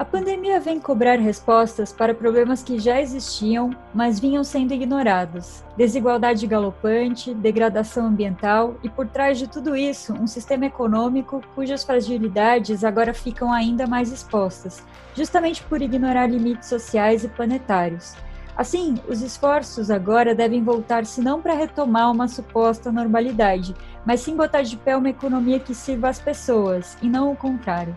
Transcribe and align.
A 0.00 0.04
pandemia 0.06 0.58
vem 0.58 0.80
cobrar 0.80 1.18
respostas 1.18 1.92
para 1.92 2.14
problemas 2.14 2.62
que 2.62 2.78
já 2.78 2.98
existiam, 3.02 3.68
mas 3.92 4.18
vinham 4.18 4.42
sendo 4.42 4.72
ignorados. 4.72 5.62
Desigualdade 5.76 6.46
galopante, 6.46 7.34
degradação 7.34 8.06
ambiental 8.06 8.76
e, 8.82 8.88
por 8.88 9.06
trás 9.06 9.38
de 9.38 9.46
tudo 9.46 9.76
isso, 9.76 10.14
um 10.14 10.26
sistema 10.26 10.64
econômico 10.64 11.42
cujas 11.54 11.84
fragilidades 11.84 12.82
agora 12.82 13.12
ficam 13.12 13.52
ainda 13.52 13.86
mais 13.86 14.10
expostas, 14.10 14.82
justamente 15.14 15.62
por 15.64 15.82
ignorar 15.82 16.28
limites 16.28 16.70
sociais 16.70 17.22
e 17.22 17.28
planetários. 17.28 18.14
Assim, 18.56 18.94
os 19.06 19.20
esforços 19.20 19.90
agora 19.90 20.34
devem 20.34 20.64
voltar-se 20.64 21.20
não 21.20 21.42
para 21.42 21.52
retomar 21.52 22.10
uma 22.10 22.26
suposta 22.26 22.90
normalidade, 22.90 23.76
mas 24.06 24.20
sim 24.20 24.34
botar 24.34 24.62
de 24.62 24.78
pé 24.78 24.96
uma 24.96 25.10
economia 25.10 25.60
que 25.60 25.74
sirva 25.74 26.08
às 26.08 26.18
pessoas, 26.18 26.96
e 27.02 27.06
não 27.06 27.30
o 27.30 27.36
contrário. 27.36 27.94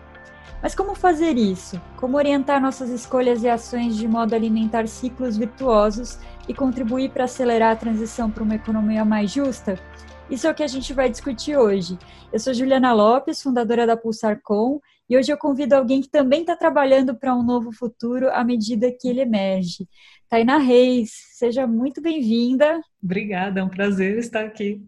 Mas 0.64 0.74
como 0.74 0.94
fazer 0.94 1.36
isso? 1.36 1.78
Como 1.94 2.16
orientar 2.16 2.58
nossas 2.58 2.88
escolhas 2.88 3.42
e 3.42 3.48
ações 3.50 3.98
de 3.98 4.08
modo 4.08 4.32
a 4.32 4.36
alimentar 4.36 4.88
ciclos 4.88 5.36
virtuosos 5.36 6.18
e 6.48 6.54
contribuir 6.54 7.10
para 7.10 7.24
acelerar 7.24 7.72
a 7.72 7.76
transição 7.76 8.30
para 8.30 8.42
uma 8.42 8.54
economia 8.54 9.04
mais 9.04 9.30
justa? 9.30 9.78
Isso 10.30 10.46
é 10.46 10.50
o 10.50 10.54
que 10.54 10.62
a 10.62 10.66
gente 10.66 10.94
vai 10.94 11.10
discutir 11.10 11.54
hoje. 11.54 11.98
Eu 12.32 12.40
sou 12.40 12.54
Juliana 12.54 12.94
Lopes, 12.94 13.42
fundadora 13.42 13.86
da 13.86 13.94
Pulsar.com, 13.94 14.80
e 15.06 15.18
hoje 15.18 15.30
eu 15.30 15.36
convido 15.36 15.74
alguém 15.74 16.00
que 16.00 16.08
também 16.08 16.40
está 16.40 16.56
trabalhando 16.56 17.14
para 17.14 17.36
um 17.36 17.42
novo 17.42 17.70
futuro 17.70 18.30
à 18.30 18.42
medida 18.42 18.90
que 18.90 19.06
ele 19.06 19.20
emerge. 19.20 19.86
Tainá 20.30 20.56
Reis, 20.56 21.10
seja 21.34 21.66
muito 21.66 22.00
bem-vinda. 22.00 22.80
Obrigada, 23.02 23.60
é 23.60 23.62
um 23.62 23.68
prazer 23.68 24.16
estar 24.16 24.46
aqui. 24.46 24.82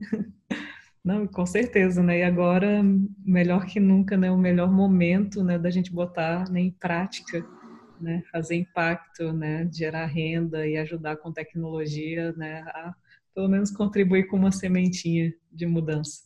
Não, 1.07 1.25
com 1.25 1.47
certeza, 1.47 2.03
né? 2.03 2.19
E 2.19 2.23
agora, 2.25 2.83
melhor 3.25 3.65
que 3.65 3.79
nunca, 3.79 4.17
né? 4.17 4.29
O 4.29 4.37
melhor 4.37 4.69
momento, 4.69 5.45
né? 5.45 5.57
Da 5.57 5.71
gente 5.71 5.93
botar 5.93 6.51
né, 6.51 6.61
em 6.61 6.73
prática, 6.73 7.47
né? 8.01 8.25
Fazer 8.33 8.57
impacto, 8.57 9.33
né? 9.33 9.71
Gerar 9.73 10.07
renda 10.07 10.67
e 10.67 10.77
ajudar 10.77 11.19
com 11.19 11.33
tecnologia, 11.33 12.33
né? 12.33 12.63
A 12.67 12.93
pelo 13.33 13.49
menos 13.49 13.71
contribuir 13.71 14.27
com 14.27 14.37
uma 14.37 14.51
sementinha 14.51 15.33
de 15.53 15.65
mudança. 15.65 16.23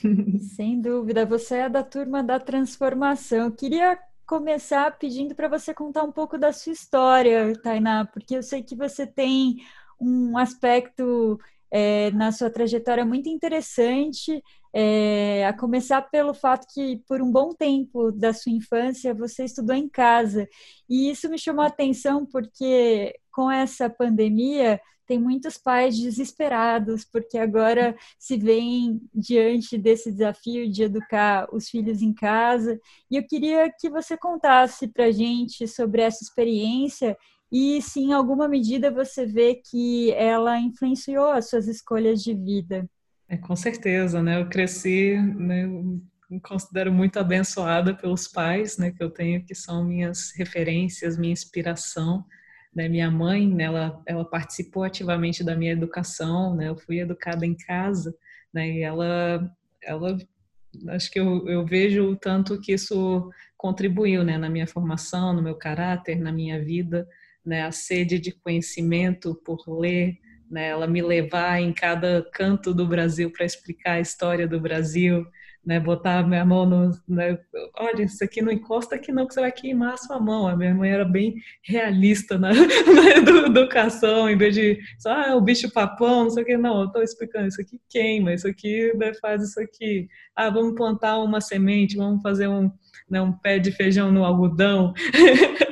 Sem 0.56 0.80
dúvida, 0.80 1.26
você 1.26 1.56
é 1.56 1.68
da 1.68 1.82
turma 1.82 2.22
da 2.22 2.40
transformação. 2.40 3.50
Queria 3.50 3.98
começar 4.24 4.96
pedindo 4.98 5.34
para 5.34 5.48
você 5.48 5.74
contar 5.74 6.02
um 6.04 6.12
pouco 6.12 6.38
da 6.38 6.50
sua 6.50 6.72
história, 6.72 7.52
Tainá, 7.60 8.06
porque 8.06 8.36
eu 8.36 8.42
sei 8.42 8.62
que 8.62 8.74
você 8.74 9.06
tem 9.06 9.56
um 10.00 10.38
aspecto 10.38 11.38
é, 11.74 12.10
na 12.10 12.30
sua 12.30 12.50
trajetória 12.50 13.02
muito 13.02 13.30
interessante, 13.30 14.42
é, 14.74 15.46
a 15.46 15.54
começar 15.54 16.02
pelo 16.02 16.34
fato 16.34 16.66
que, 16.72 17.02
por 17.08 17.22
um 17.22 17.32
bom 17.32 17.54
tempo 17.54 18.12
da 18.12 18.34
sua 18.34 18.52
infância, 18.52 19.14
você 19.14 19.44
estudou 19.44 19.74
em 19.74 19.88
casa. 19.88 20.46
E 20.86 21.10
isso 21.10 21.30
me 21.30 21.38
chamou 21.38 21.64
a 21.64 21.68
atenção 21.68 22.26
porque, 22.26 23.14
com 23.32 23.50
essa 23.50 23.88
pandemia, 23.88 24.78
tem 25.06 25.18
muitos 25.18 25.56
pais 25.56 25.98
desesperados, 25.98 27.06
porque 27.06 27.38
agora 27.38 27.96
se 28.18 28.36
veem 28.36 29.00
diante 29.14 29.78
desse 29.78 30.12
desafio 30.12 30.70
de 30.70 30.82
educar 30.82 31.48
os 31.54 31.70
filhos 31.70 32.02
em 32.02 32.12
casa. 32.12 32.78
E 33.10 33.16
eu 33.16 33.26
queria 33.26 33.72
que 33.80 33.88
você 33.88 34.16
contasse 34.16 34.88
para 34.88 35.10
gente 35.10 35.66
sobre 35.66 36.02
essa 36.02 36.22
experiência 36.22 37.16
e 37.52 37.82
se 37.82 38.00
em 38.00 38.14
alguma 38.14 38.48
medida 38.48 38.90
você 38.90 39.26
vê 39.26 39.56
que 39.56 40.10
ela 40.12 40.58
influenciou 40.58 41.26
as 41.26 41.50
suas 41.50 41.68
escolhas 41.68 42.22
de 42.22 42.34
vida. 42.34 42.88
É, 43.28 43.36
com 43.36 43.54
certeza, 43.54 44.22
né? 44.22 44.40
Eu 44.40 44.48
cresci, 44.48 45.18
né, 45.18 45.66
me 46.30 46.40
considero 46.40 46.90
muito 46.90 47.18
abençoada 47.18 47.94
pelos 47.94 48.26
pais, 48.26 48.78
né, 48.78 48.90
que 48.90 49.04
eu 49.04 49.10
tenho, 49.10 49.44
que 49.44 49.54
são 49.54 49.84
minhas 49.84 50.32
referências, 50.34 51.18
minha 51.18 51.32
inspiração. 51.32 52.24
Né, 52.74 52.88
minha 52.88 53.10
mãe, 53.10 53.46
né, 53.46 53.64
ela, 53.64 54.02
ela 54.06 54.24
participou 54.24 54.82
ativamente 54.82 55.44
da 55.44 55.54
minha 55.54 55.72
educação, 55.72 56.56
né, 56.56 56.70
eu 56.70 56.76
fui 56.76 57.00
educada 57.00 57.44
em 57.44 57.54
casa, 57.54 58.16
né, 58.50 58.66
e 58.66 58.80
ela, 58.80 59.54
ela 59.82 60.16
acho 60.88 61.10
que 61.10 61.20
eu, 61.20 61.46
eu 61.46 61.66
vejo 61.66 62.02
o 62.04 62.16
tanto 62.16 62.58
que 62.58 62.72
isso 62.72 63.30
contribuiu, 63.58 64.24
né, 64.24 64.38
na 64.38 64.48
minha 64.48 64.66
formação, 64.66 65.34
no 65.34 65.42
meu 65.42 65.54
caráter, 65.54 66.18
na 66.18 66.32
minha 66.32 66.64
vida, 66.64 67.06
né, 67.44 67.62
a 67.62 67.72
sede 67.72 68.18
de 68.18 68.32
conhecimento 68.32 69.34
por 69.44 69.64
ler, 69.68 70.18
né, 70.50 70.68
ela 70.68 70.86
me 70.86 71.00
levar 71.00 71.60
em 71.60 71.72
cada 71.72 72.22
canto 72.32 72.74
do 72.74 72.86
Brasil 72.86 73.30
para 73.32 73.46
explicar 73.46 73.92
a 73.94 74.00
história 74.00 74.46
do 74.46 74.60
Brasil, 74.60 75.26
né, 75.64 75.78
botar 75.78 76.26
minha 76.26 76.44
mão 76.44 76.66
no, 76.66 76.90
né, 77.08 77.38
olha, 77.78 78.02
isso 78.02 78.22
aqui 78.22 78.42
não 78.42 78.52
encosta 78.52 78.96
aqui 78.96 79.12
não, 79.12 79.26
que 79.26 79.32
você 79.32 79.40
vai 79.40 79.52
queimar 79.52 79.94
a 79.94 79.96
sua 79.96 80.20
mão. 80.20 80.48
A 80.48 80.56
minha 80.56 80.74
mãe 80.74 80.90
era 80.90 81.04
bem 81.04 81.36
realista 81.62 82.36
na, 82.36 82.50
na 82.52 83.10
educação, 83.46 84.28
em 84.28 84.36
vez 84.36 84.54
de, 84.54 84.78
só, 84.98 85.10
ah, 85.10 85.36
o 85.36 85.40
bicho 85.40 85.72
papão, 85.72 86.24
não 86.24 86.30
sei 86.30 86.42
o 86.42 86.46
que, 86.46 86.56
não, 86.56 86.80
eu 86.80 86.86
estou 86.86 87.02
explicando, 87.02 87.46
isso 87.46 87.60
aqui 87.60 87.80
queima, 87.88 88.34
isso 88.34 88.48
aqui 88.48 88.92
né, 88.96 89.12
faz 89.20 89.42
isso 89.42 89.60
aqui. 89.60 90.08
Ah, 90.34 90.50
vamos 90.50 90.74
plantar 90.74 91.18
uma 91.18 91.40
semente, 91.40 91.96
vamos 91.96 92.20
fazer 92.22 92.48
um, 92.48 92.70
né, 93.08 93.22
um 93.22 93.32
pé 93.32 93.58
de 93.58 93.70
feijão 93.72 94.10
no 94.10 94.24
algodão. 94.24 94.92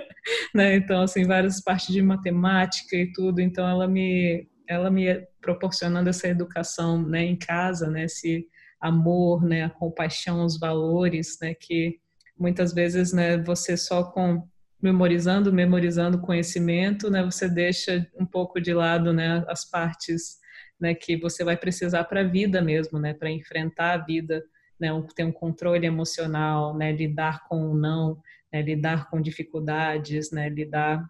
né? 0.55 0.77
Então, 0.77 1.03
assim, 1.03 1.25
várias 1.27 1.61
partes 1.63 1.89
de 1.93 2.03
matemática 2.03 2.97
e 2.97 3.13
tudo. 3.13 3.41
Então, 3.41 3.69
ela 3.69 3.87
me, 3.87 4.49
ela 4.69 4.91
me 4.91 5.27
proporcionando 5.41 6.09
essa 6.11 6.29
educação, 6.29 7.03
né, 7.03 7.25
em 7.25 7.37
casa, 7.37 7.89
né, 7.89 8.05
esse 8.05 8.47
amor, 8.81 9.45
né, 9.45 9.65
a 9.65 9.71
compaixão, 9.71 10.45
os 10.45 10.59
valores, 10.59 11.39
né, 11.41 11.55
que 11.55 11.99
muitas 12.39 12.73
vezes, 12.73 13.13
né, 13.13 13.37
você 13.39 13.77
só 13.77 14.05
com 14.05 14.47
memorizando, 14.83 15.53
memorizando 15.53 16.21
conhecimento, 16.21 17.11
né, 17.11 17.23
você 17.23 17.49
deixa 17.49 18.07
um 18.19 18.25
pouco 18.25 18.61
de 18.61 18.73
lado, 18.73 19.13
né, 19.13 19.45
as 19.49 19.69
partes, 19.69 20.39
né, 20.81 20.95
que 20.95 21.17
você 21.17 21.45
vai 21.45 21.57
precisar 21.57 22.05
para 22.05 22.21
a 22.21 22.29
vida 22.29 22.63
mesmo, 22.63 22.99
né, 22.99 23.13
para 23.13 23.31
enfrentar 23.31 23.93
a 23.93 24.05
vida, 24.05 24.43
né, 24.81 24.89
ter 25.15 25.25
um 25.25 25.33
controle 25.33 25.87
emocional, 25.87 26.77
né, 26.77 26.93
lidar 26.93 27.47
com 27.47 27.73
o 27.73 27.77
não, 27.77 28.19
né, 28.53 28.63
lidar 28.63 29.09
com 29.11 29.21
dificuldades, 29.21 30.31
né, 30.31 30.49
lidar 30.49 31.05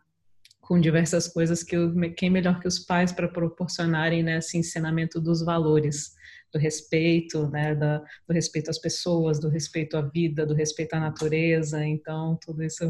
com 0.61 0.81
diversas 0.81 1.27
coisas 1.27 1.65
que 1.65 1.77
quem 2.17 2.31
melhor 2.31 2.61
que 2.61 2.69
os 2.69 2.79
pais 2.79 3.11
para 3.11 3.29
proporcionarem 3.29 4.23
né, 4.23 4.39
esse 4.39 4.57
ensinamento 4.57 5.21
dos 5.21 5.45
valores, 5.45 6.15
do 6.53 6.59
respeito, 6.59 7.49
né, 7.49 7.75
da, 7.75 7.99
do 7.99 8.33
respeito 8.33 8.71
às 8.71 8.79
pessoas, 8.79 9.41
do 9.41 9.49
respeito 9.49 9.97
à 9.97 10.03
vida, 10.03 10.47
do 10.47 10.55
respeito 10.55 10.95
à 10.95 11.01
natureza. 11.01 11.85
Então, 11.85 12.39
tudo 12.41 12.63
isso 12.63 12.85
é 12.85 12.89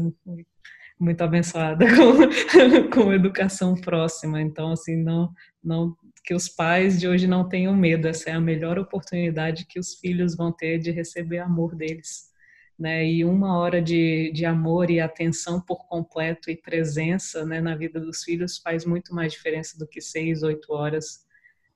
muito 0.99 1.21
abençoada 1.21 1.85
com, 1.95 2.89
com 2.93 3.13
educação 3.13 3.73
próxima. 3.75 4.41
Então, 4.41 4.71
assim, 4.71 4.95
não, 4.95 5.31
não 5.63 5.95
que 6.23 6.35
os 6.35 6.47
pais 6.47 6.99
de 6.99 7.07
hoje 7.07 7.25
não 7.25 7.49
tenham 7.49 7.75
medo. 7.75 8.07
Essa 8.07 8.29
é 8.29 8.33
a 8.33 8.39
melhor 8.39 8.77
oportunidade 8.77 9.65
que 9.67 9.79
os 9.79 9.95
filhos 9.95 10.35
vão 10.35 10.51
ter 10.51 10.77
de 10.77 10.91
receber 10.91 11.39
amor 11.39 11.75
deles 11.75 12.30
né? 12.77 13.05
E 13.05 13.23
uma 13.25 13.57
hora 13.57 13.81
de, 13.81 14.31
de 14.33 14.45
amor 14.45 14.89
e 14.89 14.99
atenção 14.99 15.61
por 15.61 15.87
completo 15.87 16.49
e 16.49 16.55
presença, 16.55 17.45
né, 17.45 17.61
na 17.61 17.75
vida 17.75 17.99
dos 17.99 18.23
filhos 18.23 18.57
faz 18.57 18.85
muito 18.85 19.13
mais 19.13 19.33
diferença 19.33 19.77
do 19.77 19.87
que 19.87 20.01
seis, 20.01 20.43
oito 20.43 20.73
horas, 20.73 21.25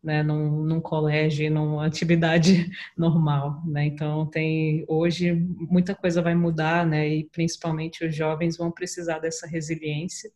né, 0.04 0.24
num, 0.24 0.64
num 0.64 0.82
colégio, 0.82 1.52
numa 1.52 1.86
atividade 1.88 2.70
normal, 2.98 3.62
né? 3.66 3.86
Então 3.86 4.26
tem 4.28 4.86
hoje 4.88 5.34
muita 5.34 5.96
coisa 5.96 6.22
vai 6.22 6.36
mudar, 6.36 6.86
né? 6.86 7.08
E 7.08 7.26
principalmente 7.26 8.06
os 8.06 8.16
jovens 8.16 8.58
vão 8.58 8.72
precisar 8.72 9.20
dessa 9.20 9.48
resiliência, 9.48 10.32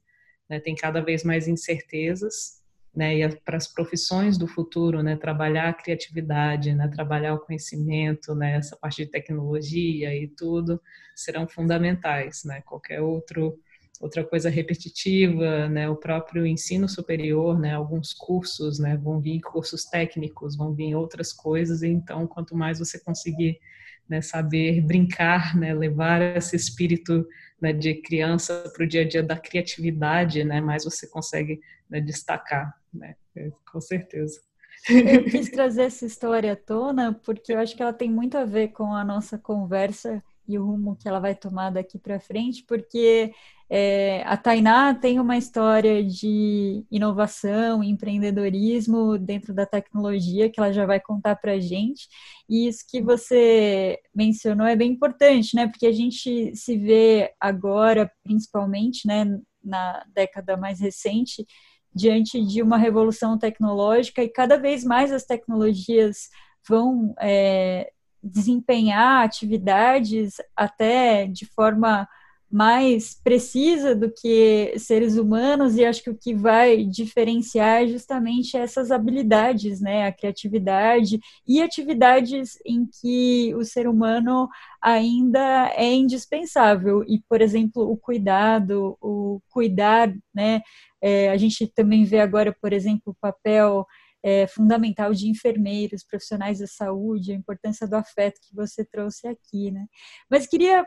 né? 0.49 0.59
Tem 0.59 0.75
cada 0.75 1.01
vez 1.01 1.23
mais 1.23 1.47
incertezas 1.47 2.58
né, 2.95 3.17
e 3.17 3.35
para 3.41 3.57
as 3.57 3.67
profissões 3.67 4.37
do 4.37 4.47
futuro, 4.47 5.03
né, 5.03 5.15
trabalhar 5.15 5.69
a 5.69 5.73
criatividade, 5.73 6.73
né, 6.73 6.87
trabalhar 6.87 7.35
o 7.35 7.39
conhecimento, 7.39 8.33
né, 8.35 8.55
essa 8.55 8.75
parte 8.75 9.05
de 9.05 9.11
tecnologia 9.11 10.15
e 10.15 10.27
tudo 10.27 10.81
serão 11.15 11.47
fundamentais, 11.47 12.43
né, 12.43 12.61
qualquer 12.61 13.01
outro 13.01 13.57
outra 14.01 14.23
coisa 14.23 14.49
repetitiva, 14.49 15.67
né, 15.67 15.89
o 15.89 15.95
próprio 15.95 16.47
ensino 16.47 16.87
superior, 16.87 17.59
né, 17.59 17.73
alguns 17.75 18.13
cursos, 18.13 18.79
né, 18.79 18.95
vão 18.95 19.19
vir 19.19 19.41
cursos 19.41 19.83
técnicos, 19.83 20.55
vão 20.55 20.73
vir 20.73 20.95
outras 20.95 21.33
coisas, 21.33 21.83
então 21.83 22.25
quanto 22.25 22.55
mais 22.55 22.79
você 22.79 22.97
conseguir 22.97 23.59
né, 24.07 24.21
saber 24.21 24.81
brincar, 24.81 25.55
né, 25.55 25.73
levar 25.73 26.21
esse 26.35 26.55
espírito 26.55 27.27
né, 27.61 27.73
de 27.73 27.95
criança 27.95 28.71
para 28.73 28.83
o 28.85 28.87
dia 28.87 29.01
a 29.01 29.07
dia 29.07 29.21
da 29.21 29.37
criatividade, 29.37 30.43
né, 30.43 30.61
mais 30.61 30.85
você 30.85 31.05
consegue 31.05 31.59
né, 31.89 31.99
destacar, 31.99 32.73
né, 32.93 33.15
é, 33.35 33.51
com 33.71 33.81
certeza. 33.81 34.39
Eu 34.87 35.25
quis 35.25 35.49
trazer 35.49 35.83
essa 35.83 36.05
história 36.05 36.53
à 36.53 36.55
tona 36.55 37.13
porque 37.25 37.53
eu 37.53 37.59
acho 37.59 37.75
que 37.75 37.81
ela 37.81 37.93
tem 37.93 38.09
muito 38.09 38.37
a 38.37 38.45
ver 38.45 38.69
com 38.69 38.93
a 38.93 39.03
nossa 39.03 39.37
conversa 39.37 40.23
e 40.47 40.57
o 40.57 40.65
rumo 40.65 40.95
que 40.95 41.07
ela 41.07 41.19
vai 41.19 41.35
tomar 41.35 41.69
daqui 41.69 41.99
para 41.99 42.19
frente, 42.19 42.63
porque 42.67 43.31
é, 43.69 44.23
a 44.23 44.35
Tainá 44.35 44.95
tem 44.95 45.19
uma 45.19 45.37
história 45.37 46.03
de 46.03 46.83
inovação, 46.89 47.83
empreendedorismo 47.83 49.19
dentro 49.19 49.53
da 49.53 49.67
tecnologia 49.67 50.49
que 50.49 50.59
ela 50.59 50.73
já 50.73 50.87
vai 50.87 50.99
contar 50.99 51.35
para 51.35 51.59
gente. 51.59 52.07
E 52.49 52.67
isso 52.67 52.83
que 52.89 52.99
você 52.99 53.99
mencionou 54.13 54.65
é 54.65 54.75
bem 54.75 54.91
importante, 54.93 55.55
né? 55.55 55.67
Porque 55.67 55.85
a 55.85 55.91
gente 55.91 56.55
se 56.55 56.75
vê 56.77 57.31
agora, 57.39 58.11
principalmente, 58.23 59.07
né, 59.07 59.25
na 59.63 60.03
década 60.15 60.57
mais 60.57 60.79
recente, 60.79 61.45
diante 61.93 62.43
de 62.45 62.61
uma 62.61 62.77
revolução 62.77 63.37
tecnológica 63.37 64.23
e 64.23 64.29
cada 64.29 64.57
vez 64.57 64.83
mais 64.83 65.11
as 65.11 65.25
tecnologias 65.25 66.29
vão 66.67 67.13
é, 67.19 67.91
desempenhar 68.21 69.23
atividades 69.23 70.35
até 70.55 71.25
de 71.25 71.45
forma 71.45 72.07
mais 72.51 73.13
precisa 73.23 73.95
do 73.95 74.11
que 74.11 74.73
seres 74.77 75.17
humanos 75.17 75.75
e 75.77 75.85
acho 75.85 76.01
que 76.01 76.09
o 76.09 76.17
que 76.17 76.33
vai 76.33 76.83
diferenciar 76.83 77.83
é 77.83 77.87
justamente 77.87 78.57
essas 78.57 78.89
habilidades, 78.89 79.79
né, 79.79 80.07
a 80.07 80.11
criatividade 80.11 81.19
e 81.47 81.61
atividades 81.61 82.57
em 82.65 82.87
que 82.87 83.53
o 83.55 83.63
ser 83.63 83.87
humano 83.87 84.49
ainda 84.81 85.71
é 85.75 85.93
indispensável. 85.93 87.03
E, 87.07 87.21
por 87.29 87.39
exemplo, 87.41 87.83
o 87.83 87.95
cuidado, 87.95 88.97
o 88.99 89.18
cuidar, 89.49 90.13
né, 90.33 90.61
é, 91.01 91.29
a 91.29 91.37
gente 91.37 91.67
também 91.67 92.03
vê 92.03 92.19
agora, 92.19 92.55
por 92.61 92.73
exemplo, 92.73 93.13
o 93.13 93.15
papel 93.19 93.85
é, 94.23 94.47
fundamental 94.47 95.13
de 95.13 95.29
enfermeiros, 95.29 96.03
profissionais 96.03 96.59
da 96.59 96.67
saúde, 96.67 97.31
a 97.31 97.35
importância 97.35 97.87
do 97.87 97.95
afeto 97.95 98.39
que 98.41 98.55
você 98.55 98.83
trouxe 98.85 99.27
aqui, 99.27 99.71
né? 99.71 99.85
Mas 100.29 100.45
queria 100.45 100.85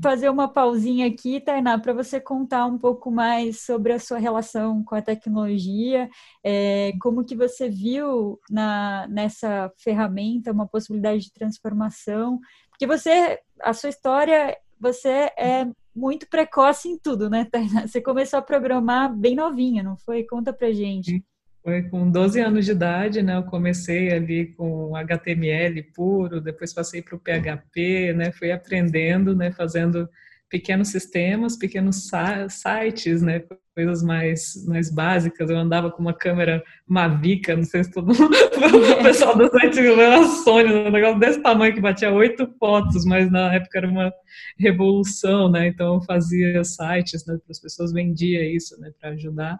fazer 0.00 0.28
uma 0.30 0.48
pausinha 0.48 1.06
aqui, 1.08 1.40
Tainá, 1.40 1.78
para 1.78 1.92
você 1.92 2.20
contar 2.20 2.64
um 2.66 2.78
pouco 2.78 3.10
mais 3.10 3.62
sobre 3.62 3.92
a 3.92 3.98
sua 3.98 4.18
relação 4.18 4.84
com 4.84 4.94
a 4.94 5.02
tecnologia, 5.02 6.08
é, 6.44 6.92
como 7.00 7.24
que 7.24 7.34
você 7.34 7.68
viu 7.68 8.38
na, 8.48 9.06
nessa 9.08 9.70
ferramenta 9.78 10.52
uma 10.52 10.66
possibilidade 10.66 11.24
de 11.24 11.32
transformação, 11.32 12.38
porque 12.70 12.86
você, 12.86 13.40
a 13.60 13.72
sua 13.72 13.90
história, 13.90 14.56
você 14.78 15.30
é 15.36 15.66
muito 15.94 16.28
precoce 16.28 16.88
em 16.88 16.98
tudo, 16.98 17.28
né, 17.28 17.46
Tainá? 17.50 17.86
Você 17.86 18.00
começou 18.00 18.38
a 18.38 18.42
programar 18.42 19.14
bem 19.14 19.34
novinha, 19.34 19.82
não 19.82 19.96
foi? 19.96 20.24
Conta 20.24 20.52
pra 20.52 20.72
gente. 20.72 21.22
Foi 21.62 21.82
com 21.82 22.10
12 22.10 22.40
anos 22.40 22.64
de 22.64 22.72
idade, 22.72 23.22
né? 23.22 23.36
Eu 23.36 23.42
comecei 23.42 24.10
ali 24.12 24.46
com 24.54 24.96
HTML 24.96 25.82
puro, 25.94 26.40
depois 26.40 26.72
passei 26.72 27.02
para 27.02 27.16
o 27.16 27.20
PHP, 27.20 28.14
né? 28.14 28.32
Fui 28.32 28.50
aprendendo, 28.50 29.36
né? 29.36 29.52
Fazendo 29.52 30.08
pequenos 30.50 30.88
sistemas, 30.88 31.56
pequenos 31.56 32.10
sites, 32.48 33.22
né? 33.22 33.42
Coisas 33.74 34.02
mais, 34.02 34.66
mais 34.66 34.92
básicas. 34.92 35.48
Eu 35.48 35.56
andava 35.56 35.90
com 35.90 36.02
uma 36.02 36.12
câmera 36.12 36.62
Mavica, 36.86 37.56
não 37.56 37.62
sei 37.62 37.84
se 37.84 37.92
todo 37.92 38.08
mundo, 38.08 38.34
o 38.98 39.02
pessoal 39.02 39.38
das 39.38 39.54
antigas 39.54 39.96
era 39.96 40.26
Sony, 40.26 40.72
um 40.72 40.90
negócio 40.90 41.20
desse 41.20 41.40
tamanho 41.40 41.72
que 41.72 41.80
batia 41.80 42.12
oito 42.12 42.46
fotos, 42.58 43.04
mas 43.04 43.30
na 43.30 43.54
época 43.54 43.78
era 43.78 43.88
uma 43.88 44.12
revolução, 44.58 45.48
né? 45.48 45.68
Então 45.68 45.94
eu 45.94 46.02
fazia 46.02 46.62
sites, 46.64 47.24
né? 47.24 47.38
Para 47.38 47.52
as 47.52 47.60
pessoas 47.60 47.92
vendia 47.92 48.44
isso, 48.44 48.78
né? 48.80 48.90
Para 49.00 49.10
ajudar 49.10 49.58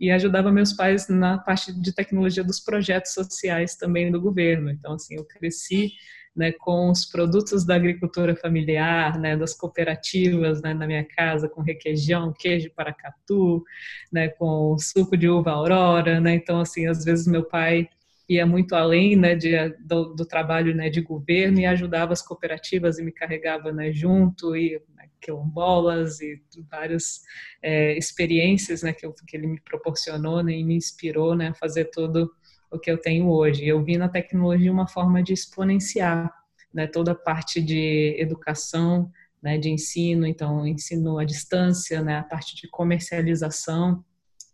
e 0.00 0.12
ajudava 0.12 0.52
meus 0.52 0.72
pais 0.72 1.08
na 1.08 1.38
parte 1.38 1.72
de 1.72 1.92
tecnologia 1.92 2.44
dos 2.44 2.60
projetos 2.60 3.12
sociais 3.12 3.74
também 3.74 4.12
do 4.12 4.20
governo. 4.20 4.70
Então, 4.70 4.92
assim, 4.94 5.16
eu 5.16 5.24
cresci 5.24 5.90
né, 6.38 6.52
com 6.52 6.90
os 6.90 7.04
produtos 7.04 7.66
da 7.66 7.74
agricultura 7.74 8.36
familiar, 8.36 9.18
né, 9.18 9.36
das 9.36 9.54
cooperativas 9.54 10.62
né, 10.62 10.72
na 10.72 10.86
minha 10.86 11.04
casa, 11.04 11.48
com 11.48 11.60
requeijão, 11.60 12.32
queijo 12.32 12.70
paracatu, 12.70 13.64
né, 14.12 14.28
com 14.28 14.78
suco 14.78 15.16
de 15.16 15.28
uva 15.28 15.50
aurora, 15.50 16.20
né, 16.20 16.36
então 16.36 16.60
assim, 16.60 16.86
às 16.86 17.04
vezes 17.04 17.26
meu 17.26 17.42
pai 17.42 17.88
ia 18.28 18.46
muito 18.46 18.74
além 18.74 19.16
né, 19.16 19.34
de, 19.34 19.50
do, 19.80 20.14
do, 20.14 20.24
trabalho 20.24 20.74
né, 20.74 20.88
de 20.88 21.00
governo 21.00 21.58
e 21.58 21.66
ajudava 21.66 22.12
as 22.12 22.22
cooperativas 22.22 22.98
e 22.98 23.02
me 23.02 23.10
carregava 23.10 23.72
né, 23.72 23.90
junto 23.90 24.54
e 24.54 24.80
né, 24.94 25.08
quilombolas 25.20 26.20
e 26.20 26.40
várias 26.70 27.22
é, 27.62 27.96
experiências 27.96 28.82
né, 28.82 28.92
que, 28.92 29.04
eu, 29.04 29.12
que, 29.26 29.36
ele 29.36 29.46
me 29.46 29.60
proporcionou 29.60 30.42
né, 30.42 30.52
e 30.52 30.62
me 30.62 30.76
inspirou 30.76 31.34
né, 31.34 31.48
a 31.48 31.54
fazer 31.54 31.86
tudo 31.86 32.30
o 32.70 32.78
que 32.78 32.90
eu 32.90 32.98
tenho 32.98 33.28
hoje. 33.28 33.66
Eu 33.66 33.82
vi 33.82 33.96
na 33.96 34.08
tecnologia 34.08 34.72
uma 34.72 34.88
forma 34.88 35.22
de 35.22 35.32
exponenciar 35.32 36.32
né, 36.72 36.86
toda 36.86 37.12
a 37.12 37.14
parte 37.14 37.60
de 37.60 38.16
educação, 38.18 39.10
né, 39.42 39.56
de 39.56 39.70
ensino, 39.70 40.26
então 40.26 40.66
ensino 40.66 41.18
à 41.18 41.24
distância, 41.24 42.02
né, 42.02 42.18
a 42.18 42.22
parte 42.22 42.56
de 42.56 42.68
comercialização, 42.68 44.04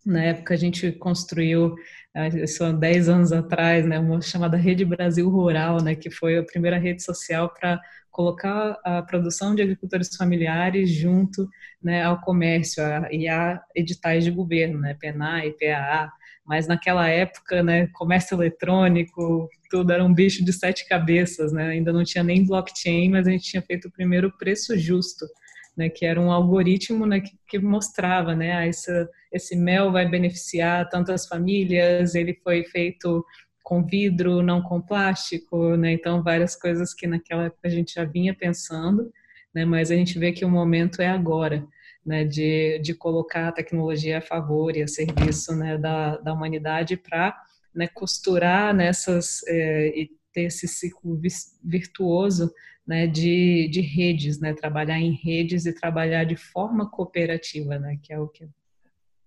na 0.05 0.23
época 0.23 0.53
a 0.53 0.57
gente 0.57 0.93
construiu, 0.93 1.75
isso 2.43 2.63
há 2.63 2.73
10 2.73 3.09
anos 3.09 3.33
atrás, 3.33 3.87
né, 3.87 3.99
uma 3.99 4.21
chamada 4.21 4.57
Rede 4.57 4.85
Brasil 4.85 5.29
Rural, 5.31 5.83
né, 5.83 5.95
que 5.95 6.11
foi 6.11 6.37
a 6.37 6.43
primeira 6.43 6.79
rede 6.79 7.03
social 7.03 7.49
para 7.49 7.81
colocar 8.11 8.79
a 8.85 9.03
produção 9.03 9.55
de 9.55 9.63
agricultores 9.63 10.15
familiares 10.15 10.91
junto 10.91 11.49
né, 11.83 12.05
ao 12.05 12.21
comércio 12.21 12.85
a, 12.85 13.09
e 13.11 13.27
a 13.27 13.61
editais 13.75 14.25
de 14.25 14.31
governo, 14.31 14.79
né, 14.79 14.97
PAA. 15.01 16.13
Mas 16.47 16.67
naquela 16.67 17.09
época, 17.09 17.63
né, 17.63 17.87
comércio 17.89 18.35
eletrônico, 18.37 19.49
tudo 19.71 19.93
era 19.93 20.05
um 20.05 20.13
bicho 20.13 20.45
de 20.45 20.53
sete 20.53 20.87
cabeças, 20.87 21.53
né, 21.53 21.69
ainda 21.69 21.93
não 21.93 22.05
tinha 22.05 22.23
nem 22.23 22.47
blockchain, 22.47 23.11
mas 23.11 23.27
a 23.27 23.31
gente 23.31 23.45
tinha 23.45 23.63
feito 23.63 23.89
o 23.89 23.93
primeiro 23.93 24.31
preço 24.37 24.79
justo 24.79 25.25
né, 25.77 25.89
que 25.89 26.07
era 26.07 26.21
um 26.21 26.31
algoritmo 26.31 27.07
né, 27.07 27.21
que, 27.21 27.33
que, 27.49 27.59
mostrava, 27.59 28.35
né, 28.35 28.53
ah, 28.53 28.67
esse 29.33 29.57
mel 29.57 29.91
vai 29.91 30.09
beneficiar 30.09 30.89
tantas 30.89 31.27
famílias, 31.27 32.15
ele 32.15 32.35
foi 32.43 32.65
feito 32.65 33.25
com 33.63 33.85
vidro, 33.85 34.43
não 34.43 34.63
com 34.63 34.81
plástico, 34.81 35.77
né, 35.77 35.93
então 35.93 36.23
várias 36.23 36.55
coisas 36.55 36.95
que 36.95 37.07
naquela 37.07 37.45
época 37.45 37.67
a 37.67 37.71
gente 37.71 37.95
já 37.95 38.05
vinha 38.05 38.35
pensando, 38.35 39.11
né, 39.55 39.65
mas 39.65 39.91
a 39.91 39.97
gente 39.97 40.19
vê 40.19 40.33
que 40.33 40.45
o 40.45 40.51
momento 40.51 41.03
é 41.03 41.09
agora, 41.09 41.67
né, 42.05 42.25
de, 42.25 42.79
de 42.81 42.95
colocar 42.95 43.49
a 43.49 43.53
tecnologia 43.53 44.19
a 44.19 44.23
favor 44.23 44.77
e 44.77 44.83
a 44.83 44.89
serviço 44.89 45.55
né, 45.57 45.79
da, 45.79 46.17
da 46.19 46.33
humanidade 46.33 46.97
para 46.97 47.37
né, 47.75 47.89
costurar 47.89 48.75
nessas 48.75 49.43
é, 49.47 49.89
e 49.99 50.11
ter 50.33 50.43
esse 50.43 50.67
ciclo 50.67 51.21
virtuoso 51.63 52.53
né, 52.87 53.07
de, 53.07 53.69
de 53.69 53.81
redes, 53.81 54.41
né, 54.41 54.53
trabalhar 54.53 54.99
em 54.99 55.13
redes 55.13 55.65
e 55.65 55.73
trabalhar 55.73 56.25
de 56.25 56.37
forma 56.37 56.91
cooperativa, 56.91 57.79
né, 57.79 57.99
que 58.03 58.13
é 58.13 58.19
o 58.19 58.29
que 58.29 58.45
é 58.45 58.49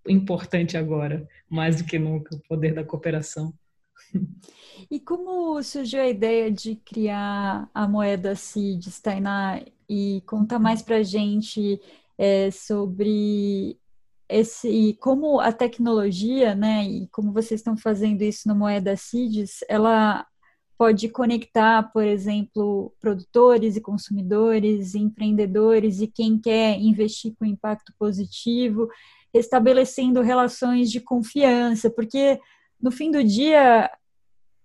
importante 0.07 0.77
agora, 0.77 1.27
mais 1.49 1.77
do 1.77 1.85
que 1.85 1.97
nunca, 1.97 2.35
o 2.35 2.39
poder 2.47 2.73
da 2.73 2.83
cooperação. 2.83 3.53
E 4.91 4.99
como 4.99 5.61
surgiu 5.63 6.01
a 6.01 6.07
ideia 6.07 6.51
de 6.51 6.75
criar 6.75 7.67
a 7.73 7.87
moeda 7.87 8.35
CIDS, 8.35 8.99
Tainá? 8.99 9.59
E 9.89 10.21
conta 10.25 10.59
mais 10.59 10.83
para 10.83 10.97
a 10.97 11.03
gente 11.03 11.81
é, 12.17 12.49
sobre 12.51 13.79
esse 14.29 14.97
como 14.99 15.39
a 15.39 15.51
tecnologia, 15.51 16.53
né, 16.53 16.83
e 16.83 17.07
como 17.07 17.31
vocês 17.31 17.61
estão 17.61 17.77
fazendo 17.77 18.21
isso 18.21 18.47
no 18.47 18.55
Moeda 18.55 18.97
CIDS, 18.97 19.59
ela 19.69 20.25
pode 20.77 21.09
conectar, 21.09 21.91
por 21.91 22.03
exemplo, 22.03 22.93
produtores 22.99 23.75
e 23.75 23.81
consumidores, 23.81 24.93
empreendedores 24.93 26.01
e 26.01 26.07
quem 26.07 26.37
quer 26.37 26.77
investir 26.79 27.33
com 27.39 27.45
impacto 27.45 27.93
positivo, 27.97 28.87
estabelecendo 29.33 30.21
relações 30.21 30.91
de 30.91 30.99
confiança, 30.99 31.89
porque 31.89 32.39
no 32.79 32.91
fim 32.91 33.09
do 33.09 33.23
dia 33.23 33.89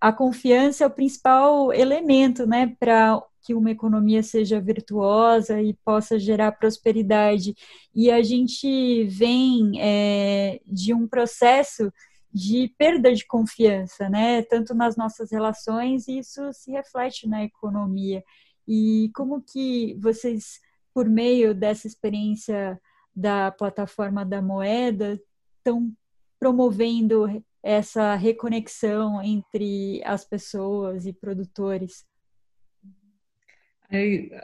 a 0.00 0.12
confiança 0.12 0.84
é 0.84 0.86
o 0.86 0.90
principal 0.90 1.72
elemento, 1.72 2.46
né, 2.46 2.76
para 2.78 3.22
que 3.42 3.54
uma 3.54 3.70
economia 3.70 4.22
seja 4.22 4.60
virtuosa 4.60 5.60
e 5.60 5.74
possa 5.84 6.18
gerar 6.18 6.52
prosperidade. 6.52 7.54
E 7.94 8.10
a 8.10 8.22
gente 8.22 9.04
vem 9.04 9.72
é, 9.80 10.60
de 10.66 10.94
um 10.94 11.08
processo 11.08 11.92
de 12.32 12.72
perda 12.78 13.12
de 13.12 13.26
confiança, 13.26 14.08
né? 14.08 14.42
Tanto 14.42 14.74
nas 14.74 14.96
nossas 14.96 15.30
relações, 15.30 16.08
e 16.08 16.18
isso 16.18 16.52
se 16.52 16.70
reflete 16.70 17.28
na 17.28 17.44
economia. 17.44 18.24
E 18.66 19.10
como 19.14 19.42
que 19.42 19.94
vocês, 20.00 20.60
por 20.94 21.08
meio 21.08 21.54
dessa 21.54 21.86
experiência 21.86 22.80
da 23.14 23.50
plataforma 23.50 24.24
da 24.24 24.40
moeda, 24.40 25.20
estão 25.58 25.92
promovendo 26.38 27.26
essa 27.62 28.14
reconexão 28.14 29.22
entre 29.22 30.02
as 30.04 30.24
pessoas 30.24 31.06
e 31.06 31.12
produtores? 31.12 32.04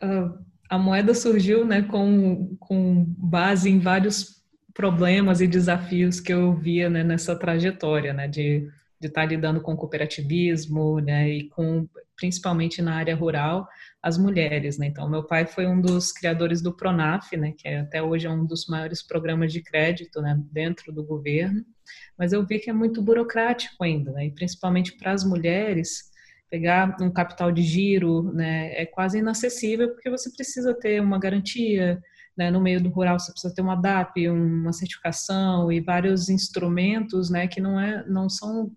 A, 0.01 0.77
a 0.77 0.79
moeda 0.79 1.15
surgiu 1.15 1.65
né, 1.65 1.83
com, 1.83 2.57
com 2.59 3.05
base 3.19 3.71
em 3.71 3.79
vários 3.79 4.43
problemas 4.75 5.41
e 5.41 5.47
desafios 5.47 6.21
que 6.21 6.33
eu 6.33 6.55
via 6.55 6.89
né, 6.89 7.03
nessa 7.03 7.37
trajetória, 7.37 8.13
né, 8.13 8.29
de 8.29 8.69
de 9.01 9.07
estar 9.07 9.25
lidando 9.25 9.61
com 9.61 9.77
cooperativismo, 9.77 10.99
né, 11.01 11.29
e 11.31 11.49
com 11.51 11.89
principalmente 12.17 12.83
na 12.83 12.97
área 12.97 13.15
rural, 13.15 13.69
as 14.03 14.19
mulheres, 14.19 14.77
né? 14.77 14.87
Então, 14.87 15.09
meu 15.09 15.23
pai 15.23 15.47
foi 15.47 15.69
um 15.69 15.81
dos 15.81 16.11
criadores 16.11 16.61
do 16.61 16.75
Pronaf, 16.75 17.37
né? 17.37 17.55
Que 17.57 17.69
é, 17.69 17.79
até 17.79 18.03
hoje 18.03 18.27
é 18.27 18.31
um 18.31 18.45
dos 18.45 18.67
maiores 18.67 19.07
programas 19.07 19.53
de 19.53 19.63
crédito, 19.63 20.21
né? 20.21 20.37
Dentro 20.51 20.93
do 20.93 21.05
governo. 21.05 21.65
Mas 22.19 22.33
eu 22.33 22.45
vi 22.45 22.59
que 22.59 22.71
é 22.71 22.73
muito 22.73 23.01
burocrático 23.01 23.85
ainda, 23.85 24.11
né? 24.11 24.27
E 24.27 24.31
principalmente 24.33 24.97
para 24.97 25.13
as 25.13 25.23
mulheres, 25.23 26.11
pegar 26.51 26.97
um 27.01 27.11
capital 27.11 27.53
de 27.53 27.63
giro, 27.63 28.33
né? 28.33 28.73
É 28.75 28.87
quase 28.87 29.19
inacessível 29.19 29.91
porque 29.93 30.11
você 30.11 30.31
precisa 30.31 30.75
ter 30.75 31.01
uma 31.01 31.19
garantia, 31.19 32.01
né, 32.37 32.51
no 32.51 32.61
meio 32.61 32.81
do 32.81 32.89
rural 32.89 33.19
você 33.19 33.33
precisa 33.33 33.55
ter 33.55 33.63
uma 33.63 33.75
DAP, 33.75 34.29
uma 34.29 34.73
certificação 34.73 35.71
e 35.73 35.81
vários 35.81 36.29
instrumentos, 36.29 37.31
né, 37.31 37.49
que 37.49 37.61
não 37.61 37.81
é, 37.81 38.07
não 38.09 38.29
são 38.29 38.71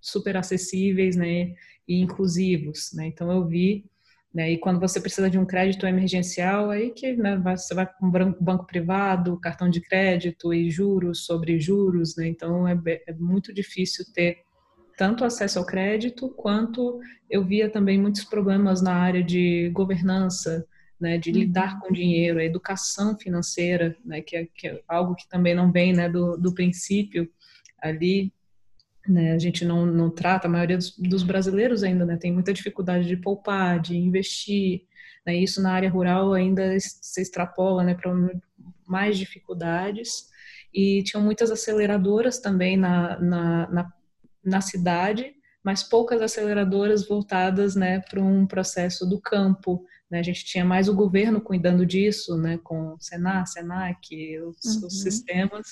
super 0.00 0.36
acessíveis, 0.36 1.14
né, 1.16 1.54
e 1.86 2.00
inclusivos, 2.00 2.90
né. 2.94 3.06
Então 3.06 3.30
eu 3.30 3.46
vi, 3.46 3.84
né, 4.32 4.50
e 4.52 4.58
quando 4.58 4.80
você 4.80 5.00
precisa 5.00 5.28
de 5.30 5.38
um 5.38 5.44
crédito 5.46 5.86
emergencial, 5.86 6.70
aí 6.70 6.90
que 6.92 7.14
né, 7.14 7.36
você 7.36 7.74
vai 7.74 7.86
com 7.86 8.06
um 8.06 8.10
banco 8.40 8.66
privado, 8.66 9.38
cartão 9.38 9.68
de 9.68 9.80
crédito 9.82 10.52
e 10.54 10.70
juros 10.70 11.26
sobre 11.26 11.60
juros, 11.60 12.16
né. 12.16 12.26
Então 12.28 12.66
é, 12.66 12.74
é 13.06 13.12
muito 13.12 13.52
difícil 13.52 14.04
ter 14.14 14.43
tanto 14.96 15.24
acesso 15.24 15.58
ao 15.58 15.66
crédito 15.66 16.28
quanto 16.30 17.00
eu 17.28 17.44
via 17.44 17.68
também 17.68 18.00
muitos 18.00 18.24
problemas 18.24 18.82
na 18.82 18.94
área 18.94 19.22
de 19.22 19.70
governança, 19.70 20.66
né, 21.00 21.18
de 21.18 21.32
lidar 21.32 21.74
uhum. 21.74 21.80
com 21.80 21.92
dinheiro, 21.92 22.38
a 22.38 22.44
educação 22.44 23.18
financeira, 23.18 23.96
né, 24.04 24.20
que, 24.20 24.36
é, 24.36 24.46
que 24.46 24.68
é 24.68 24.80
algo 24.88 25.14
que 25.14 25.28
também 25.28 25.54
não 25.54 25.70
vem 25.70 25.92
né, 25.92 26.08
do, 26.08 26.36
do 26.36 26.54
princípio 26.54 27.28
ali, 27.82 28.32
né, 29.06 29.32
a 29.32 29.38
gente 29.38 29.64
não, 29.64 29.84
não 29.84 30.08
trata, 30.08 30.46
a 30.46 30.50
maioria 30.50 30.78
dos, 30.78 30.96
dos 30.96 31.22
brasileiros 31.22 31.82
ainda 31.82 32.06
né, 32.06 32.16
tem 32.16 32.32
muita 32.32 32.52
dificuldade 32.52 33.06
de 33.06 33.16
poupar, 33.16 33.80
de 33.80 33.96
investir, 33.96 34.86
né, 35.26 35.36
isso 35.36 35.60
na 35.60 35.72
área 35.72 35.90
rural 35.90 36.32
ainda 36.32 36.78
se 36.78 37.20
extrapola 37.20 37.82
né, 37.82 37.94
para 37.94 38.12
mais 38.86 39.18
dificuldades, 39.18 40.32
e 40.72 41.02
tinham 41.02 41.22
muitas 41.22 41.50
aceleradoras 41.50 42.38
também 42.38 42.76
na, 42.76 43.18
na, 43.20 43.70
na, 43.70 43.92
na 44.44 44.60
cidade, 44.60 45.34
mas 45.62 45.82
poucas 45.82 46.20
aceleradoras 46.20 47.08
voltadas 47.08 47.74
né, 47.74 48.00
para 48.00 48.20
um 48.20 48.46
processo 48.46 49.06
do 49.06 49.20
campo, 49.20 49.84
né? 50.10 50.20
A 50.20 50.22
gente 50.22 50.44
tinha 50.44 50.64
mais 50.64 50.88
o 50.88 50.94
governo 50.94 51.40
cuidando 51.40 51.84
disso, 51.84 52.36
né, 52.36 52.58
com 52.62 52.94
o 52.94 53.00
Senar, 53.00 53.46
Senac, 53.46 54.06
os, 54.40 54.76
uhum. 54.76 54.86
os 54.86 55.00
sistemas, 55.00 55.66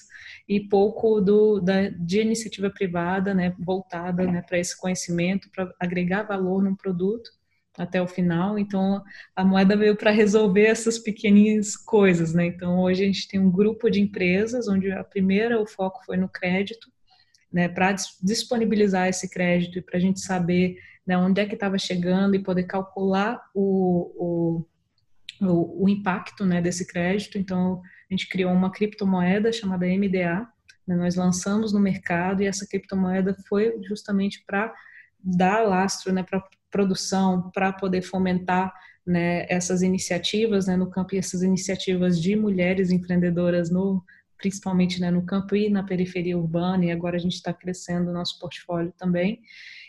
e 0.49 0.61
pouco 0.61 1.21
do, 1.21 1.61
da, 1.61 1.89
de 1.91 2.21
iniciativa 2.21 2.71
privada 2.71 3.35
né, 3.35 3.55
voltada 3.59 4.25
né, 4.25 4.43
para 4.43 4.59
esse 4.59 4.77
conhecimento, 4.77 5.51
para 5.51 5.73
agregar 5.79 6.25
valor 6.25 6.63
num 6.63 6.75
produto 6.75 7.31
até 7.79 8.03
o 8.03 8.07
final. 8.07 8.59
Então, 8.59 9.03
a 9.35 9.45
moeda 9.45 9.77
veio 9.77 9.97
para 9.97 10.11
resolver 10.11 10.67
essas 10.67 10.99
pequenas 10.99 11.77
coisas. 11.77 12.35
Né? 12.35 12.47
Então, 12.47 12.81
hoje 12.81 13.03
a 13.03 13.07
gente 13.07 13.29
tem 13.29 13.41
um 13.41 13.51
grupo 13.51 13.91
de 13.91 14.01
empresas, 14.01 14.69
onde 14.69 14.91
a 14.91 15.05
primeira, 15.05 15.61
o 15.61 15.67
foco 15.67 16.05
foi 16.05 16.17
no 16.17 16.29
crédito, 16.29 16.92
né, 17.53 17.69
para 17.69 17.95
disponibilizar 18.23 19.09
esse 19.09 19.29
crédito 19.29 19.79
e 19.79 19.83
para 19.83 19.99
a 19.99 20.01
gente 20.01 20.21
saber 20.21 20.77
né, 21.07 21.17
onde 21.19 21.41
é 21.41 21.47
que 21.47 21.55
estava 21.55 21.79
chegando 21.79 22.35
e 22.35 22.43
poder 22.43 22.65
calcular 22.65 23.41
o, 23.55 24.65
o, 25.41 25.85
o, 25.85 25.89
impacto 25.89 26.47
né, 26.47 26.63
desse 26.63 26.87
crédito. 26.87 27.39
Então, 27.39 27.83
a 28.11 28.15
gente 28.15 28.29
criou 28.29 28.53
uma 28.53 28.71
criptomoeda 28.71 29.53
chamada 29.53 29.87
MDA, 29.87 30.47
né, 30.87 30.97
nós 30.97 31.17
lançamos 31.17 31.73
no 31.73 31.81
mercado 31.81 32.43
e 32.43 32.47
essa 32.47 32.67
criptomoeda 32.67 33.37
foi 33.49 33.81
justamente 33.83 34.45
para 34.47 34.73
dar 35.23 35.61
lastro 35.61 36.13
né, 36.13 36.23
para 36.23 36.43
produção, 36.71 37.51
para 37.53 37.73
poder 37.73 38.03
fomentar 38.03 38.73
né, 39.07 39.47
essas 39.49 39.83
iniciativas 39.83 40.67
né, 40.67 40.77
no 40.77 40.91
campo 40.91 41.15
e 41.15 41.19
essas 41.19 41.43
iniciativas 41.43 42.21
de 42.21 42.35
mulheres 42.37 42.91
empreendedoras 42.91 43.71
no 43.71 44.03
principalmente 44.43 45.01
né, 45.01 45.11
no 45.11 45.25
campo 45.25 45.57
e 45.57 45.71
na 45.71 45.83
periferia 45.83 46.37
urbana, 46.37 46.85
e 46.85 46.91
agora 46.91 47.17
a 47.17 47.21
gente 47.21 47.37
está 47.37 47.55
crescendo 47.55 48.11
o 48.11 48.13
nosso 48.13 48.39
portfólio 48.39 48.93
também 48.99 49.41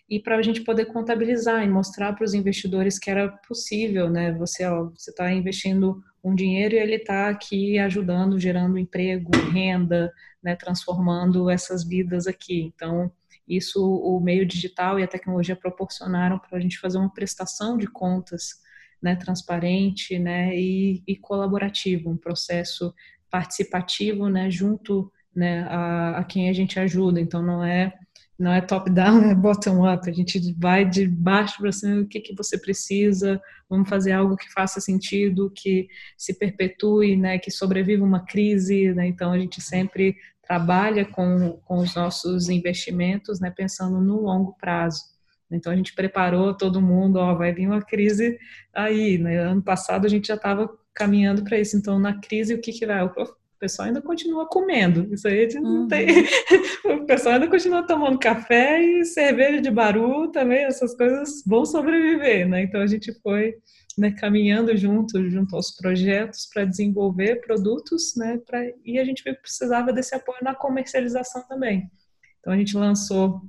e 0.10 0.20
para 0.20 0.38
a 0.38 0.42
gente 0.42 0.62
poder 0.62 0.86
contabilizar 0.86 1.64
e 1.64 1.70
mostrar 1.70 2.14
para 2.14 2.24
os 2.24 2.34
investidores 2.34 3.00
que 3.00 3.10
era 3.10 3.30
possível, 3.48 4.10
né? 4.10 4.32
Você 4.34 4.64
está 5.08 5.32
investindo 5.32 6.04
um 6.24 6.36
dinheiro 6.36 6.76
e 6.76 6.78
ele 6.78 6.96
está 6.96 7.30
aqui 7.30 7.80
ajudando, 7.80 8.40
gerando 8.40 8.78
emprego, 8.78 9.32
renda, 9.52 10.14
né? 10.44 10.56
Transformando 10.56 11.50
essas 11.50 11.84
vidas 11.84 12.28
aqui. 12.28 12.72
Então 12.76 13.12
isso 13.48 13.84
o 13.84 14.20
meio 14.20 14.46
digital 14.46 15.00
e 15.00 15.04
a 15.04 15.08
tecnologia 15.08 15.56
proporcionaram 15.56 16.38
para 16.38 16.58
a 16.58 16.62
gente 16.62 16.80
fazer 16.80 16.98
uma 16.98 17.12
prestação 17.12 17.78
de 17.78 17.88
contas, 17.88 18.62
né? 19.02 19.16
Transparente, 19.16 20.20
né? 20.20 20.56
E, 20.56 21.02
e 21.08 21.16
colaborativo, 21.16 22.10
um 22.10 22.18
processo 22.18 22.94
participativo, 23.34 24.30
né? 24.30 24.52
Junto 24.52 25.12
né, 25.36 25.64
a, 25.68 26.20
a 26.20 26.24
quem 26.24 26.50
a 26.50 26.54
gente 26.54 26.80
ajuda. 26.80 27.20
Então 27.20 27.42
não 27.42 27.64
é 27.64 27.92
não 28.38 28.52
é 28.52 28.62
top-down, 28.62 29.24
é 29.32 29.36
bottom-up. 29.36 30.08
A 30.08 30.14
gente 30.14 30.54
vai 30.60 30.88
de 30.88 31.08
baixo 31.08 31.58
para 31.60 31.72
cima, 31.72 32.02
o 32.02 32.08
que, 32.08 32.20
que 32.20 32.36
você 32.36 32.58
precisa, 32.60 33.42
vamos 33.68 33.90
fazer 33.90 34.12
algo 34.12 34.38
que 34.38 34.52
faça 34.52 34.80
sentido, 34.80 35.52
que 35.56 35.88
se 36.18 36.38
perpetue, 36.38 37.16
né, 37.16 37.40
que 37.40 37.50
sobreviva 37.50 38.04
uma 38.04 38.24
crise. 38.24 38.94
Né? 38.94 39.08
Então, 39.08 39.32
a 39.32 39.40
gente 39.40 39.62
sempre 39.62 40.16
trabalha 40.46 41.06
com, 41.06 41.54
com 41.66 41.78
os 41.78 41.96
nossos 41.96 42.50
investimentos, 42.50 43.40
né, 43.40 43.50
pensando 43.50 44.00
no 44.00 44.22
longo 44.22 44.54
prazo. 44.60 45.02
Então, 45.50 45.72
a 45.72 45.76
gente 45.76 45.94
preparou 45.94 46.54
todo 46.54 46.82
mundo, 46.82 47.18
ó, 47.18 47.34
vai 47.34 47.54
vir 47.54 47.68
uma 47.68 47.82
crise 47.82 48.38
aí. 48.74 49.18
Né? 49.18 49.38
Ano 49.38 49.62
passado, 49.62 50.06
a 50.06 50.10
gente 50.10 50.28
já 50.28 50.36
estava 50.36 50.70
caminhando 50.94 51.44
para 51.44 51.60
isso. 51.60 51.78
Então, 51.78 52.00
na 52.00 52.20
crise, 52.20 52.54
o 52.54 52.62
que, 52.62 52.72
que 52.72 52.86
vai? 52.86 53.04
pessoal 53.64 53.88
ainda 53.88 54.02
continua 54.02 54.46
comendo. 54.46 55.08
Isso 55.14 55.26
aí 55.26 55.48
não 55.56 55.88
tem. 55.88 56.08
Uhum. 56.86 56.96
o 57.04 57.06
pessoal 57.06 57.36
ainda 57.36 57.48
continua 57.48 57.88
tomando 57.88 58.20
café 58.20 58.84
e 58.84 59.06
cerveja 59.06 59.62
de 59.62 59.72
baru 59.72 60.30
também, 60.32 60.66
essas 60.66 60.94
coisas 60.98 61.42
vão 61.48 61.66
sobreviver, 61.66 62.48
né? 62.48 62.64
Então 62.64 62.82
a 62.82 62.88
gente 62.88 63.14
foi 63.22 63.56
né, 63.98 64.12
caminhando 64.12 64.76
junto, 64.76 65.30
junto 65.30 65.56
aos 65.56 65.72
projetos 65.72 66.50
para 66.54 66.66
desenvolver 66.66 67.38
produtos, 67.38 68.16
né? 68.18 68.38
Pra, 68.46 68.60
e 68.84 69.00
a 69.00 69.06
gente 69.06 69.24
viu 69.24 69.34
que 69.34 69.42
precisava 69.42 69.94
desse 69.94 70.14
apoio 70.14 70.40
na 70.42 70.54
comercialização 70.54 71.48
também. 71.48 71.90
Então 72.42 72.52
a 72.52 72.58
gente 72.58 72.76
lançou 72.76 73.42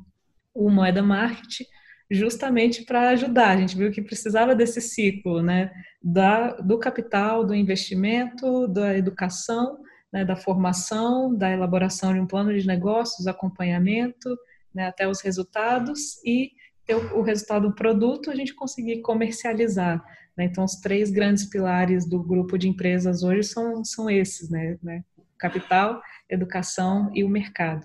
o 0.54 0.70
Moeda 0.70 1.02
Market 1.02 1.62
justamente 2.11 2.84
para 2.84 3.11
ajudar. 3.11 3.50
A 3.50 3.56
gente 3.56 3.76
viu 3.76 3.90
que 3.90 4.02
precisava 4.02 4.54
desse 4.54 4.80
ciclo, 4.80 5.42
né? 5.42 5.70
Da, 6.02 6.52
do 6.56 6.78
capital, 6.78 7.44
do 7.44 7.54
investimento, 7.54 8.68
da 8.68 8.96
educação 8.96 9.78
né, 10.14 10.25
da 10.25 10.37
formação, 10.37 11.37
da 11.37 11.50
elaboração 11.50 12.14
de 12.14 12.20
um 12.20 12.26
plano 12.26 12.56
de 12.56 12.64
negócios, 12.64 13.26
acompanhamento, 13.26 14.38
né, 14.73 14.87
até 14.87 15.08
os 15.08 15.20
resultados 15.20 16.25
e 16.25 16.52
ter 16.87 16.94
o, 16.94 17.20
resultado 17.20 17.68
do 17.68 17.75
produto 17.75 18.30
a 18.30 18.34
gente 18.37 18.54
conseguir 18.54 19.02
comercializar. 19.02 20.00
Né? 20.37 20.44
Então, 20.44 20.62
os 20.62 20.76
três 20.76 21.11
grandes 21.11 21.46
pilares 21.46 22.08
do 22.08 22.23
grupo 22.23 22.56
de 22.56 22.68
empresas 22.68 23.25
hoje 23.25 23.42
são, 23.42 23.84
são 23.84 24.08
esses, 24.08 24.49
né? 24.49 24.78
né? 24.80 25.02
Capital, 25.37 26.00
educação 26.30 27.11
e 27.12 27.25
o 27.25 27.28
mercado. 27.28 27.84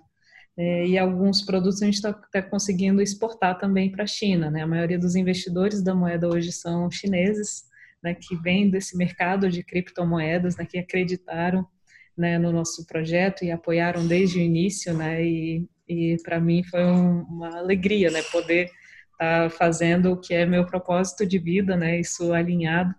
É, 0.61 0.85
e 0.85 0.97
alguns 0.97 1.41
produtos 1.41 1.81
a 1.81 1.85
gente 1.85 1.95
está 1.95 2.11
tá 2.11 2.41
conseguindo 2.41 3.01
exportar 3.01 3.57
também 3.57 3.89
para 3.89 4.03
a 4.03 4.07
China. 4.07 4.51
Né? 4.51 4.61
A 4.61 4.67
maioria 4.67 4.99
dos 4.99 5.15
investidores 5.15 5.81
da 5.81 5.95
moeda 5.95 6.27
hoje 6.27 6.51
são 6.51 6.91
chineses, 6.91 7.63
né, 8.03 8.13
que 8.13 8.35
vêm 8.35 8.69
desse 8.69 8.97
mercado 8.97 9.49
de 9.49 9.63
criptomoedas, 9.63 10.57
né, 10.57 10.65
que 10.65 10.77
acreditaram 10.77 11.65
né, 12.17 12.37
no 12.37 12.51
nosso 12.51 12.85
projeto 12.85 13.45
e 13.45 13.51
apoiaram 13.51 14.05
desde 14.05 14.39
o 14.39 14.41
início, 14.41 14.93
né, 14.93 15.23
e, 15.23 15.65
e 15.87 16.17
para 16.23 16.41
mim 16.41 16.61
foi 16.63 16.83
um, 16.83 17.21
uma 17.21 17.57
alegria, 17.57 18.11
né, 18.11 18.21
poder 18.23 18.65
estar 19.13 19.43
tá 19.43 19.49
fazendo 19.49 20.11
o 20.11 20.17
que 20.19 20.33
é 20.33 20.45
meu 20.45 20.65
propósito 20.65 21.25
de 21.25 21.39
vida, 21.39 21.77
né, 21.77 22.01
isso 22.01 22.33
alinhado, 22.33 22.93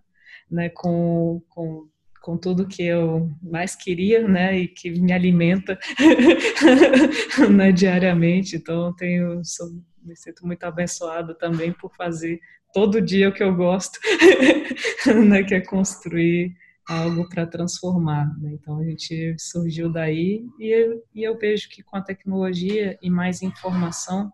né, 0.50 0.70
com, 0.70 1.42
com, 1.50 1.89
com 2.20 2.36
tudo 2.36 2.66
que 2.66 2.82
eu 2.82 3.30
mais 3.42 3.74
queria, 3.74 4.26
né, 4.26 4.58
e 4.58 4.68
que 4.68 4.90
me 4.90 5.12
alimenta, 5.12 5.78
né, 7.50 7.72
diariamente, 7.72 8.56
então 8.56 8.94
tenho, 8.94 9.42
sou, 9.44 9.68
me 10.02 10.14
sinto 10.16 10.46
muito 10.46 10.64
abençoada 10.64 11.34
também 11.34 11.72
por 11.72 11.94
fazer 11.96 12.38
todo 12.72 13.00
dia 13.00 13.28
o 13.28 13.32
que 13.32 13.42
eu 13.42 13.54
gosto, 13.54 13.98
né, 15.28 15.42
que 15.42 15.54
é 15.54 15.60
construir 15.60 16.54
algo 16.88 17.28
para 17.28 17.46
transformar. 17.46 18.26
Né? 18.38 18.52
Então 18.54 18.78
a 18.78 18.84
gente 18.84 19.36
surgiu 19.38 19.90
daí 19.90 20.44
e, 20.58 21.00
e 21.14 21.22
eu 21.22 21.38
vejo 21.38 21.68
que 21.68 21.82
com 21.82 21.96
a 21.96 22.02
tecnologia 22.02 22.98
e 23.00 23.08
mais 23.08 23.42
informação 23.42 24.32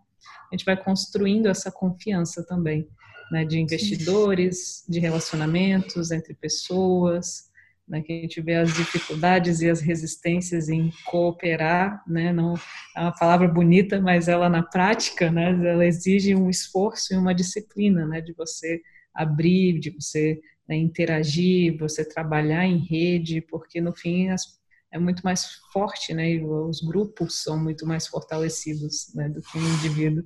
a 0.51 0.57
gente 0.57 0.65
vai 0.65 0.77
construindo 0.77 1.47
essa 1.47 1.71
confiança 1.71 2.45
também, 2.47 2.89
né? 3.31 3.45
de 3.45 3.59
investidores, 3.59 4.85
de 4.89 4.99
relacionamentos 4.99 6.11
entre 6.11 6.35
pessoas, 6.35 7.51
né, 7.89 8.03
que 8.03 8.13
a 8.13 8.21
gente 8.23 8.41
vê 8.41 8.55
as 8.55 8.75
dificuldades 8.75 9.61
e 9.61 9.71
as 9.71 9.81
resistências 9.81 10.69
em 10.69 10.91
cooperar, 11.05 12.03
né, 12.07 12.33
não 12.33 12.55
é 12.97 13.01
uma 13.01 13.13
palavra 13.13 13.47
bonita, 13.47 14.01
mas 14.01 14.29
ela 14.29 14.49
na 14.49 14.63
prática, 14.63 15.31
né, 15.31 15.51
ela 15.51 15.87
exige 15.87 16.35
um 16.35 16.51
esforço 16.51 17.15
e 17.15 17.17
uma 17.17 17.35
disciplina, 17.35 18.05
né, 18.07 18.21
de 18.21 18.33
você 18.33 18.81
abrir, 19.15 19.79
de 19.79 19.91
você 19.91 20.41
né, 20.69 20.77
interagir, 20.77 21.79
você 21.79 22.05
trabalhar 22.05 22.67
em 22.67 22.79
rede, 22.79 23.41
porque 23.41 23.81
no 23.81 23.95
fim 23.95 24.31
as, 24.31 24.43
é 24.93 24.99
muito 24.99 25.23
mais 25.23 25.47
forte, 25.73 26.13
né, 26.13 26.33
e 26.33 26.45
os 26.45 26.81
grupos 26.81 27.43
são 27.43 27.63
muito 27.63 27.87
mais 27.87 28.07
fortalecidos, 28.07 29.13
né, 29.15 29.29
do 29.29 29.41
que 29.41 29.59
o 29.59 29.75
indivíduo. 29.75 30.25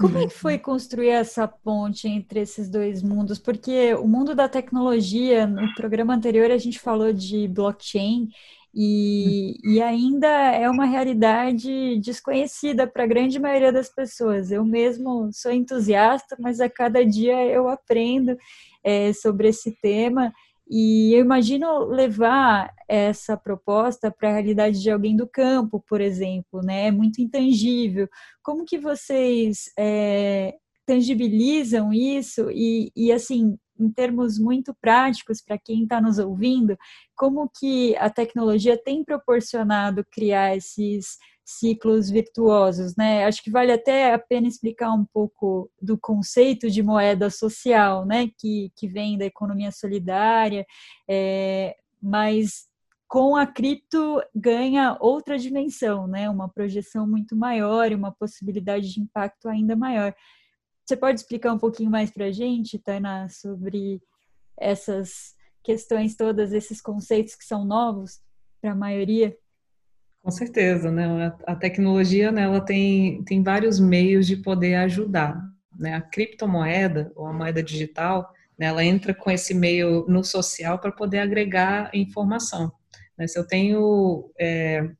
Como 0.00 0.18
é 0.18 0.26
que 0.26 0.34
foi 0.34 0.58
construir 0.58 1.08
essa 1.08 1.46
ponte 1.48 2.08
entre 2.08 2.40
esses 2.40 2.68
dois 2.68 3.02
mundos? 3.02 3.38
Porque 3.38 3.94
o 3.94 4.06
mundo 4.06 4.34
da 4.34 4.48
tecnologia, 4.48 5.46
no 5.46 5.74
programa 5.74 6.14
anterior 6.14 6.50
a 6.50 6.58
gente 6.58 6.78
falou 6.78 7.12
de 7.12 7.48
blockchain 7.48 8.28
e, 8.74 9.56
e 9.64 9.82
ainda 9.82 10.28
é 10.28 10.68
uma 10.70 10.84
realidade 10.84 11.98
desconhecida 12.00 12.86
para 12.86 13.04
a 13.04 13.06
grande 13.06 13.38
maioria 13.38 13.72
das 13.72 13.88
pessoas. 13.88 14.50
Eu 14.50 14.64
mesmo 14.64 15.30
sou 15.32 15.52
entusiasta, 15.52 16.36
mas 16.38 16.60
a 16.60 16.70
cada 16.70 17.04
dia 17.04 17.44
eu 17.46 17.68
aprendo 17.68 18.36
é, 18.84 19.12
sobre 19.12 19.48
esse 19.48 19.76
tema. 19.82 20.32
E 20.72 21.12
eu 21.12 21.20
imagino 21.20 21.84
levar 21.86 22.72
essa 22.88 23.36
proposta 23.36 24.08
para 24.08 24.28
a 24.28 24.32
realidade 24.34 24.80
de 24.80 24.88
alguém 24.88 25.16
do 25.16 25.26
campo, 25.26 25.82
por 25.88 26.00
exemplo, 26.00 26.60
né? 26.62 26.86
É 26.86 26.90
muito 26.92 27.20
intangível. 27.20 28.08
Como 28.40 28.64
que 28.64 28.78
vocês 28.78 29.64
é, 29.76 30.54
tangibilizam 30.86 31.92
isso 31.92 32.48
e, 32.52 32.92
e, 32.94 33.10
assim, 33.10 33.58
em 33.80 33.90
termos 33.90 34.38
muito 34.38 34.72
práticos 34.80 35.42
para 35.42 35.58
quem 35.58 35.82
está 35.82 36.00
nos 36.00 36.18
ouvindo, 36.20 36.76
como 37.16 37.50
que 37.58 37.96
a 37.96 38.08
tecnologia 38.08 38.80
tem 38.80 39.02
proporcionado 39.02 40.06
criar 40.08 40.56
esses 40.56 41.16
ciclos 41.58 42.10
virtuosos, 42.10 42.96
né? 42.96 43.24
Acho 43.24 43.42
que 43.42 43.50
vale 43.50 43.72
até 43.72 44.12
a 44.12 44.18
pena 44.18 44.46
explicar 44.46 44.92
um 44.92 45.04
pouco 45.04 45.70
do 45.80 45.98
conceito 45.98 46.70
de 46.70 46.82
moeda 46.82 47.30
social, 47.30 48.04
né? 48.06 48.28
Que, 48.38 48.72
que 48.76 48.86
vem 48.86 49.18
da 49.18 49.24
economia 49.24 49.72
solidária, 49.72 50.66
é, 51.08 51.76
mas 52.02 52.68
com 53.08 53.34
a 53.36 53.46
cripto 53.46 54.22
ganha 54.34 54.96
outra 55.00 55.36
dimensão, 55.36 56.06
né? 56.06 56.30
Uma 56.30 56.48
projeção 56.48 57.06
muito 57.06 57.34
maior 57.36 57.90
e 57.90 57.94
uma 57.94 58.12
possibilidade 58.12 58.92
de 58.92 59.00
impacto 59.00 59.48
ainda 59.48 59.74
maior. 59.74 60.14
Você 60.86 60.96
pode 60.96 61.20
explicar 61.20 61.52
um 61.52 61.58
pouquinho 61.58 61.90
mais 61.90 62.10
para 62.10 62.26
a 62.26 62.32
gente, 62.32 62.78
Tainá, 62.78 63.28
sobre 63.28 64.00
essas 64.58 65.34
questões 65.62 66.16
todas, 66.16 66.52
esses 66.52 66.80
conceitos 66.80 67.34
que 67.34 67.44
são 67.44 67.64
novos 67.64 68.20
para 68.60 68.72
a 68.72 68.76
maioria? 68.76 69.36
Com 70.22 70.30
certeza, 70.30 70.90
né? 70.90 71.34
A 71.46 71.56
tecnologia, 71.56 72.30
né, 72.30 72.42
ela 72.42 72.60
tem, 72.60 73.24
tem 73.24 73.42
vários 73.42 73.80
meios 73.80 74.26
de 74.26 74.36
poder 74.36 74.74
ajudar, 74.76 75.42
né? 75.78 75.94
A 75.94 76.00
criptomoeda 76.00 77.10
ou 77.16 77.26
a 77.26 77.32
moeda 77.32 77.62
digital, 77.62 78.30
né, 78.58 78.66
ela 78.66 78.84
entra 78.84 79.14
com 79.14 79.30
esse 79.30 79.54
meio 79.54 80.04
no 80.06 80.22
social 80.22 80.78
para 80.78 80.92
poder 80.92 81.20
agregar 81.20 81.90
informação. 81.94 82.70
Né? 83.16 83.26
Se 83.26 83.38
eu 83.38 83.46
tenho, 83.46 84.30
é, 84.38 84.90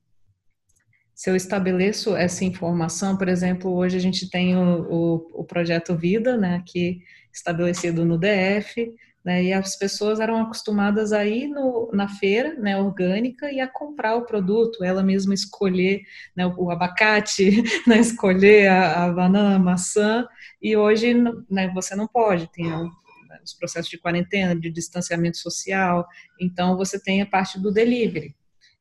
se 1.15 1.29
eu 1.29 1.37
estabeleço 1.37 2.17
essa 2.17 2.43
informação, 2.43 3.19
por 3.19 3.29
exemplo, 3.29 3.71
hoje 3.71 3.99
a 3.99 4.00
gente 4.00 4.31
tem 4.31 4.57
o, 4.57 4.87
o, 4.91 5.41
o 5.41 5.45
projeto 5.45 5.95
Vida, 5.95 6.39
né, 6.39 6.57
aqui 6.57 7.03
estabelecido 7.31 8.07
no 8.07 8.19
DF, 8.19 8.91
né, 9.25 9.45
e 9.45 9.53
as 9.53 9.77
pessoas 9.77 10.19
eram 10.19 10.41
acostumadas 10.41 11.12
a 11.12 11.27
ir 11.27 11.47
no, 11.47 11.91
na 11.93 12.09
feira 12.09 12.55
né, 12.55 12.81
orgânica 12.81 13.53
e 13.53 13.61
a 13.61 13.69
comprar 13.69 14.17
o 14.17 14.25
produto, 14.25 14.83
ela 14.83 15.03
mesma 15.03 15.35
escolher 15.35 16.03
né, 16.35 16.47
o, 16.47 16.71
abacate, 16.71 17.62
né, 17.87 17.99
escolher 17.99 18.69
a, 18.69 19.05
a, 19.05 19.12
banana, 19.12 19.57
a 19.57 19.59
maçã, 19.59 20.27
e 20.61 20.77
hoje 20.77 21.15
né, 21.50 21.71
você 21.75 21.95
não 21.95 22.09
pode, 22.09 22.50
tem 22.50 22.67
né, 22.67 23.39
os 23.45 23.53
processos 23.53 23.91
de 23.91 23.99
quarentena, 23.99 24.59
de 24.59 24.71
distanciamento 24.71 25.37
social, 25.37 26.07
então 26.41 26.77
você 26.77 26.99
tem 26.99 27.21
a 27.21 27.27
parte 27.27 27.61
do 27.61 27.71
delivery. 27.71 28.35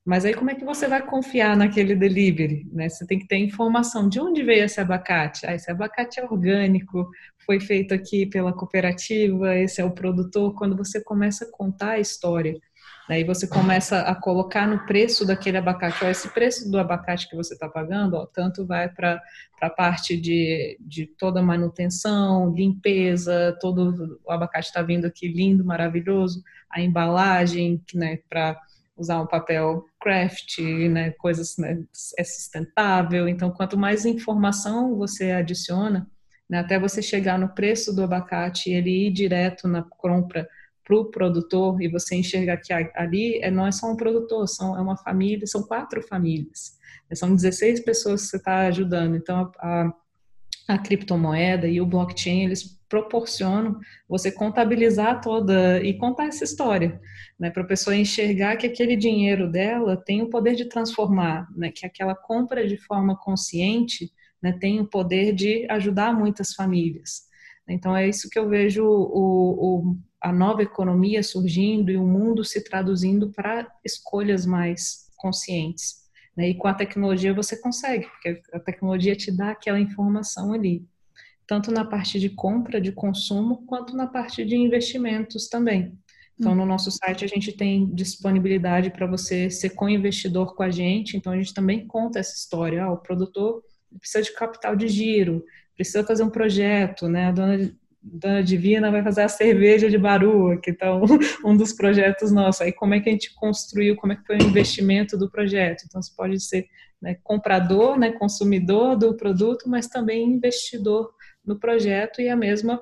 Mas 0.05 0.25
aí 0.25 0.33
como 0.33 0.49
é 0.49 0.55
que 0.55 0.65
você 0.65 0.87
vai 0.87 1.05
confiar 1.05 1.55
naquele 1.55 1.95
delivery? 1.95 2.67
Né? 2.71 2.89
Você 2.89 3.05
tem 3.05 3.19
que 3.19 3.27
ter 3.27 3.37
informação 3.37 4.07
de 4.07 4.19
onde 4.19 4.43
veio 4.43 4.65
esse 4.65 4.79
abacate. 4.79 5.45
Ah, 5.45 5.53
esse 5.53 5.69
abacate 5.69 6.19
é 6.19 6.25
orgânico, 6.25 7.09
foi 7.45 7.59
feito 7.59 7.93
aqui 7.93 8.25
pela 8.25 8.53
cooperativa, 8.53 9.55
esse 9.55 9.81
é 9.81 9.85
o 9.85 9.91
produtor. 9.91 10.55
Quando 10.55 10.75
você 10.75 11.03
começa 11.03 11.45
a 11.45 11.51
contar 11.51 11.91
a 11.91 11.99
história, 11.99 12.59
né, 13.09 13.19
e 13.21 13.23
você 13.23 13.47
começa 13.47 14.01
a 14.01 14.13
colocar 14.13 14.67
no 14.67 14.85
preço 14.85 15.25
daquele 15.25 15.57
abacate, 15.57 16.05
ó, 16.05 16.09
esse 16.09 16.29
preço 16.29 16.69
do 16.69 16.77
abacate 16.77 17.27
que 17.27 17.35
você 17.35 17.55
está 17.55 17.67
pagando, 17.67 18.15
ó, 18.15 18.25
tanto 18.27 18.65
vai 18.67 18.87
para 18.87 19.19
a 19.59 19.69
parte 19.69 20.15
de, 20.15 20.77
de 20.79 21.07
toda 21.07 21.41
manutenção, 21.41 22.53
limpeza, 22.53 23.57
todo 23.59 24.19
o 24.23 24.31
abacate 24.31 24.67
está 24.67 24.83
vindo 24.83 25.05
aqui 25.05 25.27
lindo, 25.27 25.65
maravilhoso, 25.65 26.43
a 26.69 26.79
embalagem, 26.79 27.81
né, 27.95 28.19
para 28.29 28.59
usar 28.95 29.21
um 29.21 29.27
papel 29.27 29.88
craft, 29.99 30.59
né, 30.89 31.11
coisas 31.11 31.57
né, 31.57 31.83
é 32.17 32.23
sustentável. 32.23 33.27
Então, 33.27 33.51
quanto 33.51 33.77
mais 33.77 34.05
informação 34.05 34.95
você 34.95 35.31
adiciona, 35.31 36.09
né, 36.49 36.59
até 36.59 36.79
você 36.79 37.01
chegar 37.01 37.37
no 37.37 37.49
preço 37.49 37.95
do 37.95 38.03
abacate 38.03 38.71
ele 38.71 39.07
ir 39.07 39.11
direto 39.11 39.67
na 39.67 39.83
compra 39.83 40.47
para 40.83 40.97
o 40.97 41.05
produtor 41.05 41.79
e 41.81 41.87
você 41.87 42.15
enxergar 42.15 42.57
que 42.57 42.73
ali 42.73 43.39
é, 43.43 43.51
não 43.51 43.67
é 43.67 43.71
só 43.71 43.91
um 43.91 43.95
produtor, 43.95 44.47
são, 44.47 44.75
é 44.75 44.81
uma 44.81 44.97
família, 44.97 45.45
são 45.45 45.61
quatro 45.61 46.01
famílias, 46.01 46.77
né, 47.09 47.15
são 47.15 47.35
16 47.35 47.81
pessoas 47.81 48.23
que 48.23 48.27
você 48.29 48.37
está 48.37 48.61
ajudando. 48.67 49.15
Então, 49.15 49.51
a, 49.59 49.93
a 50.67 50.77
criptomoeda 50.79 51.67
e 51.67 51.79
o 51.79 51.85
blockchain, 51.85 52.45
eles 52.45 52.78
proporcionam 52.89 53.79
você 54.07 54.31
contabilizar 54.31 55.21
toda 55.21 55.81
e 55.83 55.97
contar 55.97 56.25
essa 56.25 56.43
história, 56.43 56.99
né, 57.39 57.51
para 57.51 57.61
a 57.63 57.67
pessoa 57.67 57.95
enxergar 57.95 58.57
que 58.57 58.65
aquele 58.65 58.95
dinheiro 58.95 59.49
dela 59.49 59.95
tem 59.95 60.21
o 60.23 60.29
poder 60.29 60.55
de 60.55 60.65
transformar, 60.65 61.47
né, 61.55 61.71
que 61.71 61.85
aquela 61.85 62.15
compra 62.15 62.67
de 62.67 62.77
forma 62.77 63.15
consciente 63.15 64.11
né, 64.41 64.57
tem 64.59 64.79
o 64.79 64.87
poder 64.87 65.33
de 65.33 65.69
ajudar 65.69 66.13
muitas 66.13 66.53
famílias. 66.53 67.29
Então 67.67 67.95
é 67.95 68.07
isso 68.07 68.29
que 68.29 68.39
eu 68.39 68.49
vejo 68.49 68.83
o, 68.83 69.89
o, 69.91 69.97
a 70.21 70.33
nova 70.33 70.63
economia 70.63 71.21
surgindo 71.21 71.91
e 71.91 71.97
o 71.97 72.05
mundo 72.05 72.43
se 72.43 72.63
traduzindo 72.63 73.31
para 73.31 73.67
escolhas 73.85 74.45
mais 74.45 75.09
conscientes. 75.15 75.99
Né? 76.35 76.49
E 76.49 76.55
com 76.55 76.67
a 76.67 76.73
tecnologia 76.73 77.33
você 77.33 77.59
consegue, 77.61 78.07
porque 78.07 78.41
a 78.51 78.59
tecnologia 78.59 79.15
te 79.15 79.31
dá 79.31 79.51
aquela 79.51 79.79
informação 79.79 80.53
ali, 80.53 80.87
tanto 81.49 81.71
na 81.71 81.83
parte 81.83 82.19
de 82.19 82.29
compra, 82.29 82.79
de 82.79 82.91
consumo, 82.91 83.65
quanto 83.65 83.97
na 83.97 84.05
parte 84.05 84.45
de 84.45 84.55
investimentos 84.55 85.49
também. 85.49 85.97
Então, 86.39 86.53
no 86.53 86.63
nosso 86.63 86.91
site, 86.91 87.25
a 87.25 87.27
gente 87.27 87.51
tem 87.51 87.89
disponibilidade 87.91 88.91
para 88.91 89.07
você 89.07 89.49
ser 89.49 89.71
co-investidor 89.71 90.55
com 90.55 90.61
a 90.61 90.69
gente. 90.69 91.17
Então, 91.17 91.33
a 91.33 91.35
gente 91.35 91.51
também 91.51 91.87
conta 91.87 92.19
essa 92.19 92.35
história. 92.35 92.83
Ah, 92.83 92.91
o 92.91 92.97
produtor 92.97 93.63
precisa 93.99 94.23
de 94.23 94.31
capital 94.31 94.75
de 94.75 94.87
giro, 94.87 95.43
precisa 95.75 96.03
fazer 96.03 96.21
um 96.21 96.29
projeto, 96.29 97.09
né? 97.09 97.25
A 97.25 97.31
dona 97.31 97.71
Dona 98.01 98.41
Divina 98.41 98.89
vai 98.89 99.03
fazer 99.03 99.23
a 99.23 99.27
cerveja 99.27 99.89
de 99.89 99.97
Barua, 99.97 100.55
que 100.55 100.69
está 100.69 100.95
um, 100.95 101.03
um, 101.43 101.57
dos 101.57 101.73
projetos 101.73 102.31
nossos. 102.31 102.61
Aí 102.61 102.71
como 102.71 102.93
é 102.93 102.99
que 103.01 103.09
a 103.09 103.11
gente 103.11 103.33
construiu, 103.33 103.95
como 103.97 104.13
é 104.13 104.15
que 104.15 104.25
foi 104.25 104.37
o 104.37 104.43
investimento 104.43 105.17
do 105.17 105.29
projeto? 105.29 105.83
Então 105.85 106.01
você 106.01 106.13
pode 106.15 106.39
ser 106.39 106.67
né, 107.01 107.17
comprador, 107.21 107.97
né, 107.97 108.11
consumidor 108.11 108.95
do 108.95 109.17
produto, 109.17 109.67
mas 109.67 109.87
também 109.87 110.29
investidor 110.29 111.11
no 111.45 111.59
projeto 111.59 112.21
e 112.21 112.29
a 112.29 112.35
mesma 112.35 112.81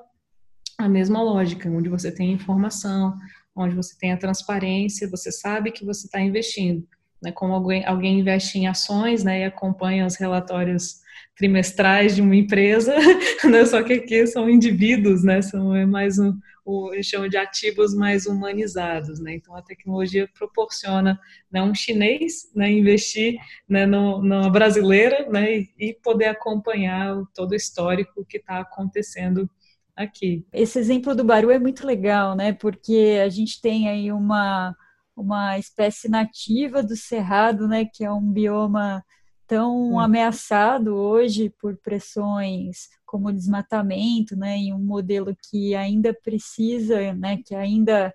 a 0.76 0.88
mesma 0.88 1.20
lógica, 1.20 1.68
onde 1.68 1.88
você 1.88 2.12
tem 2.12 2.32
informação, 2.32 3.18
onde 3.54 3.74
você 3.74 3.98
tem 3.98 4.12
a 4.12 4.16
transparência, 4.16 5.10
você 5.10 5.32
sabe 5.32 5.72
que 5.72 5.84
você 5.84 6.06
está 6.06 6.20
investindo. 6.20 6.86
Né, 7.20 7.32
como 7.32 7.52
alguém, 7.52 7.84
alguém 7.84 8.20
investe 8.20 8.58
em 8.58 8.68
ações 8.68 9.24
né, 9.24 9.40
e 9.40 9.44
acompanha 9.44 10.06
os 10.06 10.14
relatórios 10.14 11.00
trimestrais 11.36 12.16
de 12.16 12.22
uma 12.22 12.34
empresa, 12.34 12.94
né? 13.44 13.64
só 13.64 13.82
que 13.82 13.94
aqui 13.94 14.26
são 14.26 14.48
indivíduos, 14.48 15.22
né? 15.22 15.40
São 15.40 15.74
é 15.74 15.86
mais 15.86 16.18
um, 16.18 16.32
o 16.64 16.92
eles 16.92 17.08
de 17.30 17.36
ativos 17.36 17.94
mais 17.94 18.26
humanizados, 18.26 19.20
né? 19.20 19.34
Então 19.34 19.54
a 19.54 19.62
tecnologia 19.62 20.28
proporciona 20.36 21.18
né, 21.50 21.62
um 21.62 21.74
chinês 21.74 22.50
né, 22.54 22.70
investir 22.70 23.38
né, 23.68 23.86
no, 23.86 24.22
numa 24.22 24.50
brasileira 24.50 25.28
né, 25.30 25.64
e 25.78 25.96
poder 26.02 26.26
acompanhar 26.26 27.16
todo 27.34 27.52
o 27.52 27.56
histórico 27.56 28.24
que 28.28 28.36
está 28.36 28.60
acontecendo 28.60 29.48
aqui. 29.96 30.46
Esse 30.52 30.78
exemplo 30.78 31.14
do 31.14 31.24
Baru 31.24 31.50
é 31.50 31.58
muito 31.58 31.86
legal, 31.86 32.36
né? 32.36 32.52
Porque 32.52 33.18
a 33.24 33.28
gente 33.28 33.60
tem 33.60 33.88
aí 33.88 34.12
uma 34.12 34.74
uma 35.16 35.58
espécie 35.58 36.08
nativa 36.08 36.80
do 36.80 36.94
cerrado, 36.94 37.66
né? 37.66 37.84
Que 37.84 38.04
é 38.04 38.12
um 38.12 38.30
bioma 38.30 39.04
tão 39.48 39.94
hum. 39.94 39.98
ameaçado 39.98 40.94
hoje 40.94 41.48
por 41.58 41.76
pressões 41.78 42.90
como 43.06 43.32
desmatamento, 43.32 44.36
né, 44.36 44.58
e 44.58 44.72
um 44.72 44.78
modelo 44.78 45.34
que 45.50 45.74
ainda 45.74 46.12
precisa, 46.12 47.14
né, 47.14 47.38
que 47.44 47.54
ainda 47.54 48.14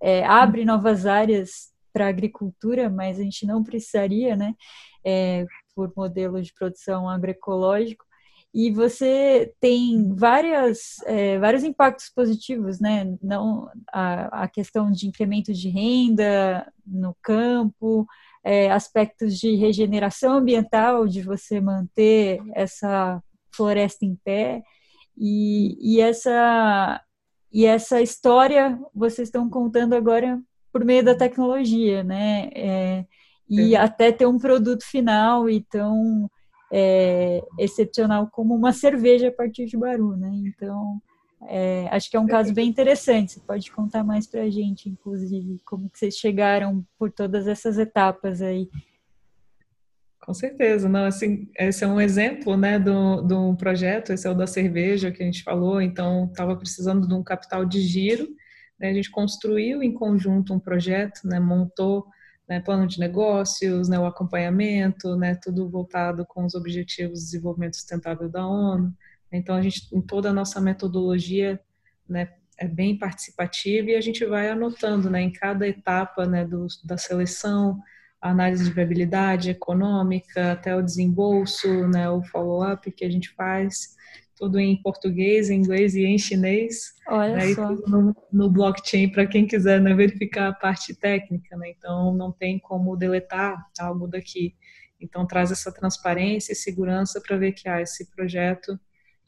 é, 0.00 0.24
abre 0.26 0.64
novas 0.64 1.06
áreas 1.06 1.72
para 1.92 2.06
a 2.06 2.08
agricultura, 2.08 2.90
mas 2.90 3.20
a 3.20 3.22
gente 3.22 3.46
não 3.46 3.62
precisaria, 3.62 4.34
né, 4.34 4.54
é, 5.04 5.46
por 5.74 5.92
modelo 5.96 6.42
de 6.42 6.52
produção 6.52 7.08
agroecológico. 7.08 8.04
E 8.54 8.70
você 8.70 9.54
tem 9.60 10.12
várias, 10.14 10.98
é, 11.06 11.38
vários 11.38 11.64
impactos 11.64 12.10
positivos, 12.10 12.78
né? 12.78 13.16
Não 13.22 13.70
a, 13.90 14.44
a 14.44 14.48
questão 14.48 14.90
de 14.90 15.08
incremento 15.08 15.54
de 15.54 15.70
renda 15.70 16.70
no 16.86 17.16
campo, 17.22 18.06
é, 18.44 18.70
aspectos 18.70 19.38
de 19.38 19.54
regeneração 19.54 20.34
ambiental, 20.34 21.06
de 21.06 21.22
você 21.22 21.60
manter 21.60 22.40
essa 22.54 23.22
floresta 23.54 24.04
em 24.04 24.16
pé, 24.24 24.62
e, 25.16 25.76
e 25.80 26.00
essa 26.00 27.00
e 27.52 27.66
essa 27.66 28.00
história 28.00 28.78
vocês 28.94 29.28
estão 29.28 29.48
contando 29.50 29.94
agora 29.94 30.40
por 30.72 30.84
meio 30.84 31.04
da 31.04 31.14
tecnologia, 31.14 32.02
né? 32.02 32.48
É, 32.54 33.04
e 33.48 33.74
é. 33.74 33.78
até 33.78 34.10
ter 34.10 34.26
um 34.26 34.38
produto 34.38 34.84
final 34.84 35.50
e 35.50 35.60
tão 35.60 36.30
é, 36.72 37.42
excepcional 37.58 38.28
como 38.32 38.54
uma 38.54 38.72
cerveja 38.72 39.28
a 39.28 39.32
partir 39.32 39.66
de 39.66 39.76
Baru, 39.76 40.16
né? 40.16 40.30
Então, 40.46 41.00
é, 41.48 41.88
acho 41.90 42.10
que 42.10 42.16
é 42.16 42.20
um 42.20 42.26
caso 42.26 42.52
bem 42.52 42.68
interessante. 42.68 43.32
Você 43.32 43.40
pode 43.40 43.70
contar 43.70 44.04
mais 44.04 44.26
para 44.26 44.42
a 44.42 44.50
gente, 44.50 44.88
inclusive, 44.88 45.60
como 45.64 45.90
que 45.90 45.98
vocês 45.98 46.16
chegaram 46.16 46.84
por 46.98 47.10
todas 47.10 47.46
essas 47.46 47.78
etapas 47.78 48.40
aí. 48.42 48.68
Com 50.20 50.32
certeza, 50.32 50.88
não, 50.88 51.04
assim, 51.04 51.48
esse 51.58 51.82
é 51.82 51.86
um 51.86 52.00
exemplo, 52.00 52.56
né, 52.56 52.78
do, 52.78 53.22
do 53.22 53.56
projeto, 53.56 54.12
esse 54.12 54.24
é 54.24 54.30
o 54.30 54.34
da 54.34 54.46
cerveja 54.46 55.10
que 55.10 55.20
a 55.20 55.26
gente 55.26 55.42
falou, 55.42 55.82
então 55.82 56.26
estava 56.26 56.54
precisando 56.54 57.08
de 57.08 57.14
um 57.14 57.24
capital 57.24 57.64
de 57.64 57.80
giro, 57.80 58.28
né, 58.78 58.90
a 58.90 58.94
gente 58.94 59.10
construiu 59.10 59.82
em 59.82 59.92
conjunto 59.92 60.54
um 60.54 60.60
projeto, 60.60 61.22
né, 61.24 61.40
montou 61.40 62.06
né, 62.48 62.60
plano 62.60 62.86
de 62.86 63.00
negócios, 63.00 63.88
né, 63.88 63.98
o 63.98 64.06
acompanhamento, 64.06 65.16
né, 65.16 65.34
tudo 65.42 65.68
voltado 65.68 66.24
com 66.24 66.44
os 66.44 66.54
objetivos 66.54 67.18
de 67.18 67.24
desenvolvimento 67.24 67.74
sustentável 67.74 68.28
da 68.28 68.46
ONU, 68.46 68.94
então 69.38 69.54
a 69.54 69.62
gente, 69.62 69.88
em 69.94 70.00
toda 70.00 70.30
a 70.30 70.32
nossa 70.32 70.60
metodologia, 70.60 71.60
né, 72.08 72.28
é 72.58 72.68
bem 72.68 72.98
participativa 72.98 73.90
e 73.90 73.96
a 73.96 74.00
gente 74.00 74.24
vai 74.24 74.48
anotando, 74.48 75.10
né, 75.10 75.22
em 75.22 75.32
cada 75.32 75.66
etapa, 75.66 76.26
né, 76.26 76.44
do, 76.44 76.66
da 76.84 76.96
seleção, 76.96 77.80
a 78.20 78.30
análise 78.30 78.64
de 78.64 78.70
viabilidade 78.70 79.50
econômica, 79.50 80.52
até 80.52 80.76
o 80.76 80.82
desembolso, 80.82 81.68
né, 81.88 82.08
o 82.08 82.22
follow-up 82.22 82.90
que 82.92 83.04
a 83.04 83.10
gente 83.10 83.30
faz, 83.30 83.96
tudo 84.36 84.60
em 84.60 84.80
português, 84.80 85.50
em 85.50 85.58
inglês 85.58 85.94
e 85.94 86.04
em 86.04 86.18
chinês. 86.18 86.94
Olha 87.08 87.36
né, 87.36 87.54
só. 87.54 87.70
No, 87.72 88.14
no, 88.32 88.50
blockchain 88.50 89.10
para 89.10 89.26
quem 89.26 89.46
quiser 89.46 89.80
né, 89.80 89.92
verificar 89.94 90.48
a 90.48 90.52
parte 90.52 90.94
técnica, 90.94 91.56
né, 91.56 91.70
então 91.76 92.14
não 92.14 92.30
tem 92.30 92.58
como 92.58 92.96
deletar 92.96 93.56
algo 93.80 94.06
daqui. 94.06 94.54
Então 95.00 95.26
traz 95.26 95.50
essa 95.50 95.72
transparência 95.72 96.52
e 96.52 96.56
segurança 96.56 97.20
para 97.20 97.36
ver 97.36 97.52
que 97.52 97.68
ah, 97.68 97.80
esse 97.80 98.08
projeto, 98.12 98.78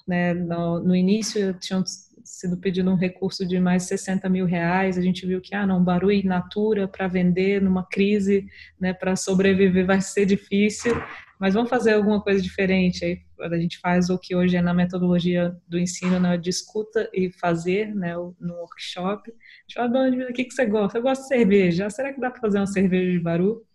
né, 0.07 0.35
no, 0.35 0.81
no 0.81 0.95
início 0.95 1.55
tinha 1.55 1.83
sido 2.25 2.57
pedido 2.57 2.91
um 2.91 2.97
recurso 2.97 3.47
de 3.47 3.61
mais 3.61 3.83
de 3.83 3.89
60 3.91 4.29
mil 4.29 4.47
reais, 4.47 4.97
a 4.97 5.03
gente 5.03 5.27
viu 5.27 5.41
que, 5.41 5.55
ah, 5.55 5.67
não, 5.67 5.85
Barui 5.85 6.23
Natura 6.25 6.89
para 6.89 7.07
vender 7.07 7.61
numa 7.61 7.87
crise, 7.87 8.47
né, 8.81 8.93
para 8.95 9.15
sobreviver 9.15 9.87
vai 9.87 10.01
ser 10.01 10.25
difícil, 10.25 10.95
mas 11.39 11.55
vamos 11.55 11.69
fazer 11.69 11.93
alguma 11.93 12.23
coisa 12.23 12.41
diferente. 12.41 13.05
Aí 13.05 13.21
a 13.39 13.59
gente 13.59 13.79
faz 13.79 14.09
o 14.09 14.19
que 14.19 14.35
hoje 14.35 14.57
é 14.57 14.63
na 14.63 14.73
metodologia 14.73 15.55
do 15.69 15.79
ensino, 15.79 16.19
na 16.19 16.31
né, 16.31 16.39
discuta 16.39 17.11
e 17.13 17.31
fazer, 17.33 17.95
né, 17.95 18.15
no 18.41 18.55
workshop. 18.55 19.31
A 19.31 19.35
gente 19.63 19.75
fala, 19.75 20.31
o 20.31 20.33
que, 20.33 20.45
que 20.45 20.55
você 20.55 20.65
gosta? 20.65 20.99
Eu 20.99 21.03
gosto 21.03 21.23
de 21.23 21.29
cerveja. 21.29 21.91
Será 21.91 22.13
que 22.13 22.21
dá 22.21 22.31
para 22.31 22.41
fazer 22.41 22.59
uma 22.59 22.67
cerveja 22.67 23.13
de 23.13 23.21
Baru? 23.21 23.67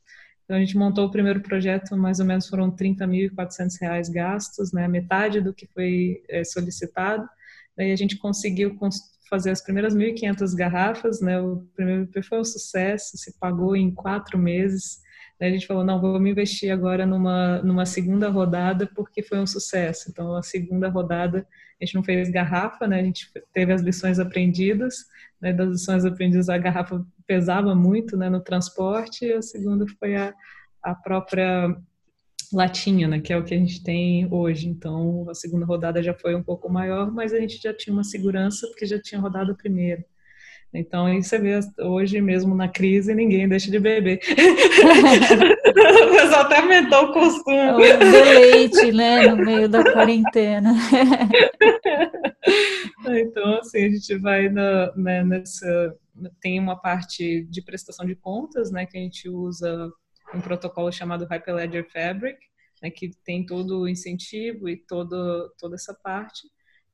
Então, 0.49 0.57
a 0.57 0.61
gente 0.61 0.75
montou 0.75 1.05
o 1.05 1.11
primeiro 1.11 1.41
projeto, 1.41 1.95
mais 1.95 2.19
ou 2.19 2.25
menos 2.25 2.47
foram 2.47 2.71
30.400 2.71 3.79
reais 3.79 4.09
gastos, 4.09 4.73
né, 4.73 4.87
metade 4.87 5.39
do 5.39 5.53
que 5.53 5.67
foi 5.67 6.23
é, 6.27 6.43
solicitado. 6.43 7.29
Daí 7.77 7.91
a 7.91 7.95
gente 7.95 8.17
conseguiu 8.17 8.75
fazer 9.29 9.51
as 9.51 9.61
primeiras 9.61 9.93
1.500 9.93 10.55
garrafas, 10.55 11.21
né? 11.21 11.39
O 11.39 11.57
primeiro 11.75 12.09
EP 12.11 12.25
foi 12.25 12.39
um 12.39 12.43
sucesso, 12.43 13.15
se 13.15 13.37
pagou 13.39 13.75
em 13.75 13.93
quatro 13.93 14.39
meses. 14.39 14.97
A 15.39 15.49
gente 15.49 15.65
falou, 15.65 15.83
não, 15.83 16.01
vamos 16.01 16.29
investir 16.29 16.71
agora 16.71 17.05
numa, 17.05 17.61
numa 17.61 17.85
segunda 17.85 18.29
rodada 18.29 18.89
porque 18.93 19.23
foi 19.23 19.39
um 19.39 19.47
sucesso. 19.47 20.09
Então, 20.09 20.35
a 20.35 20.43
segunda 20.43 20.89
rodada, 20.89 21.47
a 21.81 21.85
gente 21.85 21.95
não 21.95 22.03
fez 22.03 22.29
garrafa, 22.29 22.87
né? 22.87 22.99
A 22.99 23.03
gente 23.03 23.31
teve 23.53 23.71
as 23.71 23.81
lições 23.81 24.19
aprendidas, 24.19 25.05
né? 25.41 25.53
Das 25.53 25.69
lições 25.69 26.03
aprendidas, 26.03 26.49
a 26.49 26.57
garrafa 26.57 27.05
pesava 27.25 27.73
muito, 27.73 28.17
né? 28.17 28.29
No 28.29 28.41
transporte. 28.41 29.25
E 29.25 29.33
a 29.33 29.41
segunda 29.41 29.85
foi 29.99 30.15
a, 30.15 30.33
a 30.83 30.93
própria 30.93 31.73
latinha, 32.51 33.07
né, 33.07 33.19
que 33.19 33.31
é 33.31 33.37
o 33.37 33.43
que 33.43 33.53
a 33.53 33.57
gente 33.57 33.83
tem 33.83 34.27
hoje. 34.31 34.67
Então, 34.67 35.29
a 35.29 35.33
segunda 35.33 35.65
rodada 35.65 36.01
já 36.01 36.13
foi 36.13 36.35
um 36.35 36.43
pouco 36.43 36.69
maior, 36.69 37.11
mas 37.11 37.33
a 37.33 37.39
gente 37.39 37.61
já 37.61 37.73
tinha 37.73 37.93
uma 37.93 38.03
segurança 38.03 38.67
porque 38.67 38.85
já 38.85 38.99
tinha 38.99 39.21
rodado 39.21 39.51
a 39.51 39.55
primeira. 39.55 40.03
Então, 40.73 41.07
aí 41.07 41.23
você 41.23 41.39
vê 41.39 41.59
hoje 41.79 42.21
mesmo 42.21 42.53
na 42.53 42.67
crise, 42.67 43.15
ninguém 43.15 43.49
deixa 43.49 43.71
de 43.71 43.79
beber. 43.79 44.19
o 46.05 46.11
pessoal 46.11 46.41
até 46.41 46.59
aumentou 46.59 47.05
o 47.05 47.13
costume. 47.13 47.73
O 47.73 47.97
deleite, 47.97 48.91
né, 48.91 49.27
no 49.27 49.37
meio 49.37 49.67
da 49.67 49.83
quarentena. 49.91 50.73
então, 53.07 53.55
assim, 53.57 53.85
a 53.85 53.89
gente 53.89 54.15
vai 54.17 54.49
na, 54.49 54.95
né, 54.95 55.23
nessa... 55.23 55.97
Tem 56.39 56.59
uma 56.59 56.75
parte 56.75 57.45
de 57.49 57.61
prestação 57.63 58.05
de 58.05 58.15
contas, 58.15 58.71
né, 58.71 58.85
que 58.85 58.97
a 58.97 59.01
gente 59.01 59.27
usa 59.27 59.91
um 60.35 60.41
protocolo 60.41 60.91
chamado 60.91 61.25
Hyperledger 61.25 61.89
Fabric, 61.91 62.37
né, 62.83 62.91
que 62.91 63.09
tem 63.25 63.43
todo 63.43 63.81
o 63.81 63.89
incentivo 63.89 64.69
e 64.69 64.77
todo, 64.77 65.51
toda 65.57 65.75
essa 65.75 65.95
parte. 65.95 66.47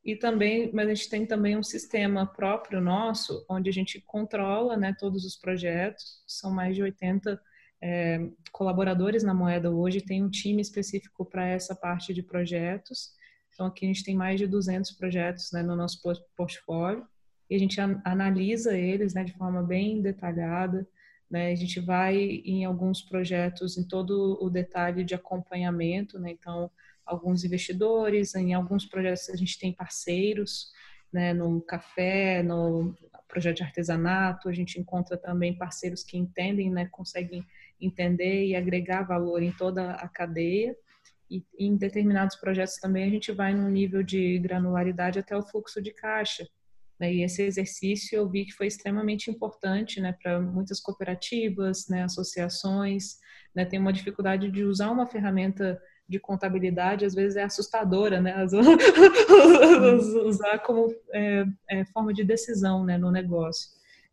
E 0.05 0.15
também, 0.15 0.71
mas 0.71 0.87
a 0.87 0.93
gente 0.93 1.09
tem 1.09 1.25
também 1.25 1.57
um 1.57 1.63
sistema 1.63 2.27
próprio 2.27 2.79
nosso, 2.79 3.43
onde 3.49 3.69
a 3.69 3.73
gente 3.73 3.99
controla 4.01 4.77
né, 4.77 4.95
todos 4.99 5.25
os 5.25 5.35
projetos, 5.35 6.23
são 6.27 6.51
mais 6.51 6.75
de 6.75 6.83
80 6.83 7.41
é, 7.81 8.29
colaboradores 8.51 9.23
na 9.23 9.33
moeda 9.33 9.71
hoje, 9.71 10.01
tem 10.01 10.23
um 10.23 10.29
time 10.29 10.61
específico 10.61 11.25
para 11.25 11.47
essa 11.47 11.75
parte 11.75 12.13
de 12.13 12.21
projetos. 12.21 13.13
Então, 13.51 13.65
aqui 13.65 13.85
a 13.85 13.87
gente 13.87 14.03
tem 14.03 14.15
mais 14.15 14.39
de 14.39 14.45
200 14.45 14.91
projetos 14.91 15.51
né, 15.51 15.63
no 15.63 15.75
nosso 15.75 15.99
portfólio, 16.37 17.07
e 17.49 17.55
a 17.55 17.59
gente 17.59 17.79
analisa 18.03 18.77
eles 18.77 19.13
né, 19.13 19.23
de 19.23 19.33
forma 19.33 19.63
bem 19.63 20.01
detalhada, 20.01 20.87
né? 21.29 21.51
A 21.51 21.55
gente 21.55 21.79
vai 21.79 22.15
em 22.17 22.65
alguns 22.65 23.01
projetos 23.01 23.77
em 23.77 23.87
todo 23.87 24.37
o 24.41 24.49
detalhe 24.49 25.03
de 25.03 25.15
acompanhamento, 25.15 26.19
né? 26.19 26.31
então 26.31 26.69
alguns 27.05 27.43
investidores, 27.43 28.33
em 28.35 28.53
alguns 28.53 28.85
projetos 28.85 29.29
a 29.29 29.35
gente 29.35 29.59
tem 29.59 29.73
parceiros, 29.73 30.71
né? 31.11 31.33
no 31.33 31.61
café, 31.61 32.41
no 32.43 32.95
projeto 33.27 33.57
de 33.57 33.63
artesanato, 33.63 34.49
a 34.49 34.53
gente 34.53 34.79
encontra 34.79 35.17
também 35.17 35.57
parceiros 35.57 36.03
que 36.03 36.17
entendem, 36.17 36.71
né? 36.71 36.87
conseguem 36.91 37.45
entender 37.79 38.45
e 38.45 38.55
agregar 38.55 39.03
valor 39.03 39.41
em 39.41 39.51
toda 39.51 39.91
a 39.91 40.07
cadeia. 40.07 40.75
E 41.29 41.43
em 41.57 41.75
determinados 41.75 42.35
projetos 42.35 42.75
também 42.77 43.03
a 43.03 43.09
gente 43.09 43.31
vai 43.31 43.53
num 43.53 43.69
nível 43.69 44.03
de 44.03 44.37
granularidade 44.39 45.19
até 45.19 45.35
o 45.35 45.41
fluxo 45.41 45.81
de 45.81 45.91
caixa. 45.91 46.47
Né? 46.99 47.13
E 47.13 47.23
esse 47.23 47.41
exercício 47.41 48.15
eu 48.15 48.29
vi 48.29 48.45
que 48.45 48.53
foi 48.53 48.67
extremamente 48.67 49.29
importante 49.29 49.99
né, 49.99 50.15
para 50.21 50.39
muitas 50.39 50.79
cooperativas, 50.79 51.87
né, 51.87 52.03
associações. 52.03 53.17
Né, 53.53 53.65
tem 53.65 53.79
uma 53.79 53.93
dificuldade 53.93 54.51
de 54.51 54.63
usar 54.63 54.91
uma 54.91 55.07
ferramenta 55.07 55.81
de 56.07 56.19
contabilidade, 56.19 57.05
às 57.05 57.15
vezes 57.15 57.35
é 57.35 57.43
assustadora, 57.43 58.21
né? 58.21 58.35
usar 60.25 60.59
como 60.59 60.93
é, 61.13 61.45
é, 61.69 61.85
forma 61.85 62.13
de 62.13 62.23
decisão 62.23 62.83
né, 62.83 62.97
no 62.97 63.11
negócio. 63.11 63.69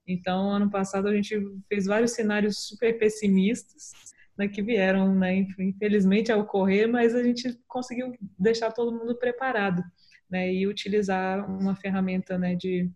Então, 0.06 0.50
ano 0.50 0.70
passado 0.70 1.08
a 1.08 1.14
gente 1.14 1.38
fez 1.68 1.86
vários 1.86 2.12
cenários 2.12 2.66
super 2.66 2.98
pessimistas, 2.98 3.92
né, 4.36 4.48
que 4.48 4.62
vieram, 4.62 5.14
né, 5.14 5.46
infelizmente, 5.58 6.32
a 6.32 6.36
ocorrer, 6.36 6.88
mas 6.88 7.14
a 7.14 7.22
gente 7.22 7.58
conseguiu 7.68 8.12
deixar 8.38 8.72
todo 8.72 8.96
mundo 8.96 9.14
preparado 9.16 9.82
né, 10.30 10.52
e 10.52 10.66
utilizar 10.66 11.48
uma 11.48 11.76
ferramenta 11.76 12.38
né, 12.38 12.54
de, 12.54 12.90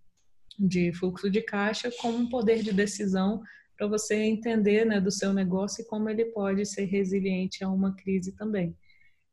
de 0.59 0.93
fluxo 0.95 1.31
de 1.31 1.43
caixa 1.43 1.91
como 2.01 2.17
um 2.17 2.29
poder 2.29 2.63
de 2.63 2.73
decisão 2.73 3.43
para 3.77 3.87
você 3.87 4.17
entender 4.17 4.87
né, 4.87 5.01
do 5.01 5.11
seu 5.11 5.33
negócio 5.33 5.83
e 5.83 5.87
como 5.87 6.09
ele 6.09 6.25
pode 6.27 6.65
ser 6.65 6.87
resiliente 6.87 7.63
a 7.63 7.69
uma 7.69 7.95
crise 7.95 8.33
também. 8.33 8.75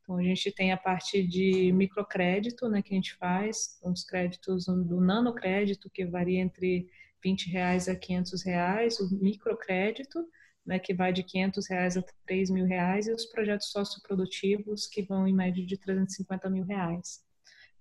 Então, 0.03 0.17
a 0.17 0.23
gente 0.23 0.51
tem 0.51 0.71
a 0.73 0.77
parte 0.77 1.25
de 1.25 1.71
microcrédito, 1.71 2.67
né, 2.67 2.81
que 2.81 2.93
a 2.93 2.95
gente 2.95 3.15
faz, 3.15 3.79
os 3.81 4.03
créditos 4.03 4.65
do 4.65 4.99
nanocrédito, 4.99 5.89
que 5.89 6.05
varia 6.05 6.41
entre 6.41 6.87
20 7.23 7.49
reais 7.49 7.87
a 7.87 7.95
500 7.95 8.43
reais, 8.43 8.99
o 8.99 9.17
microcrédito, 9.17 10.27
né, 10.65 10.77
que 10.77 10.93
vai 10.93 11.13
de 11.13 11.23
500 11.23 11.69
reais 11.69 11.97
a 11.97 12.03
3 12.25 12.49
mil 12.49 12.65
reais, 12.65 13.07
e 13.07 13.13
os 13.13 13.25
projetos 13.25 13.71
socioprodutivos, 13.71 14.87
que 14.87 15.01
vão 15.01 15.25
em 15.25 15.33
média 15.33 15.65
de 15.65 15.77
350 15.77 16.49
mil 16.49 16.65
reais. 16.65 17.23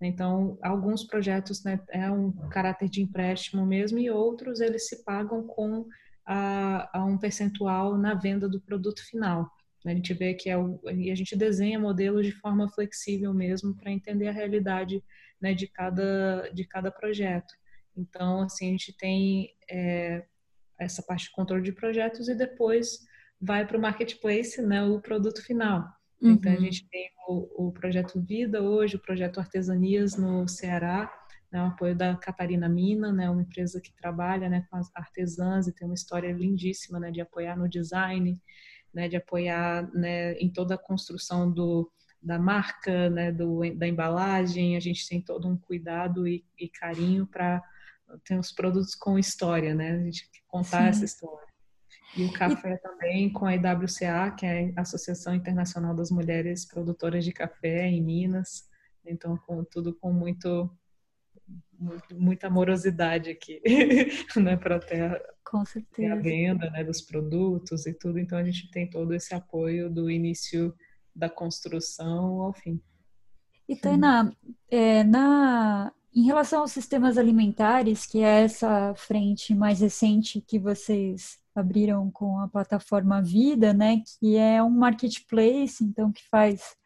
Então, 0.01 0.59
alguns 0.63 1.05
projetos 1.05 1.63
né, 1.65 1.81
é 1.91 2.11
um 2.11 2.33
caráter 2.49 2.89
de 2.89 3.03
empréstimo 3.03 3.65
mesmo 3.65 3.99
e 3.99 4.11
outros 4.11 4.61
eles 4.61 4.89
se 4.89 5.05
pagam 5.05 5.47
com 5.47 5.87
a, 6.27 6.99
a 6.99 7.05
um 7.05 7.17
percentual 7.17 7.97
na 7.97 8.15
venda 8.15 8.49
do 8.49 8.61
produto 8.61 9.05
final. 9.05 9.49
A 9.85 9.91
gente 9.91 10.15
vê 10.15 10.35
que 10.35 10.49
é 10.49 10.57
o, 10.57 10.81
e 10.91 11.11
a 11.11 11.15
gente 11.15 11.37
desenha 11.37 11.79
modelos 11.79 12.25
de 12.25 12.33
forma 12.33 12.69
flexível 12.69 13.35
mesmo 13.35 13.75
para 13.77 13.91
entender 13.91 14.29
a 14.29 14.33
realidade 14.33 15.03
né, 15.41 15.53
de 15.55 15.67
cada 15.67 16.49
de 16.51 16.65
cada 16.65 16.91
projeto. 16.91 17.53
Então, 17.97 18.43
assim, 18.43 18.69
a 18.69 18.71
gente 18.71 18.97
tem 18.97 19.51
é, 19.71 20.25
essa 20.79 21.03
parte 21.03 21.25
de 21.25 21.33
controle 21.33 21.63
de 21.63 21.73
projetos 21.73 22.29
e 22.29 22.35
depois 22.35 22.99
vai 23.41 23.67
para 23.67 23.77
o 23.77 23.81
marketplace, 23.81 24.63
né, 24.63 24.83
o 24.85 25.01
produto 25.01 25.43
final. 25.43 25.87
Uhum. 26.21 26.31
Então, 26.33 26.53
a 26.53 26.55
uhum. 26.55 26.61
gente 26.63 26.89
tem 26.89 27.11
o, 27.29 27.67
o, 27.69 27.73
projeto 27.73 28.21
Vida 28.21 28.63
hoje, 28.63 28.97
o 28.97 29.03
projeto 29.03 29.41
Artesanias 29.41 30.17
no 30.17 30.47
Ceará, 30.47 31.13
né, 31.51 31.63
o 31.63 31.67
apoio 31.67 31.97
da 31.97 32.17
Catarina 32.17 32.69
Mina, 32.69 33.13
né, 33.13 33.29
uma 33.29 33.43
empresa 33.43 33.81
que 33.81 33.95
trabalha 33.95 34.49
né, 34.49 34.65
com 34.71 34.77
as 34.77 34.91
artesãs 34.95 35.67
e 35.67 35.75
tem 35.75 35.87
uma 35.87 35.95
história 35.95 36.33
lindíssima 36.33 37.01
né, 37.01 37.11
de 37.11 37.21
apoiar 37.21 37.57
no 37.57 37.69
design, 37.69 38.41
né, 38.93 39.09
de 39.09 39.17
apoiar 39.17 39.91
né, 39.95 40.35
em 40.35 40.51
toda 40.51 40.75
a 40.75 40.79
construção 40.79 41.51
do, 41.51 41.91
da 42.21 42.39
marca, 42.39 43.11
né, 43.11 43.33
do, 43.33 43.61
da 43.75 43.87
embalagem. 43.87 44.77
A 44.77 44.81
gente 44.81 45.09
tem 45.09 45.21
todo 45.21 45.49
um 45.49 45.57
cuidado 45.57 46.27
e, 46.27 46.45
e 46.59 46.69
carinho 46.69 47.27
para 47.27 47.63
ter 48.25 48.39
os 48.39 48.53
produtos 48.53 48.95
com 48.95 49.19
história, 49.19 49.75
né? 49.75 49.93
A 49.93 50.05
gente 50.05 50.29
contar 50.47 50.83
Sim. 50.83 50.89
essa 50.89 51.05
história. 51.05 51.47
E 52.17 52.25
o 52.25 52.33
café 52.33 52.75
e... 52.75 52.79
também 52.79 53.33
com 53.33 53.47
a 53.47 53.55
IWCA, 53.55 54.31
que 54.37 54.45
é 54.45 54.73
a 54.77 54.83
Associação 54.83 55.35
Internacional 55.35 55.95
das 55.95 56.11
Mulheres 56.11 56.67
Produtoras 56.67 57.25
de 57.25 57.33
Café 57.33 57.87
em 57.87 58.03
Minas. 58.03 58.69
Então, 59.05 59.37
com 59.37 59.65
tudo 59.65 59.95
com 59.95 60.13
muito 60.13 60.71
muita 62.13 62.47
amorosidade 62.47 63.31
aqui, 63.31 63.61
né, 64.37 64.57
para 64.57 64.79
ter, 64.79 65.21
ter, 65.93 66.11
a 66.11 66.17
venda 66.17 66.71
né, 66.71 66.83
dos 66.85 67.01
produtos 67.01 67.87
e 67.87 67.93
tudo. 67.93 68.19
Então 68.19 68.39
a 68.39 68.45
gente 68.45 68.71
tem 68.71 68.89
todo 68.89 69.15
esse 69.15 69.35
apoio 69.35 69.91
do 69.91 70.11
início 70.11 70.75
da 71.15 71.29
construção 71.29 72.43
ao 72.43 72.53
fim. 72.53 72.81
E 73.69 73.77
Tainá, 73.77 74.33
é, 74.71 75.05
na, 75.05 75.93
em 76.15 76.25
relação 76.25 76.61
aos 76.61 76.73
sistemas 76.73 77.17
alimentares, 77.17 78.07
que 78.07 78.19
é 78.19 78.43
essa 78.43 78.95
frente 78.95 79.55
mais 79.55 79.81
recente 79.81 80.41
que 80.41 80.59
vocês 80.59 81.39
abriram 81.55 82.11
com 82.11 82.39
a 82.41 82.49
plataforma 82.49 83.23
Vida, 83.23 83.73
né, 83.73 84.03
que 84.19 84.37
é 84.37 84.63
um 84.63 84.71
marketplace, 84.71 85.85
então 85.85 86.11
que 86.11 86.27
faz 86.29 86.77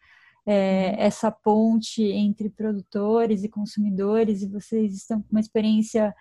é, 0.46 0.90
uhum. 0.90 1.04
essa 1.04 1.30
ponte 1.30 2.02
entre 2.02 2.50
produtores 2.50 3.42
e 3.42 3.48
consumidores, 3.48 4.42
e 4.42 4.48
vocês 4.48 4.94
estão 4.94 5.20
com 5.20 5.28
uma 5.30 5.40
experiência 5.40 6.14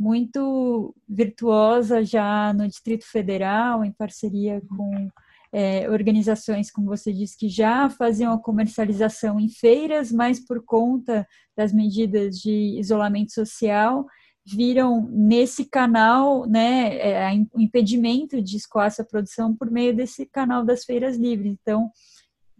muito 0.00 0.94
virtuosa 1.06 2.02
já 2.02 2.54
no 2.54 2.66
Distrito 2.66 3.04
Federal, 3.04 3.84
em 3.84 3.92
parceria 3.92 4.62
com 4.66 5.10
é, 5.52 5.90
organizações, 5.90 6.70
como 6.70 6.86
você 6.86 7.12
disse, 7.12 7.36
que 7.36 7.50
já 7.50 7.90
faziam 7.90 8.32
a 8.32 8.40
comercialização 8.40 9.38
em 9.38 9.50
feiras, 9.50 10.10
mas 10.10 10.40
por 10.40 10.64
conta 10.64 11.28
das 11.54 11.70
medidas 11.70 12.38
de 12.38 12.78
isolamento 12.78 13.34
social, 13.34 14.06
viram 14.46 15.06
nesse 15.12 15.66
canal 15.66 16.46
né, 16.46 16.96
é, 16.96 17.30
o 17.52 17.60
impedimento 17.60 18.40
de 18.40 18.56
escoar 18.56 18.86
essa 18.86 19.04
produção 19.04 19.54
por 19.54 19.70
meio 19.70 19.94
desse 19.94 20.24
canal 20.24 20.64
das 20.64 20.82
feiras 20.82 21.18
livres. 21.18 21.58
Então, 21.60 21.90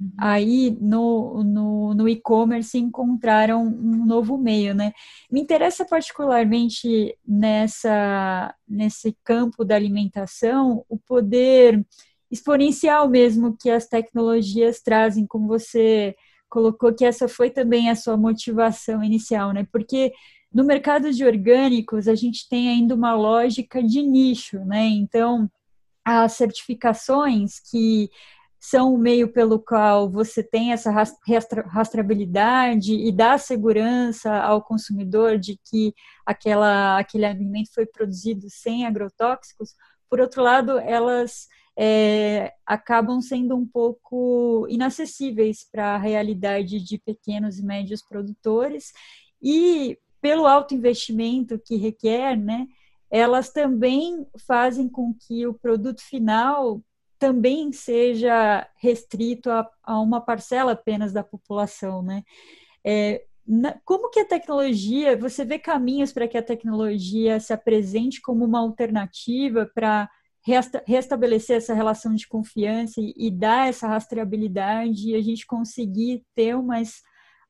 Uhum. 0.00 0.10
aí 0.18 0.76
no, 0.80 1.44
no, 1.44 1.94
no 1.94 2.08
e-commerce 2.08 2.78
encontraram 2.78 3.62
um 3.66 4.06
novo 4.06 4.38
meio, 4.38 4.74
né? 4.74 4.92
Me 5.30 5.40
interessa 5.40 5.84
particularmente 5.84 7.14
nessa, 7.26 8.54
nesse 8.66 9.14
campo 9.22 9.62
da 9.62 9.76
alimentação 9.76 10.84
o 10.88 10.98
poder 10.98 11.84
exponencial 12.30 13.08
mesmo 13.10 13.56
que 13.60 13.68
as 13.68 13.86
tecnologias 13.86 14.80
trazem, 14.80 15.26
como 15.26 15.46
você 15.46 16.16
colocou 16.48 16.94
que 16.94 17.04
essa 17.04 17.28
foi 17.28 17.50
também 17.50 17.90
a 17.90 17.94
sua 17.94 18.16
motivação 18.16 19.04
inicial, 19.04 19.52
né? 19.52 19.66
Porque 19.70 20.12
no 20.52 20.64
mercado 20.64 21.12
de 21.12 21.24
orgânicos 21.24 22.08
a 22.08 22.14
gente 22.14 22.48
tem 22.48 22.68
ainda 22.68 22.94
uma 22.94 23.14
lógica 23.14 23.82
de 23.82 24.02
nicho, 24.02 24.58
né? 24.64 24.86
Então 24.86 25.50
as 26.04 26.32
certificações 26.32 27.60
que 27.70 28.10
são 28.60 28.94
o 28.94 28.98
meio 28.98 29.32
pelo 29.32 29.58
qual 29.58 30.10
você 30.10 30.42
tem 30.42 30.72
essa 30.72 30.90
rastreabilidade 31.66 32.92
e 32.92 33.10
dá 33.10 33.38
segurança 33.38 34.30
ao 34.36 34.62
consumidor 34.62 35.38
de 35.38 35.58
que 35.64 35.94
aquela, 36.26 36.98
aquele 36.98 37.24
alimento 37.24 37.72
foi 37.72 37.86
produzido 37.86 38.50
sem 38.50 38.86
agrotóxicos. 38.86 39.74
Por 40.10 40.20
outro 40.20 40.42
lado, 40.42 40.78
elas 40.78 41.48
é, 41.74 42.52
acabam 42.66 43.22
sendo 43.22 43.56
um 43.56 43.66
pouco 43.66 44.66
inacessíveis 44.68 45.66
para 45.72 45.94
a 45.94 45.98
realidade 45.98 46.84
de 46.84 46.98
pequenos 46.98 47.58
e 47.58 47.64
médios 47.64 48.02
produtores 48.02 48.92
e 49.42 49.98
pelo 50.20 50.46
alto 50.46 50.74
investimento 50.74 51.58
que 51.58 51.76
requer, 51.76 52.36
né, 52.36 52.66
elas 53.10 53.50
também 53.50 54.26
fazem 54.46 54.86
com 54.86 55.14
que 55.14 55.46
o 55.46 55.54
produto 55.54 56.02
final 56.02 56.82
também 57.20 57.70
seja 57.70 58.66
restrito 58.78 59.50
a, 59.50 59.70
a 59.84 60.00
uma 60.00 60.22
parcela 60.22 60.72
apenas 60.72 61.12
da 61.12 61.22
população, 61.22 62.02
né? 62.02 62.24
É, 62.82 63.22
na, 63.46 63.78
como 63.84 64.08
que 64.10 64.20
a 64.20 64.24
tecnologia, 64.24 65.16
você 65.18 65.44
vê 65.44 65.58
caminhos 65.58 66.12
para 66.12 66.26
que 66.26 66.38
a 66.38 66.42
tecnologia 66.42 67.38
se 67.38 67.52
apresente 67.52 68.22
como 68.22 68.44
uma 68.44 68.60
alternativa 68.60 69.70
para 69.74 70.08
resta, 70.46 70.82
restabelecer 70.86 71.58
essa 71.58 71.74
relação 71.74 72.14
de 72.14 72.26
confiança 72.26 73.00
e, 73.02 73.12
e 73.16 73.30
dar 73.30 73.68
essa 73.68 73.86
rastreabilidade 73.86 75.10
e 75.10 75.14
a 75.14 75.20
gente 75.20 75.46
conseguir 75.46 76.24
ter 76.34 76.56
umas 76.56 77.02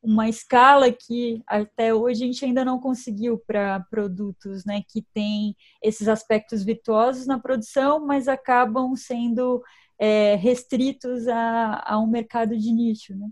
uma 0.03 0.29
escala 0.29 0.91
que 0.91 1.43
até 1.47 1.95
hoje 1.95 2.23
a 2.23 2.27
gente 2.27 2.45
ainda 2.45 2.65
não 2.65 2.79
conseguiu 2.79 3.39
para 3.47 3.81
produtos 3.91 4.65
né, 4.65 4.83
que 4.89 5.03
têm 5.15 5.55
esses 5.83 6.09
aspectos 6.09 6.65
virtuosos 6.65 7.27
na 7.27 7.39
produção, 7.39 8.07
mas 8.07 8.27
acabam 8.27 8.97
sendo 8.97 9.63
é, 9.99 10.37
restritos 10.37 11.29
a, 11.29 11.83
a, 11.85 11.99
um 11.99 12.07
mercado 12.07 12.57
de 12.57 12.73
nicho. 12.73 13.15
Né? 13.15 13.29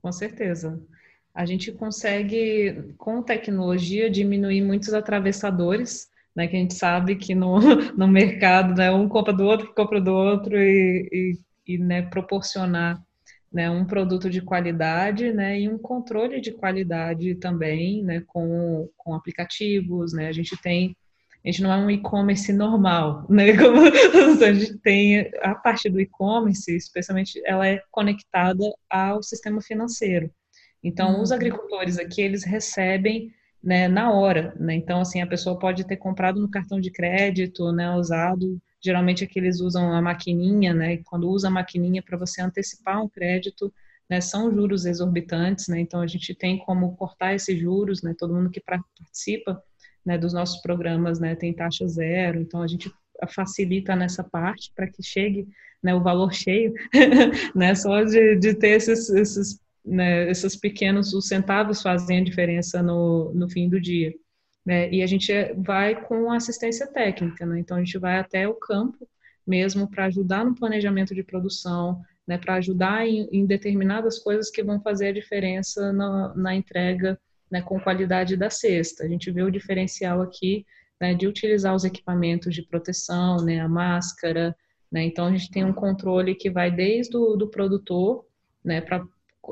Com 0.00 0.12
certeza. 0.12 0.80
A 1.34 1.44
gente 1.44 1.72
consegue, 1.72 2.94
com 2.96 3.22
tecnologia, 3.22 4.10
diminuir 4.10 4.62
muitos 4.62 4.94
atravessadores, 4.94 6.08
né, 6.34 6.46
que 6.46 6.56
a 6.56 6.60
gente 6.60 6.74
sabe 6.74 7.16
que 7.16 7.34
no, 7.34 7.58
no 7.96 8.06
mercado, 8.06 8.74
né, 8.74 8.90
um 8.90 9.08
compra 9.08 9.32
do 9.32 9.44
outro, 9.44 9.74
compra 9.74 10.00
do 10.00 10.12
outro, 10.12 10.56
e, 10.56 11.08
e, 11.66 11.74
e 11.74 11.78
né, 11.78 12.02
proporcionar 12.02 13.02
né, 13.52 13.68
um 13.68 13.84
produto 13.84 14.30
de 14.30 14.40
qualidade, 14.40 15.32
né, 15.32 15.60
e 15.60 15.68
um 15.68 15.78
controle 15.78 16.40
de 16.40 16.52
qualidade 16.52 17.34
também, 17.34 18.02
né, 18.02 18.22
com, 18.26 18.88
com 18.96 19.14
aplicativos, 19.14 20.12
né, 20.12 20.28
a 20.28 20.32
gente 20.32 20.56
tem, 20.62 20.96
a 21.44 21.48
gente 21.48 21.62
não 21.62 21.72
é 21.72 21.76
um 21.76 21.90
e-commerce 21.90 22.52
normal, 22.52 23.26
né, 23.30 23.56
como 23.56 23.80
a 24.44 24.52
gente 24.52 24.78
tem, 24.78 25.30
a 25.42 25.54
parte 25.54 25.88
do 25.90 26.00
e-commerce, 26.00 26.74
especialmente, 26.74 27.40
ela 27.44 27.66
é 27.66 27.82
conectada 27.90 28.64
ao 28.88 29.22
sistema 29.22 29.60
financeiro, 29.60 30.30
então, 30.82 31.16
uhum. 31.16 31.22
os 31.22 31.32
agricultores 31.32 31.98
aqui, 31.98 32.22
eles 32.22 32.44
recebem 32.44 33.30
né, 33.62 33.88
na 33.88 34.12
hora, 34.12 34.54
né, 34.58 34.74
então, 34.74 35.00
assim, 35.00 35.20
a 35.20 35.26
pessoa 35.26 35.58
pode 35.58 35.84
ter 35.86 35.96
comprado 35.96 36.40
no 36.40 36.50
cartão 36.50 36.80
de 36.80 36.90
crédito, 36.90 37.72
né, 37.72 37.90
usado 37.94 38.60
geralmente 38.82 39.24
é 39.24 39.26
que 39.26 39.38
eles 39.38 39.60
usam 39.60 39.92
a 39.92 40.00
maquininha, 40.00 40.72
né? 40.74 40.94
E 40.94 41.04
quando 41.04 41.28
usa 41.28 41.48
a 41.48 41.50
maquininha 41.50 42.02
para 42.02 42.16
você 42.16 42.40
antecipar 42.40 43.02
um 43.02 43.08
crédito, 43.08 43.72
né, 44.08 44.20
são 44.20 44.52
juros 44.52 44.86
exorbitantes, 44.86 45.68
né? 45.68 45.80
Então 45.80 46.00
a 46.00 46.06
gente 46.06 46.34
tem 46.34 46.58
como 46.58 46.96
cortar 46.96 47.34
esses 47.34 47.58
juros, 47.58 48.02
né? 48.02 48.14
Todo 48.18 48.34
mundo 48.34 48.50
que 48.50 48.60
participa, 48.60 49.62
né, 50.04 50.18
dos 50.18 50.32
nossos 50.32 50.60
programas, 50.62 51.20
né, 51.20 51.36
tem 51.36 51.52
taxa 51.52 51.86
zero. 51.86 52.40
Então 52.40 52.62
a 52.62 52.66
gente 52.66 52.90
facilita 53.28 53.94
nessa 53.94 54.24
parte 54.24 54.72
para 54.74 54.88
que 54.88 55.02
chegue, 55.02 55.46
né, 55.82 55.94
o 55.94 56.02
valor 56.02 56.32
cheio, 56.32 56.74
né? 57.54 57.74
Só 57.74 58.02
de, 58.02 58.36
de 58.36 58.54
ter 58.54 58.70
esses, 58.70 59.08
esses, 59.10 59.60
né, 59.84 60.30
esses 60.30 60.56
pequenos, 60.56 61.12
os 61.14 61.28
centavos 61.28 61.82
fazem 61.82 62.18
a 62.18 62.24
diferença 62.24 62.82
no, 62.82 63.32
no 63.34 63.48
fim 63.48 63.68
do 63.68 63.80
dia. 63.80 64.12
Né? 64.64 64.90
E 64.90 65.02
a 65.02 65.06
gente 65.06 65.32
vai 65.54 66.00
com 66.04 66.30
assistência 66.30 66.86
técnica, 66.86 67.46
né? 67.46 67.58
então 67.58 67.76
a 67.76 67.80
gente 67.80 67.98
vai 67.98 68.18
até 68.18 68.46
o 68.46 68.54
campo 68.54 69.08
mesmo 69.46 69.88
para 69.88 70.04
ajudar 70.04 70.44
no 70.44 70.54
planejamento 70.54 71.14
de 71.14 71.22
produção, 71.22 72.00
né? 72.26 72.38
para 72.38 72.54
ajudar 72.54 73.06
em, 73.06 73.28
em, 73.32 73.46
determinadas 73.46 74.18
coisas 74.18 74.50
que 74.50 74.62
vão 74.62 74.80
fazer 74.80 75.08
a 75.08 75.12
diferença 75.12 75.92
na, 75.92 76.34
na 76.34 76.54
entrega 76.54 77.18
né? 77.50 77.62
com 77.62 77.80
qualidade 77.80 78.36
da 78.36 78.50
cesta. 78.50 79.04
A 79.04 79.08
gente 79.08 79.30
vê 79.30 79.42
o 79.42 79.50
diferencial 79.50 80.20
aqui 80.20 80.66
né? 81.00 81.14
de 81.14 81.26
utilizar 81.26 81.74
os 81.74 81.84
equipamentos 81.84 82.54
de 82.54 82.62
proteção, 82.62 83.38
né? 83.38 83.60
a 83.60 83.68
máscara, 83.68 84.54
então 84.92 85.26
a 85.26 85.30
gente 85.30 85.50
tem 85.50 85.64
um 85.64 85.72
controle 85.72 86.34
que 86.34 86.50
vai 86.50 86.70
desde 86.70 87.16
o 87.16 87.36
do 87.36 87.48
produtor, 87.48 88.24
para 88.86 89.04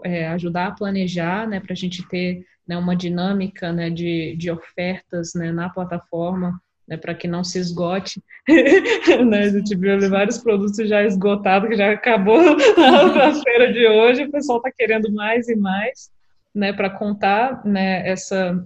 é, 0.04 0.28
ajudar 0.28 0.66
a 0.66 0.72
planejar, 0.72 1.48
para 1.48 1.72
a 1.72 1.76
gente 1.76 2.06
ter 2.08 2.44
né, 2.68 2.76
uma 2.76 2.94
dinâmica 2.94 3.72
né, 3.72 3.88
de, 3.88 4.36
de 4.36 4.50
ofertas 4.50 5.32
né, 5.34 5.50
na 5.50 5.70
plataforma, 5.70 6.60
né, 6.86 6.96
para 6.98 7.14
que 7.14 7.26
não 7.26 7.42
se 7.42 7.58
esgote. 7.58 8.22
né, 9.26 9.38
a 9.44 9.48
gente 9.48 9.74
viu 9.74 10.10
vários 10.10 10.38
produtos 10.38 10.76
já 10.88 11.02
esgotados, 11.02 11.70
que 11.70 11.76
já 11.76 11.92
acabou 11.92 12.38
a 12.38 13.34
feira 13.42 13.72
de 13.72 13.86
hoje, 13.88 14.24
o 14.24 14.30
pessoal 14.30 14.58
está 14.58 14.70
querendo 14.70 15.10
mais 15.12 15.48
e 15.48 15.56
mais, 15.56 16.10
né, 16.54 16.72
para 16.72 16.90
contar 16.90 17.64
né, 17.64 18.06
essa 18.06 18.62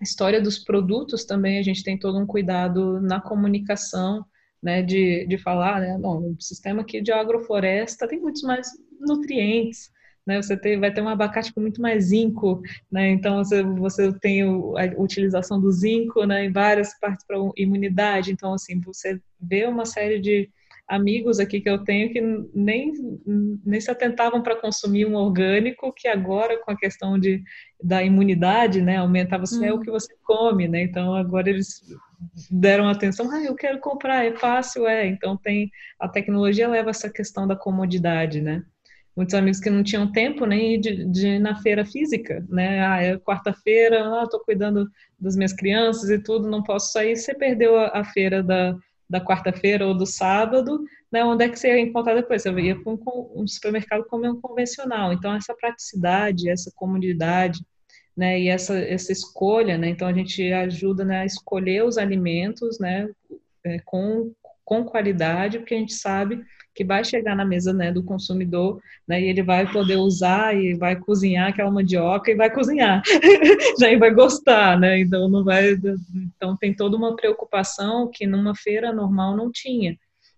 história 0.00 0.40
dos 0.40 0.58
produtos 0.58 1.24
também, 1.24 1.58
a 1.58 1.62
gente 1.62 1.84
tem 1.84 1.98
todo 1.98 2.18
um 2.18 2.26
cuidado 2.26 3.00
na 3.00 3.20
comunicação, 3.20 4.24
né, 4.60 4.82
de, 4.82 5.24
de 5.26 5.38
falar, 5.38 5.80
né, 5.80 5.96
bom, 6.00 6.32
o 6.32 6.36
sistema 6.40 6.82
aqui 6.82 7.00
de 7.00 7.12
agrofloresta 7.12 8.08
tem 8.08 8.20
muitos 8.20 8.42
mais 8.42 8.68
nutrientes, 9.00 9.90
né, 10.26 10.42
você 10.42 10.56
tem, 10.56 10.78
vai 10.80 10.92
ter 10.92 11.00
um 11.00 11.08
abacate 11.08 11.54
com 11.54 11.60
muito 11.60 11.80
mais 11.80 12.06
zinco, 12.06 12.60
né, 12.90 13.10
então 13.10 13.44
você, 13.44 13.62
você 13.62 14.12
tem 14.18 14.44
o, 14.44 14.76
a 14.76 14.84
utilização 15.00 15.60
do 15.60 15.70
zinco, 15.70 16.24
né, 16.24 16.46
em 16.46 16.52
várias 16.52 16.98
partes 16.98 17.24
para 17.24 17.36
imunidade, 17.56 18.32
então, 18.32 18.52
assim, 18.52 18.80
você 18.80 19.20
vê 19.40 19.66
uma 19.66 19.86
série 19.86 20.18
de 20.18 20.50
amigos 20.88 21.40
aqui 21.40 21.60
que 21.60 21.68
eu 21.68 21.82
tenho 21.82 22.12
que 22.12 22.20
nem, 22.54 22.92
nem 23.64 23.80
se 23.80 23.90
atentavam 23.90 24.40
para 24.40 24.54
consumir 24.54 25.04
um 25.04 25.14
orgânico, 25.14 25.92
que 25.92 26.06
agora, 26.06 26.58
com 26.62 26.70
a 26.70 26.76
questão 26.76 27.18
de, 27.18 27.42
da 27.82 28.02
imunidade, 28.02 28.82
né, 28.82 28.96
aumentar, 28.96 29.38
você 29.38 29.58
hum. 29.58 29.64
é 29.64 29.72
o 29.72 29.76
uhum. 29.76 29.82
que 29.82 29.90
você 29.90 30.12
come, 30.24 30.66
né, 30.66 30.82
então 30.82 31.14
agora 31.14 31.48
eles 31.48 31.82
deram 32.50 32.88
atenção, 32.88 33.30
ah, 33.30 33.44
eu 33.44 33.54
quero 33.54 33.78
comprar, 33.78 34.24
é 34.24 34.32
fácil, 34.32 34.88
é, 34.88 35.06
então 35.06 35.36
tem, 35.36 35.70
a 36.00 36.08
tecnologia 36.08 36.66
leva 36.66 36.90
essa 36.90 37.10
questão 37.10 37.46
da 37.46 37.54
comodidade, 37.54 38.40
né, 38.40 38.64
muitos 39.16 39.34
amigos 39.34 39.58
que 39.58 39.70
não 39.70 39.82
tinham 39.82 40.12
tempo 40.12 40.44
nem 40.44 40.78
de, 40.78 41.04
de 41.06 41.26
ir 41.28 41.38
na 41.38 41.56
feira 41.62 41.84
física, 41.84 42.44
né? 42.48 42.86
Ah, 42.86 43.02
é 43.02 43.18
quarta-feira, 43.18 44.04
ah, 44.06 44.24
estou 44.24 44.40
cuidando 44.40 44.86
das 45.18 45.34
minhas 45.34 45.54
crianças 45.54 46.10
e 46.10 46.18
tudo, 46.18 46.50
não 46.50 46.62
posso 46.62 46.92
sair. 46.92 47.16
Você 47.16 47.34
perdeu 47.34 47.78
a, 47.78 48.00
a 48.00 48.04
feira 48.04 48.42
da, 48.42 48.76
da 49.08 49.20
quarta-feira 49.20 49.86
ou 49.86 49.94
do 49.94 50.04
sábado, 50.04 50.84
né, 51.10 51.24
onde 51.24 51.44
é 51.44 51.48
que 51.48 51.58
você 51.58 51.68
ia 51.68 51.80
encontrar 51.80 52.14
depois? 52.14 52.42
Você 52.42 52.50
ia 52.60 52.80
para 52.80 52.92
um, 52.92 52.98
um 53.34 53.46
supermercado 53.46 54.04
como 54.04 54.26
um 54.26 54.40
convencional. 54.40 55.12
Então, 55.12 55.34
essa 55.34 55.54
praticidade, 55.54 56.50
essa 56.50 56.70
comunidade, 56.74 57.64
né, 58.16 58.40
e 58.40 58.48
essa, 58.48 58.76
essa 58.78 59.12
escolha, 59.12 59.78
né, 59.78 59.88
então 59.88 60.08
a 60.08 60.12
gente 60.12 60.52
ajuda 60.52 61.04
né, 61.04 61.20
a 61.20 61.26
escolher 61.26 61.84
os 61.84 61.98
alimentos, 61.98 62.78
né, 62.78 63.08
é, 63.64 63.78
com, 63.84 64.32
com 64.66 64.84
qualidade, 64.84 65.60
porque 65.60 65.74
a 65.74 65.78
gente 65.78 65.94
sabe 65.94 66.44
que 66.74 66.84
vai 66.84 67.02
chegar 67.02 67.34
na 67.34 67.44
mesa 67.44 67.72
né, 67.72 67.90
do 67.90 68.02
consumidor, 68.02 68.82
né, 69.08 69.22
e 69.22 69.28
ele 69.28 69.42
vai 69.42 69.70
poder 69.72 69.96
usar 69.96 70.54
e 70.54 70.74
vai 70.74 70.94
cozinhar 70.94 71.48
aquela 71.48 71.70
mandioca 71.70 72.30
e 72.30 72.34
vai 72.34 72.50
cozinhar, 72.50 73.00
né, 73.80 73.94
e 73.94 73.96
vai 73.96 74.12
gostar, 74.12 74.78
né, 74.78 74.98
então 74.98 75.26
não 75.26 75.42
vai, 75.42 75.70
então 76.36 76.54
tem 76.54 76.74
toda 76.74 76.96
uma 76.96 77.16
preocupação 77.16 78.10
que 78.12 78.26
numa 78.26 78.54
feira 78.54 78.92
normal 78.92 79.34
não 79.34 79.50
tinha, 79.50 79.96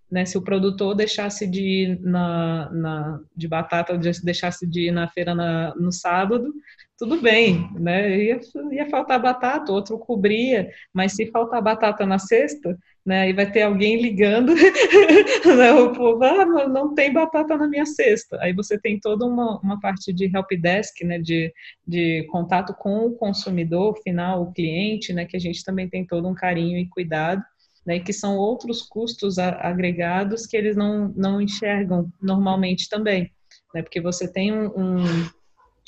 né, 0.09 0.25
se 0.25 0.38
o 0.38 0.43
produtor 0.43 0.95
deixasse 0.95 1.45
de 1.45 1.62
ir 1.62 2.01
na, 2.01 2.71
na 2.71 3.21
de 3.35 3.49
batata, 3.49 3.99
deixasse 4.23 4.64
de 4.64 4.88
ir 4.88 4.93
na 4.93 5.09
feira 5.09 5.35
na, 5.35 5.75
no 5.75 5.91
sábado, 5.91 6.53
tudo 6.97 7.21
bem, 7.21 7.69
né, 7.75 8.17
ia, 8.17 8.41
ia 8.71 8.88
faltar 8.88 9.21
batata, 9.21 9.73
outro 9.73 9.99
cobria, 9.99 10.71
mas 10.93 11.14
se 11.14 11.27
faltar 11.33 11.61
batata 11.61 12.07
na 12.07 12.19
sexta, 12.19 12.79
né? 13.09 13.31
E 13.31 13.33
vai 13.33 13.51
ter 13.51 13.62
alguém 13.62 14.03
ligando, 14.03 14.53
né? 15.57 15.73
o 15.73 15.92
povo, 15.94 16.23
ah, 16.23 16.44
não 16.44 16.94
tem 16.94 17.11
batata 17.11 17.57
na 17.57 17.66
minha 17.66 17.87
cesta. 17.87 18.37
Aí 18.38 18.53
você 18.53 18.79
tem 18.79 19.01
toda 19.01 19.25
uma, 19.25 19.59
uma 19.61 19.81
parte 19.81 20.12
de 20.12 20.27
help 20.27 20.51
desk, 20.61 21.03
né? 21.03 21.18
De, 21.18 21.51
de 21.87 22.27
contato 22.31 22.75
com 22.75 23.07
o 23.07 23.16
consumidor 23.16 23.99
final, 24.03 24.42
o 24.42 24.53
cliente, 24.53 25.14
né? 25.14 25.25
Que 25.25 25.38
a 25.38 25.40
gente 25.40 25.64
também 25.64 25.88
tem 25.88 26.07
todo 26.07 26.29
um 26.29 26.35
carinho 26.35 26.77
e 26.77 26.87
cuidado, 26.87 27.42
né? 27.87 27.99
Que 27.99 28.12
são 28.12 28.37
outros 28.37 28.83
custos 28.83 29.38
agregados 29.38 30.47
que 30.47 30.55
eles 30.55 30.77
não, 30.77 31.09
não 31.16 31.40
enxergam 31.40 32.12
normalmente 32.21 32.90
também, 32.90 33.33
né? 33.75 33.81
Porque 33.81 34.03
você 34.03 34.31
tem 34.31 34.53
um, 34.53 34.66
um, 34.77 35.31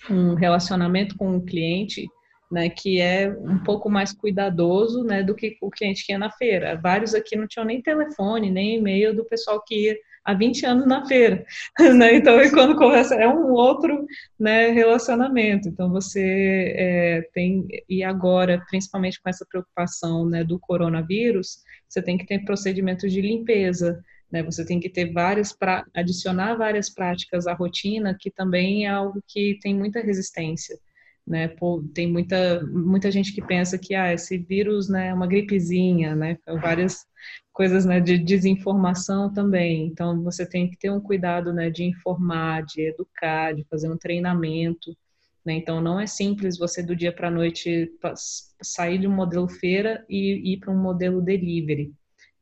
um 0.08 0.34
relacionamento 0.36 1.18
com 1.18 1.36
o 1.36 1.44
cliente 1.44 2.08
né, 2.50 2.68
que 2.68 3.00
é 3.00 3.28
um 3.28 3.58
pouco 3.58 3.88
mais 3.88 4.12
cuidadoso, 4.12 5.04
né, 5.04 5.22
do 5.22 5.34
que 5.34 5.56
o 5.60 5.70
que 5.70 5.92
ia 6.08 6.18
na 6.18 6.30
feira. 6.30 6.78
Vários 6.82 7.14
aqui 7.14 7.36
não 7.36 7.46
tinham 7.46 7.64
nem 7.64 7.80
telefone, 7.80 8.50
nem 8.50 8.78
e-mail 8.78 9.14
do 9.14 9.24
pessoal 9.24 9.62
que 9.64 9.86
ia 9.86 9.96
há 10.24 10.34
20 10.34 10.66
anos 10.66 10.86
na 10.86 11.06
feira, 11.06 11.44
né, 11.96 12.14
então 12.16 12.38
quando 12.50 12.76
começa, 12.76 13.14
é 13.14 13.26
um 13.26 13.52
outro, 13.52 14.06
né, 14.38 14.68
relacionamento, 14.70 15.68
então 15.68 15.90
você 15.90 16.74
é, 16.76 17.22
tem, 17.32 17.66
e 17.88 18.02
agora, 18.04 18.62
principalmente 18.68 19.20
com 19.20 19.30
essa 19.30 19.46
preocupação, 19.48 20.28
né, 20.28 20.44
do 20.44 20.58
coronavírus, 20.58 21.62
você 21.88 22.02
tem 22.02 22.18
que 22.18 22.26
ter 22.26 22.44
procedimentos 22.44 23.10
de 23.10 23.20
limpeza, 23.20 24.02
né, 24.30 24.42
você 24.42 24.64
tem 24.64 24.78
que 24.78 24.88
ter 24.88 25.12
várias, 25.12 25.52
pra, 25.52 25.84
adicionar 25.94 26.54
várias 26.54 26.90
práticas 26.90 27.46
à 27.46 27.54
rotina, 27.54 28.16
que 28.18 28.30
também 28.30 28.86
é 28.86 28.90
algo 28.90 29.22
que 29.26 29.58
tem 29.62 29.74
muita 29.74 30.00
resistência, 30.00 30.78
né? 31.26 31.48
Pô, 31.48 31.82
tem 31.94 32.10
muita, 32.10 32.62
muita 32.66 33.10
gente 33.10 33.32
que 33.32 33.42
pensa 33.42 33.78
que 33.78 33.94
ah, 33.94 34.12
esse 34.12 34.36
vírus 34.38 34.88
né, 34.88 35.08
é 35.08 35.14
uma 35.14 35.26
gripezinha, 35.26 36.14
né? 36.14 36.38
Várias 36.60 37.06
coisas 37.52 37.84
né, 37.84 38.00
de 38.00 38.18
desinformação 38.18 39.32
também. 39.32 39.86
Então, 39.86 40.22
você 40.22 40.46
tem 40.46 40.70
que 40.70 40.78
ter 40.78 40.90
um 40.90 41.00
cuidado 41.00 41.52
né, 41.52 41.70
de 41.70 41.84
informar, 41.84 42.64
de 42.64 42.88
educar, 42.88 43.54
de 43.54 43.64
fazer 43.64 43.90
um 43.90 43.98
treinamento. 43.98 44.96
Né? 45.44 45.54
Então, 45.54 45.80
não 45.80 46.00
é 46.00 46.06
simples 46.06 46.58
você 46.58 46.82
do 46.82 46.96
dia 46.96 47.12
para 47.12 47.28
a 47.28 47.30
noite 47.30 47.92
sair 48.62 48.98
de 48.98 49.06
um 49.06 49.14
modelo 49.14 49.48
feira 49.48 50.04
e 50.08 50.54
ir 50.54 50.58
para 50.58 50.72
um 50.72 50.80
modelo 50.80 51.20
delivery. 51.20 51.92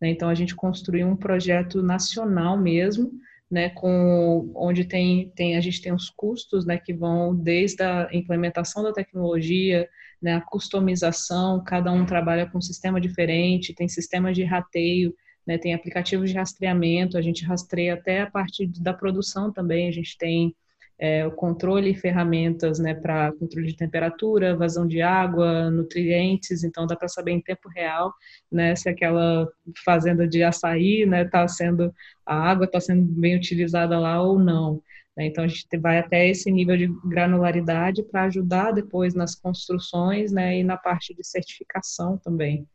Né? 0.00 0.10
Então, 0.10 0.28
a 0.28 0.34
gente 0.34 0.54
construiu 0.54 1.08
um 1.08 1.16
projeto 1.16 1.82
nacional 1.82 2.56
mesmo, 2.56 3.10
né, 3.50 3.70
com 3.70 4.52
onde 4.54 4.84
tem, 4.84 5.30
tem 5.30 5.56
a 5.56 5.60
gente 5.60 5.80
tem 5.80 5.92
os 5.92 6.10
custos, 6.10 6.66
né, 6.66 6.78
que 6.78 6.92
vão 6.92 7.34
desde 7.34 7.82
a 7.82 8.08
implementação 8.12 8.82
da 8.82 8.92
tecnologia, 8.92 9.88
né, 10.20 10.34
a 10.34 10.40
customização, 10.40 11.62
cada 11.64 11.90
um 11.90 12.04
trabalha 12.04 12.46
com 12.46 12.58
um 12.58 12.62
sistema 12.62 13.00
diferente, 13.00 13.74
tem 13.74 13.88
sistema 13.88 14.32
de 14.32 14.44
rateio, 14.44 15.14
né, 15.46 15.56
tem 15.56 15.72
aplicativos 15.72 16.30
de 16.30 16.36
rastreamento, 16.36 17.16
a 17.16 17.22
gente 17.22 17.44
rastreia 17.44 17.94
até 17.94 18.20
a 18.22 18.30
parte 18.30 18.66
da 18.80 18.92
produção 18.92 19.52
também, 19.52 19.88
a 19.88 19.92
gente 19.92 20.16
tem 20.18 20.54
é, 20.98 21.24
o 21.24 21.30
controle 21.30 21.90
e 21.90 21.94
ferramentas 21.94 22.78
né, 22.78 22.92
para 22.92 23.32
controle 23.32 23.68
de 23.68 23.76
temperatura, 23.76 24.56
vazão 24.56 24.86
de 24.86 25.00
água, 25.00 25.70
nutrientes, 25.70 26.64
então 26.64 26.86
dá 26.86 26.96
para 26.96 27.08
saber 27.08 27.32
em 27.32 27.40
tempo 27.40 27.68
real 27.68 28.12
né, 28.50 28.74
se 28.74 28.88
aquela 28.88 29.48
fazenda 29.84 30.26
de 30.26 30.42
açaí 30.42 31.06
né, 31.06 31.24
tá 31.24 31.46
sendo, 31.46 31.94
a 32.26 32.34
água 32.34 32.64
está 32.64 32.80
sendo 32.80 33.04
bem 33.04 33.36
utilizada 33.36 33.98
lá 33.98 34.20
ou 34.20 34.38
não. 34.38 34.82
Né. 35.16 35.26
Então 35.26 35.44
a 35.44 35.48
gente 35.48 35.66
vai 35.78 35.98
até 35.98 36.28
esse 36.28 36.50
nível 36.50 36.76
de 36.76 36.88
granularidade 37.04 38.02
para 38.02 38.24
ajudar 38.24 38.72
depois 38.72 39.14
nas 39.14 39.36
construções 39.36 40.32
né, 40.32 40.58
e 40.58 40.64
na 40.64 40.76
parte 40.76 41.14
de 41.14 41.24
certificação 41.24 42.18
também. 42.18 42.66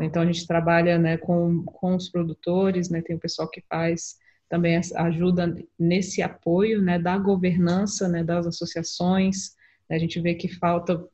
Então 0.00 0.22
a 0.22 0.26
gente 0.26 0.46
trabalha 0.46 0.98
né, 0.98 1.18
com, 1.18 1.62
com 1.62 1.94
os 1.94 2.08
produtores, 2.08 2.88
né, 2.88 3.02
tem 3.02 3.16
o 3.16 3.20
pessoal 3.20 3.50
que 3.50 3.62
faz 3.68 4.16
também 4.48 4.80
ajuda 4.94 5.56
nesse 5.78 6.22
apoio 6.22 6.80
né, 6.80 6.98
da 6.98 7.18
governança 7.18 8.08
né, 8.08 8.22
das 8.22 8.46
associações. 8.46 9.50
A 9.90 9.98
gente 9.98 10.20
vê 10.20 10.34
que 10.34 10.48
falta, 10.48 11.04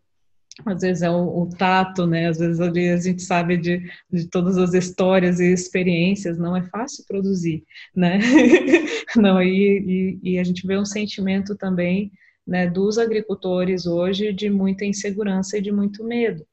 às 0.66 0.82
vezes, 0.82 1.02
é 1.02 1.10
o, 1.10 1.42
o 1.42 1.48
tato, 1.48 2.06
né? 2.06 2.28
às 2.28 2.38
vezes 2.38 2.60
ali 2.60 2.90
a 2.90 2.96
gente 2.96 3.22
sabe 3.22 3.56
de, 3.56 3.90
de 4.10 4.28
todas 4.28 4.58
as 4.58 4.74
histórias 4.74 5.40
e 5.40 5.52
experiências, 5.52 6.38
não 6.38 6.56
é 6.56 6.62
fácil 6.62 7.04
produzir. 7.06 7.64
Né? 7.94 8.18
não, 9.16 9.42
e, 9.42 10.18
e, 10.22 10.32
e 10.32 10.38
a 10.38 10.44
gente 10.44 10.66
vê 10.66 10.78
um 10.78 10.84
sentimento 10.84 11.56
também 11.56 12.12
né, 12.46 12.66
dos 12.68 12.98
agricultores 12.98 13.86
hoje 13.86 14.32
de 14.32 14.50
muita 14.50 14.84
insegurança 14.84 15.56
e 15.56 15.62
de 15.62 15.72
muito 15.72 16.04
medo. 16.04 16.44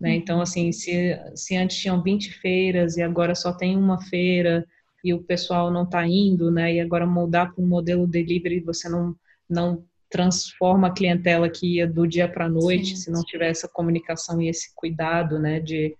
Né? 0.00 0.14
Então, 0.14 0.40
assim, 0.40 0.70
se, 0.70 1.18
se 1.34 1.56
antes 1.56 1.78
tinham 1.78 2.02
20 2.02 2.32
feiras 2.34 2.96
e 2.96 3.02
agora 3.02 3.34
só 3.34 3.52
tem 3.52 3.76
uma 3.76 4.00
feira, 4.00 4.64
e 5.04 5.14
o 5.14 5.22
pessoal 5.22 5.70
não 5.70 5.84
está 5.84 6.06
indo, 6.06 6.50
né? 6.50 6.74
E 6.74 6.80
agora 6.80 7.06
mudar 7.06 7.52
para 7.52 7.62
um 7.62 7.66
modelo 7.66 8.06
delivery, 8.06 8.60
você 8.60 8.88
não, 8.88 9.14
não 9.48 9.84
transforma 10.10 10.88
a 10.88 10.92
clientela 10.92 11.48
que 11.48 11.76
ia 11.76 11.86
do 11.86 12.06
dia 12.06 12.28
para 12.28 12.46
a 12.46 12.48
noite, 12.48 12.90
sim, 12.90 12.96
se 12.96 13.10
não 13.10 13.22
tiver 13.22 13.50
essa 13.50 13.68
comunicação 13.68 14.40
e 14.40 14.48
esse 14.48 14.74
cuidado, 14.74 15.38
né? 15.38 15.60
De, 15.60 15.96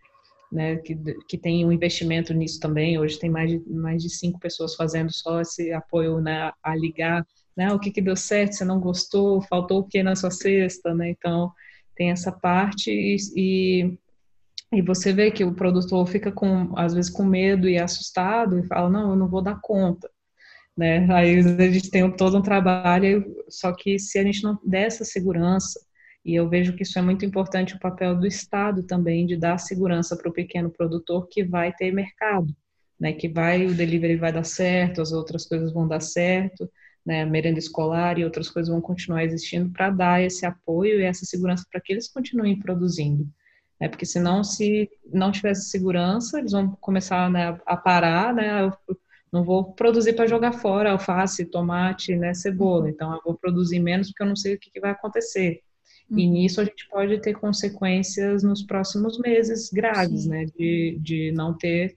né, 0.51 0.77
que, 0.77 0.97
que 1.29 1.37
tem 1.37 1.65
um 1.65 1.73
investimento 1.73 2.33
nisso 2.33 2.59
também. 2.59 2.99
Hoje 2.99 3.19
tem 3.19 3.31
mais 3.31 3.51
de, 3.51 3.63
mais 3.71 4.03
de 4.03 4.11
cinco 4.11 4.39
pessoas 4.39 4.75
fazendo 4.75 5.13
só 5.13 5.41
esse 5.41 5.73
apoio 5.73 6.21
né, 6.21 6.53
a 6.63 6.75
ligar, 6.75 7.27
né, 7.57 7.73
o 7.73 7.79
que, 7.79 7.91
que 7.91 8.01
deu 8.01 8.17
certo, 8.17 8.55
você 8.55 8.65
não 8.65 8.81
gostou, 8.81 9.43
faltou 9.43 9.81
o 9.81 9.85
que 9.85 10.03
na 10.03 10.17
sua 10.17 10.31
cesta, 10.31 10.95
né? 10.95 11.11
Então, 11.11 11.53
tem 11.95 12.11
essa 12.11 12.31
parte 12.31 12.91
e, 12.91 13.17
e 13.37 13.99
e 14.73 14.83
você 14.83 15.13
vê 15.13 15.31
que 15.31 15.45
o 15.45 15.55
produtor 15.55 16.07
fica 16.09 16.31
com, 16.33 16.77
às 16.79 16.95
vezes, 16.95 17.11
com 17.11 17.25
medo 17.25 17.69
e 17.69 17.79
assustado 17.79 18.59
e 18.59 18.67
fala, 18.67 18.91
não, 18.91 19.11
eu 19.11 19.17
não 19.17 19.29
vou 19.29 19.43
dar 19.43 19.61
conta. 19.63 20.11
né? 20.77 21.07
Aí 21.13 21.39
a 21.41 21.71
gente 21.73 21.91
tem 21.91 22.11
todo 22.13 22.39
um 22.39 22.43
trabalho, 22.43 23.25
só 23.49 23.73
que 23.75 23.99
se 23.99 24.19
a 24.19 24.25
gente 24.25 24.43
não 24.43 24.59
der 24.65 24.87
essa 24.87 25.05
segurança, 25.05 25.81
e 26.25 26.35
eu 26.35 26.49
vejo 26.49 26.75
que 26.77 26.83
isso 26.83 26.99
é 26.99 27.03
muito 27.03 27.25
importante 27.25 27.75
o 27.75 27.81
papel 27.81 28.17
do 28.19 28.27
Estado 28.27 28.83
também 28.83 29.27
de 29.27 29.37
dar 29.37 29.59
segurança 29.59 30.17
para 30.17 30.29
o 30.31 30.33
pequeno 30.33 30.71
produtor 30.71 31.29
que 31.29 31.45
vai 31.45 31.73
ter 31.75 31.93
mercado, 31.93 32.55
né? 33.01 33.13
Que 33.13 33.29
vai 33.29 33.67
o 33.67 33.75
delivery 33.75 34.17
vai 34.17 34.33
dar 34.33 34.45
certo, 34.45 35.01
as 35.03 35.13
outras 35.13 35.47
coisas 35.47 35.73
vão 35.73 35.89
dar 35.89 36.01
certo, 36.01 36.71
né? 37.07 37.23
A 37.23 37.27
merenda 37.27 37.59
escolar 37.59 38.19
e 38.19 38.25
outras 38.25 38.51
coisas 38.51 38.71
vão 38.73 38.81
continuar 38.81 39.25
existindo 39.25 39.71
para 39.73 39.91
dar 39.91 40.23
esse 40.23 40.45
apoio 40.47 41.01
e 41.01 41.05
essa 41.05 41.25
segurança 41.25 41.65
para 41.71 41.81
que 41.81 41.93
eles 41.93 42.09
continuem 42.09 42.59
produzindo. 42.59 43.27
Né? 43.81 43.89
Porque 43.89 44.07
senão, 44.07 44.43
se 44.43 44.91
não 45.13 45.31
tivesse 45.31 45.71
segurança, 45.71 46.39
eles 46.39 46.53
vão 46.53 46.71
começar 46.81 47.31
né, 47.31 47.59
a 47.65 47.77
parar, 47.77 48.35
né? 48.35 48.65
Eu 48.65 48.73
não 49.33 49.45
vou 49.45 49.73
produzir 49.73 50.15
para 50.15 50.27
jogar 50.27 50.53
fora 50.53 50.93
alface, 50.93 51.45
tomate, 51.45 52.17
né, 52.17 52.35
cebola. 52.35 52.85
Uhum. 52.85 52.89
Então, 52.89 53.15
eu 53.15 53.21
vou 53.25 53.35
produzir 53.35 53.79
menos 53.79 54.09
porque 54.09 54.23
eu 54.23 54.29
não 54.29 54.37
sei 54.37 54.55
o 54.55 54.59
que, 54.59 54.71
que 54.71 54.81
vai 54.81 54.91
acontecer. 54.91 55.63
E 56.11 56.27
uhum. 56.27 56.33
nisso 56.33 56.61
a 56.61 56.65
gente 56.65 56.89
pode 56.89 57.21
ter 57.21 57.35
consequências 57.35 58.43
nos 58.43 58.63
próximos 58.63 59.19
meses 59.19 59.71
graves, 59.71 60.23
Sim. 60.23 60.31
né? 60.31 60.47
De, 60.47 60.99
de 61.01 61.33
não 61.33 61.55
ter 61.55 61.97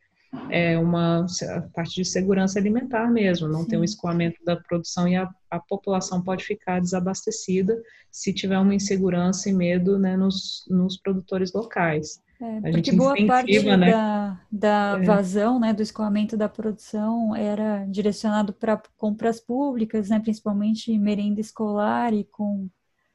é, 0.49 0.77
uma 0.77 1.25
parte 1.73 1.95
de 1.95 2.05
segurança 2.05 2.57
alimentar 2.57 3.09
mesmo, 3.09 3.47
não 3.47 3.63
Sim. 3.63 3.67
ter 3.67 3.77
um 3.77 3.83
escoamento 3.83 4.43
da 4.45 4.55
produção 4.55 5.07
e 5.07 5.15
a, 5.15 5.29
a, 5.49 5.59
população 5.59 6.21
pode 6.21 6.43
ficar 6.43 6.79
desabastecida 6.79 7.81
se 8.09 8.33
tiver 8.33 8.57
uma 8.57 8.73
insegurança 8.73 9.49
e 9.49 9.53
medo 9.53 9.99
né, 9.99 10.15
nos, 10.15 10.65
nos 10.69 10.97
produtores 10.97 11.51
locais. 11.53 12.21
É, 12.41 12.69
a 12.69 12.71
porque 12.71 12.91
boa 12.91 13.15
parte 13.27 13.63
né? 13.63 13.91
da, 13.91 14.41
da 14.51 14.99
é. 14.99 15.05
vazão, 15.05 15.59
né, 15.59 15.73
do 15.73 15.81
escoamento 15.81 16.35
da 16.35 16.49
produção 16.49 17.35
era 17.35 17.85
direcionado 17.85 18.53
para 18.53 18.81
compras 18.97 19.39
públicas, 19.39 20.09
né, 20.09 20.19
principalmente 20.19 20.97
merenda 20.97 21.41
escolar 21.41 22.13
e 22.13 22.23
com 22.23 22.69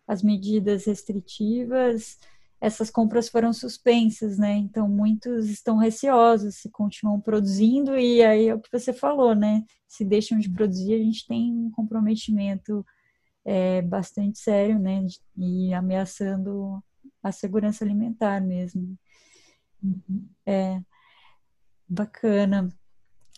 as 0.07 0.23
medidas 0.23 0.85
restritivas, 0.85 2.19
essas 2.61 2.91
compras 2.91 3.29
foram 3.29 3.53
suspensas, 3.53 4.39
né? 4.39 4.57
Então 4.57 4.89
muitos 4.89 5.49
estão 5.49 5.77
receosos 5.77 6.57
se 6.57 6.71
continuam 6.71 7.21
produzindo 7.21 7.99
e 7.99 8.23
aí 8.23 8.49
é 8.49 8.55
o 8.55 8.61
que 8.61 8.71
você 8.73 8.93
falou, 8.93 9.35
né? 9.35 9.65
Se 9.87 10.05
deixam 10.05 10.39
de 10.39 10.51
produzir, 10.51 10.95
a 10.95 10.99
gente 10.99 11.27
tem 11.27 11.53
um 11.53 11.71
comprometimento 11.71 12.85
é, 13.45 13.83
bastante 13.83 14.39
sério, 14.39 14.79
né? 14.79 15.07
E 15.37 15.73
ameaçando 15.75 16.83
a 17.23 17.31
segurança 17.31 17.85
alimentar 17.85 18.41
mesmo. 18.41 18.97
Uhum. 19.83 20.29
É 20.47 20.81
bacana. 21.89 22.69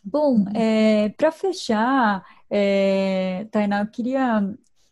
Bom, 0.02 0.38
uhum. 0.38 0.52
é, 0.54 1.10
para 1.10 1.30
fechar, 1.30 2.24
é, 2.48 3.46
Tainá, 3.50 3.80
eu 3.80 3.88
queria 3.88 4.40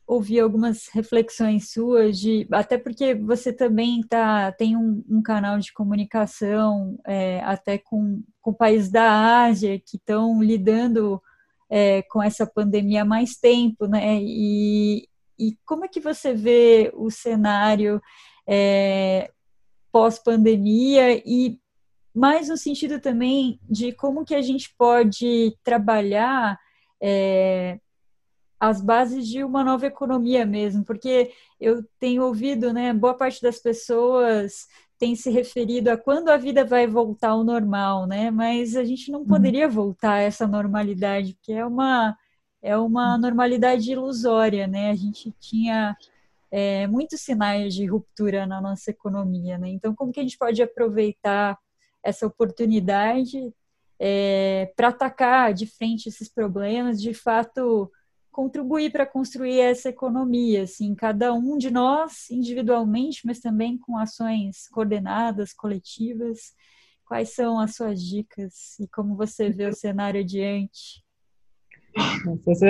ouvir 0.06 0.40
algumas 0.40 0.86
reflexões 0.92 1.72
suas 1.72 2.18
de 2.18 2.46
até 2.52 2.78
porque 2.78 3.14
você 3.14 3.52
também 3.52 4.02
tá 4.02 4.52
tem 4.52 4.76
um, 4.76 5.04
um 5.08 5.20
canal 5.20 5.58
de 5.58 5.72
comunicação 5.72 6.98
é, 7.04 7.40
até 7.40 7.76
com, 7.76 8.22
com 8.40 8.52
países 8.52 8.88
da 8.90 9.44
Ásia 9.44 9.78
que 9.78 9.96
estão 9.96 10.40
lidando 10.40 11.20
é, 11.68 12.02
com 12.02 12.22
essa 12.22 12.46
pandemia 12.46 13.02
há 13.02 13.04
mais 13.04 13.36
tempo, 13.36 13.86
né? 13.88 14.20
E, 14.22 15.08
e 15.36 15.56
como 15.64 15.84
é 15.84 15.88
que 15.88 16.00
você 16.00 16.32
vê 16.32 16.92
o 16.94 17.10
cenário 17.10 18.00
é, 18.46 19.30
pós-pandemia 19.90 21.20
e 21.26 21.58
mais 22.14 22.48
no 22.48 22.56
sentido 22.56 23.00
também 23.00 23.58
de 23.68 23.92
como 23.92 24.24
que 24.24 24.34
a 24.34 24.40
gente 24.40 24.72
pode 24.78 25.56
trabalhar 25.64 26.58
é, 27.02 27.78
as 28.58 28.80
bases 28.80 29.28
de 29.28 29.44
uma 29.44 29.62
nova 29.62 29.86
economia 29.86 30.46
mesmo, 30.46 30.84
porque 30.84 31.32
eu 31.60 31.84
tenho 32.00 32.24
ouvido, 32.24 32.72
né, 32.72 32.92
boa 32.92 33.14
parte 33.14 33.42
das 33.42 33.58
pessoas 33.58 34.66
tem 34.98 35.14
se 35.14 35.30
referido 35.30 35.90
a 35.90 35.96
quando 35.96 36.28
a 36.30 36.36
vida 36.36 36.64
vai 36.64 36.86
voltar 36.86 37.30
ao 37.30 37.44
normal, 37.44 38.06
né? 38.06 38.30
Mas 38.30 38.76
a 38.76 38.84
gente 38.84 39.10
não 39.10 39.20
uhum. 39.20 39.26
poderia 39.26 39.68
voltar 39.68 40.14
a 40.14 40.20
essa 40.20 40.46
normalidade, 40.46 41.34
porque 41.34 41.52
é 41.52 41.64
uma 41.64 42.16
é 42.62 42.76
uma 42.76 43.16
normalidade 43.18 43.92
ilusória, 43.92 44.66
né? 44.66 44.90
A 44.90 44.94
gente 44.94 45.32
tinha 45.38 45.96
é, 46.50 46.86
muitos 46.86 47.20
sinais 47.20 47.74
de 47.74 47.86
ruptura 47.86 48.46
na 48.46 48.60
nossa 48.60 48.90
economia, 48.90 49.58
né? 49.58 49.68
Então, 49.68 49.94
como 49.94 50.12
que 50.12 50.20
a 50.20 50.22
gente 50.22 50.38
pode 50.38 50.62
aproveitar 50.62 51.58
essa 52.02 52.26
oportunidade 52.26 53.52
é, 54.00 54.72
para 54.76 54.88
atacar 54.88 55.54
de 55.54 55.66
frente 55.66 56.08
esses 56.08 56.28
problemas, 56.28 57.00
de 57.00 57.14
fato 57.14 57.90
contribuir 58.36 58.92
para 58.92 59.06
construir 59.06 59.60
essa 59.60 59.88
economia, 59.88 60.64
assim, 60.64 60.94
cada 60.94 61.32
um 61.32 61.56
de 61.56 61.70
nós 61.70 62.30
individualmente, 62.30 63.22
mas 63.24 63.40
também 63.40 63.78
com 63.78 63.96
ações 63.96 64.68
coordenadas, 64.68 65.54
coletivas. 65.54 66.52
Quais 67.06 67.30
são 67.30 67.58
as 67.58 67.74
suas 67.74 68.02
dicas 68.02 68.78
e 68.78 68.86
como 68.88 69.16
você 69.16 69.48
vê 69.48 69.66
o 69.66 69.72
cenário 69.72 70.20
adiante? 70.20 71.02
Nossa, 71.96 72.66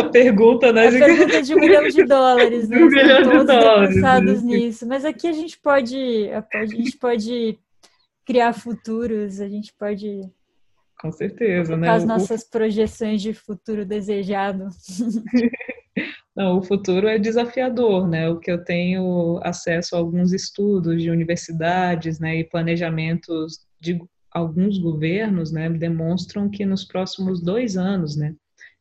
a 0.00 0.08
pergunta, 0.08 0.72
né? 0.72 0.88
A 0.88 0.92
pergunta 0.92 1.42
de 1.42 1.54
um 1.54 1.58
milhão 1.58 1.86
de 1.86 2.04
dólares, 2.06 2.66
né? 2.66 2.78
Um 2.78 2.86
milhão 2.86 3.22
todos 3.22 3.40
de 3.40 3.46
dólares. 3.46 3.94
Pensados 3.96 4.42
né? 4.42 4.56
nisso. 4.56 4.86
Mas 4.86 5.04
aqui 5.04 5.26
a 5.28 5.32
gente 5.32 5.58
pode, 5.58 6.30
a 6.54 6.64
gente 6.64 6.96
pode 6.96 7.58
criar 8.24 8.54
futuros, 8.54 9.42
a 9.42 9.48
gente 9.48 9.74
pode 9.74 10.22
com 11.00 11.10
certeza, 11.10 11.76
né? 11.76 11.88
As 11.88 12.04
nossas 12.04 12.42
o... 12.42 12.50
projeções 12.50 13.22
de 13.22 13.32
futuro 13.32 13.86
desejado. 13.86 14.68
Não, 16.36 16.58
o 16.58 16.62
futuro 16.62 17.08
é 17.08 17.18
desafiador, 17.18 18.08
né? 18.08 18.28
O 18.28 18.38
que 18.38 18.50
eu 18.50 18.62
tenho 18.62 19.40
acesso 19.42 19.94
a 19.94 19.98
alguns 19.98 20.32
estudos 20.32 21.02
de 21.02 21.10
universidades, 21.10 22.20
né, 22.20 22.36
e 22.36 22.44
planejamentos 22.44 23.66
de 23.80 24.00
alguns 24.30 24.78
governos, 24.78 25.50
né, 25.50 25.68
demonstram 25.68 26.48
que 26.48 26.64
nos 26.64 26.84
próximos 26.84 27.42
dois 27.42 27.76
anos, 27.76 28.16
né, 28.16 28.34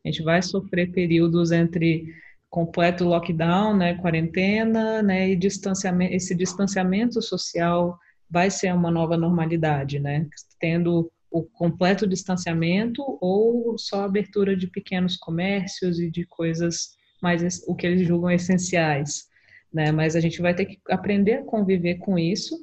a 0.06 0.08
gente 0.08 0.22
vai 0.22 0.42
sofrer 0.42 0.92
períodos 0.92 1.52
entre 1.52 2.14
completo 2.50 3.04
lockdown, 3.04 3.76
né, 3.76 3.96
quarentena, 3.96 5.02
né, 5.02 5.30
e 5.30 5.36
distanciamento, 5.36 6.14
esse 6.14 6.36
distanciamento 6.36 7.22
social 7.22 7.98
vai 8.30 8.52
ser 8.52 8.74
uma 8.74 8.92
nova 8.92 9.18
normalidade, 9.18 10.00
né, 10.00 10.28
tendo 10.60 11.12
o 11.32 11.44
completo 11.44 12.08
distanciamento 12.08 13.04
ou 13.22 13.78
só 13.78 14.04
abertura 14.04 14.56
de 14.56 14.68
pequenos 14.68 15.16
comércios 15.18 16.00
e 16.00 16.10
de 16.10 16.26
coisas 16.26 16.98
mais 17.22 17.64
o 17.68 17.76
que 17.76 17.86
eles 17.86 18.08
julgam 18.08 18.32
essenciais, 18.32 19.26
né? 19.74 19.92
Mas 19.92 20.16
a 20.16 20.20
gente 20.20 20.42
vai 20.42 20.56
ter 20.56 20.66
que 20.66 20.80
aprender 20.90 21.34
a 21.34 21.44
conviver 21.44 21.96
com 21.96 22.18
isso, 22.18 22.56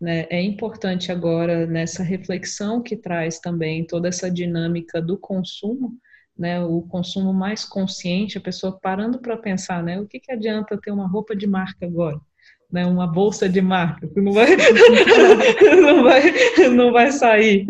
né? 0.00 0.26
É 0.30 0.42
importante 0.42 1.12
agora 1.12 1.66
nessa 1.66 2.02
reflexão 2.02 2.82
que 2.82 2.96
traz 2.96 3.38
também 3.38 3.86
toda 3.86 4.08
essa 4.08 4.30
dinâmica 4.30 5.00
do 5.00 5.16
consumo, 5.16 5.96
né? 6.36 6.60
O 6.62 6.82
consumo 6.82 7.32
mais 7.32 7.64
consciente, 7.64 8.38
a 8.38 8.40
pessoa 8.40 8.78
parando 8.80 9.20
para 9.20 9.36
pensar, 9.36 9.82
né? 9.82 10.00
O 10.00 10.06
que 10.06 10.20
que 10.20 10.32
adianta 10.32 10.78
ter 10.80 10.90
uma 10.90 11.08
roupa 11.08 11.36
de 11.36 11.46
marca 11.46 11.86
agora? 11.86 12.20
Né, 12.72 12.86
uma 12.86 13.06
bolsa 13.06 13.48
de 13.48 13.60
marca, 13.60 14.06
que 14.06 14.20
não 14.20 14.32
vai, 14.32 14.46
não 15.80 16.04
vai, 16.04 16.68
não 16.68 16.92
vai 16.92 17.10
sair, 17.12 17.66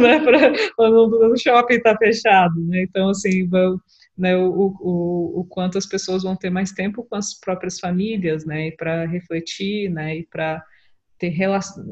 né, 0.00 0.20
pra, 0.20 0.52
o 0.78 1.36
shopping 1.36 1.74
está 1.74 1.96
fechado, 1.96 2.60
né, 2.66 2.82
então, 2.82 3.08
assim, 3.08 3.48
né, 4.16 4.36
o, 4.36 4.76
o, 4.80 5.40
o 5.40 5.44
quanto 5.48 5.78
as 5.78 5.86
pessoas 5.86 6.22
vão 6.22 6.36
ter 6.36 6.50
mais 6.50 6.72
tempo 6.72 7.04
com 7.04 7.16
as 7.16 7.34
próprias 7.34 7.80
famílias, 7.80 8.44
né, 8.44 8.70
para 8.72 9.06
refletir, 9.06 9.90
né, 9.90 10.18
e 10.18 10.26
para 10.26 10.62
ter 11.18 11.28
relação, 11.28 11.84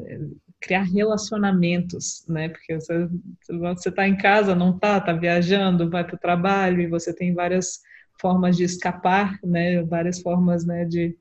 criar 0.59 0.83
relacionamentos, 0.83 2.23
né, 2.29 2.49
porque 2.49 2.75
você 2.75 3.09
você 3.49 3.89
está 3.89 4.07
em 4.07 4.15
casa, 4.15 4.53
não 4.53 4.75
está, 4.75 4.97
está 4.99 5.13
viajando, 5.13 5.89
vai 5.89 6.03
para 6.03 6.15
o 6.15 6.19
trabalho 6.19 6.81
e 6.81 6.87
você 6.87 7.13
tem 7.13 7.33
várias 7.33 7.79
formas 8.19 8.55
de 8.55 8.63
escapar, 8.63 9.39
né, 9.43 9.81
várias 9.83 10.21
formas, 10.21 10.63
né, 10.63 10.85
de 10.85 11.17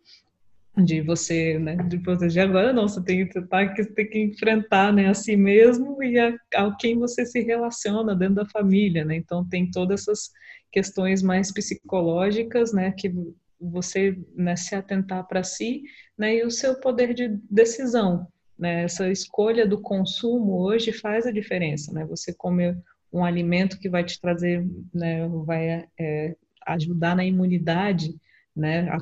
de 0.81 1.01
você, 1.01 1.59
né, 1.59 1.77
de 1.77 1.99
proteger 1.99 2.45
agora 2.45 2.73
não, 2.73 2.89
você 2.89 3.03
tem 3.03 3.27
que 3.27 3.41
tá, 3.43 3.75
tem 3.75 4.09
que 4.09 4.19
enfrentar, 4.19 4.93
né, 4.93 5.09
a 5.09 5.15
si 5.15 5.37
mesmo 5.37 6.03
e 6.03 6.19
a, 6.19 6.35
a 6.55 6.77
quem 6.77 6.99
você 6.99 7.25
se 7.25 7.41
relaciona 7.41 8.15
dentro 8.15 8.37
da 8.37 8.47
família, 8.47 9.05
né? 9.05 9.17
Então 9.17 9.47
tem 9.49 9.71
todas 9.71 10.03
essas 10.03 10.31
questões 10.73 11.23
mais 11.23 11.53
psicológicas, 11.53 12.73
né, 12.73 12.93
que 12.93 13.13
você 13.61 14.19
né, 14.35 14.57
se 14.57 14.75
atentar 14.75 15.27
para 15.27 15.43
si, 15.43 15.83
né, 16.17 16.37
e 16.37 16.45
o 16.45 16.51
seu 16.51 16.81
poder 16.81 17.15
de 17.15 17.29
decisão, 17.51 18.27
né? 18.59 18.85
Essa 18.85 19.11
escolha 19.11 19.67
do 19.67 19.81
consumo 19.81 20.61
hoje 20.61 20.93
faz 20.93 21.27
a 21.27 21.33
diferença, 21.33 21.93
né? 21.93 22.05
Você 22.07 22.33
comer 22.33 22.77
um 23.13 23.25
alimento 23.25 23.79
que 23.79 23.89
vai 23.89 24.05
te 24.05 24.21
trazer, 24.21 24.65
né, 24.95 25.27
vai 25.45 25.85
é, 25.99 26.37
ajudar 26.67 27.17
na 27.17 27.25
imunidade, 27.25 28.15
né, 28.55 28.89
a 28.89 28.99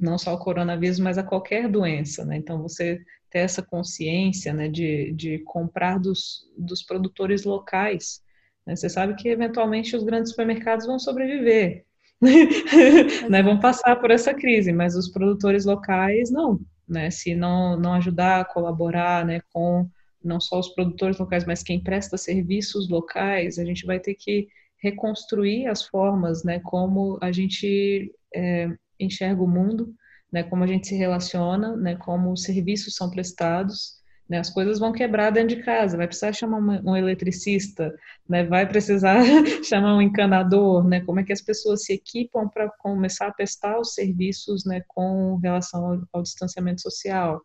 não 0.00 0.18
só 0.18 0.34
o 0.34 0.38
coronavírus, 0.38 0.98
mas 0.98 1.18
a 1.18 1.22
qualquer 1.22 1.68
doença, 1.68 2.24
né? 2.24 2.36
Então, 2.36 2.62
você 2.62 3.00
ter 3.30 3.40
essa 3.40 3.62
consciência, 3.62 4.52
né, 4.52 4.68
de, 4.68 5.12
de 5.12 5.38
comprar 5.40 5.98
dos, 5.98 6.46
dos 6.56 6.82
produtores 6.82 7.44
locais, 7.44 8.22
Né? 8.66 8.76
Você 8.76 8.88
sabe 8.88 9.14
que 9.14 9.28
eventualmente 9.28 9.96
os 9.96 10.04
grandes 10.04 10.30
supermercados 10.30 10.86
vão 10.86 10.98
sobreviver, 10.98 11.84
né? 13.30 13.42
vão 13.42 13.60
passar 13.60 13.96
por 13.96 14.10
essa 14.10 14.34
crise, 14.34 14.72
mas 14.72 14.96
os 14.96 15.08
produtores 15.08 15.64
locais 15.64 16.30
não. 16.30 16.60
Né? 16.88 17.10
Se 17.10 17.34
não, 17.34 17.78
não 17.78 17.94
ajudar 17.94 18.40
a 18.40 18.44
colaborar 18.44 19.24
né, 19.24 19.40
com 19.52 19.88
não 20.22 20.40
só 20.40 20.58
os 20.58 20.68
produtores 20.70 21.18
locais, 21.18 21.44
mas 21.44 21.62
quem 21.62 21.82
presta 21.82 22.16
serviços 22.16 22.88
locais, 22.88 23.58
a 23.58 23.64
gente 23.64 23.86
vai 23.86 24.00
ter 24.00 24.14
que 24.14 24.48
reconstruir 24.78 25.66
as 25.66 25.82
formas, 25.82 26.44
né, 26.44 26.60
como 26.60 27.18
a 27.20 27.32
gente 27.32 28.12
é, 28.34 28.68
enxerga 28.98 29.42
o 29.42 29.48
mundo, 29.48 29.94
né, 30.32 30.42
como 30.42 30.64
a 30.64 30.66
gente 30.66 30.86
se 30.86 30.94
relaciona, 30.94 31.76
né, 31.76 31.96
como 31.96 32.32
os 32.32 32.42
serviços 32.42 32.94
são 32.94 33.10
prestados, 33.10 33.98
né, 34.28 34.38
as 34.38 34.50
coisas 34.50 34.78
vão 34.78 34.92
quebrar 34.92 35.30
dentro 35.30 35.56
de 35.56 35.62
casa, 35.62 35.96
vai 35.96 36.06
precisar 36.06 36.32
chamar 36.34 36.58
um 36.84 36.96
eletricista, 36.96 37.94
né, 38.28 38.44
vai 38.44 38.68
precisar 38.68 39.22
chamar 39.64 39.96
um 39.96 40.02
encanador, 40.02 40.86
né, 40.86 41.00
como 41.00 41.20
é 41.20 41.24
que 41.24 41.32
as 41.32 41.40
pessoas 41.40 41.84
se 41.84 41.94
equipam 41.94 42.46
para 42.46 42.68
começar 42.78 43.28
a 43.28 43.32
prestar 43.32 43.78
os 43.80 43.94
serviços, 43.94 44.64
né, 44.66 44.82
com 44.88 45.36
relação 45.36 45.92
ao, 45.92 45.98
ao 46.12 46.22
distanciamento 46.22 46.82
social, 46.82 47.40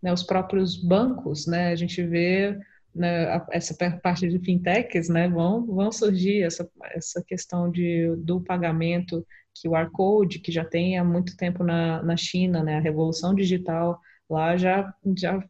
né, 0.00 0.12
os 0.12 0.22
próprios 0.22 0.76
bancos, 0.76 1.46
né, 1.46 1.72
a 1.72 1.76
gente 1.76 2.00
vê 2.02 2.56
né, 2.94 3.40
essa 3.50 3.74
parte 4.02 4.28
de 4.28 4.38
fintechs, 4.38 5.08
né, 5.08 5.28
vão, 5.28 5.66
vão 5.66 5.90
surgir 5.90 6.42
essa, 6.42 6.68
essa 6.94 7.22
questão 7.26 7.70
de, 7.70 8.14
do 8.18 8.40
pagamento, 8.40 9.26
que 9.60 9.68
o 9.68 9.76
R-Code, 9.76 10.38
que 10.38 10.52
já 10.52 10.64
tem 10.64 10.98
há 10.98 11.04
muito 11.04 11.36
tempo 11.36 11.64
na, 11.64 12.02
na 12.02 12.16
China, 12.16 12.62
né, 12.62 12.76
a 12.76 12.80
revolução 12.80 13.34
digital 13.34 14.00
lá 14.28 14.56
já, 14.56 14.92
já 15.16 15.42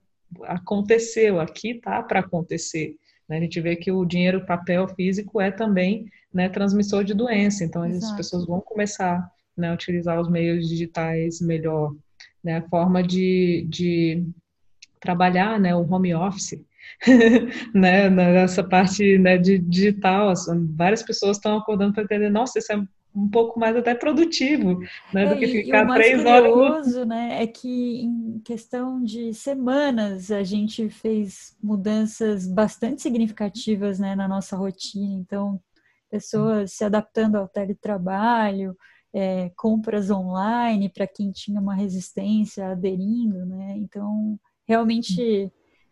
aconteceu, 0.43 1.41
aqui 1.41 1.75
tá 1.75 2.03
para 2.03 2.21
acontecer. 2.21 2.97
Né, 3.29 3.39
a 3.39 3.41
gente 3.41 3.61
vê 3.61 3.77
que 3.77 3.93
o 3.93 4.05
dinheiro 4.05 4.47
papel 4.47 4.89
físico 4.89 5.41
é 5.41 5.51
também 5.51 6.07
né, 6.33 6.49
transmissor 6.49 7.05
de 7.05 7.15
doença, 7.15 7.65
então 7.65 7.85
Exato. 7.85 8.13
as 8.13 8.17
pessoas 8.17 8.47
vão 8.47 8.61
começar 8.61 9.31
né, 9.57 9.71
a 9.71 9.75
utilizar 9.75 10.21
os 10.21 10.31
meios 10.31 10.69
digitais 10.69 11.41
melhor 11.41 11.95
né, 12.43 12.59
a 12.59 12.69
forma 12.69 13.03
de, 13.03 13.67
de 13.69 14.25
trabalhar, 15.01 15.59
né, 15.59 15.75
o 15.75 15.89
home 15.91 16.15
office, 16.15 16.63
né, 17.75 18.09
nessa 18.09 18.65
parte 18.65 19.19
né, 19.19 19.37
de 19.37 19.59
digital, 19.59 20.33
várias 20.75 21.03
pessoas 21.03 21.37
estão 21.37 21.59
acordando 21.59 21.93
para 21.93 22.05
entender, 22.05 22.31
nossa, 22.31 22.59
isso 22.59 22.73
é 22.73 22.83
um 23.19 23.29
pouco 23.29 23.59
mais 23.59 23.77
até 23.77 23.95
produtivo, 23.95 24.79
né, 25.13 25.25
é, 25.25 25.27
do 25.27 25.39
que 25.39 25.47
ficar 25.49 25.87
e 25.87 25.91
o 25.91 25.95
três 25.95 26.25
horas. 26.25 26.95
No... 26.95 27.05
né, 27.05 27.43
é 27.43 27.47
que 27.47 28.03
em 28.03 28.41
questão 28.45 29.03
de 29.03 29.35
semanas 29.35 30.31
a 30.31 30.43
gente 30.45 30.89
fez 30.89 31.57
mudanças 31.63 32.47
bastante 32.47 33.03
significativas, 33.03 33.99
né, 33.99 34.15
na 34.15 34.29
nossa 34.29 34.57
rotina. 34.57 35.15
Então, 35.15 35.61
pessoas 36.11 36.73
se 36.73 36.85
adaptando 36.85 37.37
ao 37.37 37.49
teletrabalho, 37.49 38.77
é, 39.13 39.51
compras 39.57 40.11
online 40.11 40.89
para 40.89 41.07
quem 41.07 41.31
tinha 41.33 41.61
uma 41.61 41.75
resistência 41.75 42.69
aderindo, 42.69 43.45
né? 43.47 43.75
Então, 43.77 44.39
realmente 44.67 45.51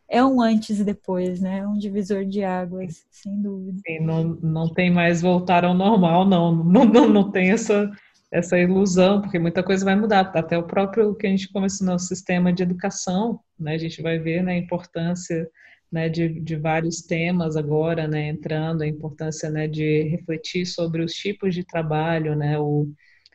é 0.09 0.25
um 0.25 0.41
antes 0.41 0.79
e 0.79 0.85
depois, 0.85 1.41
né? 1.41 1.59
É 1.59 1.67
um 1.67 1.77
divisor 1.77 2.25
de 2.25 2.45
águas, 2.45 3.05
sem 3.11 3.41
dúvida. 3.41 3.81
Sim, 3.87 4.01
não, 4.01 4.25
não 4.43 4.73
tem 4.73 4.91
mais 4.91 5.21
voltar 5.21 5.65
ao 5.65 5.75
normal, 5.75 6.27
não. 6.27 6.55
Não, 6.65 6.85
não, 6.85 7.09
não 7.09 7.31
tem 7.31 7.51
essa, 7.51 7.91
essa 8.31 8.59
ilusão, 8.59 9.21
porque 9.21 9.39
muita 9.39 9.63
coisa 9.63 9.85
vai 9.85 9.97
mudar. 9.97 10.31
Até 10.35 10.57
o 10.57 10.67
próprio 10.67 11.15
que 11.15 11.27
a 11.27 11.31
gente 11.31 11.51
começou 11.53 11.87
no 11.87 11.99
sistema 11.99 12.53
de 12.53 12.63
educação, 12.63 13.41
né? 13.59 13.75
A 13.75 13.79
gente 13.79 14.01
vai 14.03 14.19
ver 14.19 14.43
né, 14.43 14.53
a 14.53 14.59
importância 14.59 15.49
né, 15.91 16.09
de, 16.09 16.41
de 16.41 16.57
vários 16.57 17.03
temas 17.03 17.57
agora, 17.57 18.07
né? 18.07 18.29
Entrando, 18.29 18.83
a 18.83 18.87
importância 18.87 19.51
né, 19.51 19.67
de 19.67 20.03
refletir 20.03 20.67
sobre 20.67 21.03
os 21.03 21.13
tipos 21.13 21.55
de 21.55 21.65
trabalho, 21.65 22.37
né? 22.37 22.59
O, 22.59 22.89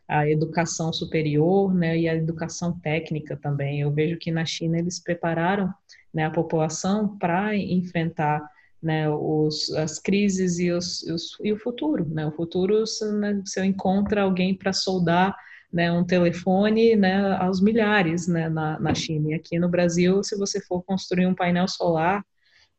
a 0.08 0.30
educação 0.30 0.92
superior 0.92 1.74
né, 1.74 1.98
e 1.98 2.10
a 2.10 2.16
educação 2.16 2.78
técnica 2.80 3.38
também. 3.38 3.80
Eu 3.80 3.94
vejo 3.94 4.18
que 4.18 4.30
na 4.30 4.44
China 4.44 4.78
eles 4.78 5.02
prepararam 5.02 5.74
né, 6.14 6.26
a 6.26 6.32
população 6.32 7.18
para 7.18 7.56
enfrentar 7.56 8.42
né, 8.82 9.10
os, 9.10 9.72
as 9.74 10.00
crises 10.00 10.60
e, 10.60 10.72
os, 10.72 11.04
os, 11.04 11.38
e 11.44 11.54
o 11.54 11.58
futuro. 11.58 12.08
Né? 12.10 12.26
O 12.26 12.32
futuro, 12.32 12.86
se, 12.88 13.06
né, 13.14 13.42
se 13.46 13.60
eu 13.60 13.64
encontro 13.64 14.20
alguém 14.20 14.56
para 14.56 14.74
soldar 14.74 15.36
né, 15.72 15.92
um 15.92 16.04
telefone 16.04 16.96
né, 16.96 17.36
aos 17.36 17.62
milhares 17.62 18.28
né, 18.28 18.50
na, 18.50 18.80
na 18.80 18.94
China. 18.94 19.30
E 19.30 19.34
aqui 19.36 19.58
no 19.60 19.70
Brasil, 19.70 20.24
se 20.24 20.38
você 20.38 20.60
for 20.62 20.84
construir 20.84 21.28
um 21.28 21.36
painel 21.36 21.68
solar, 21.68 22.26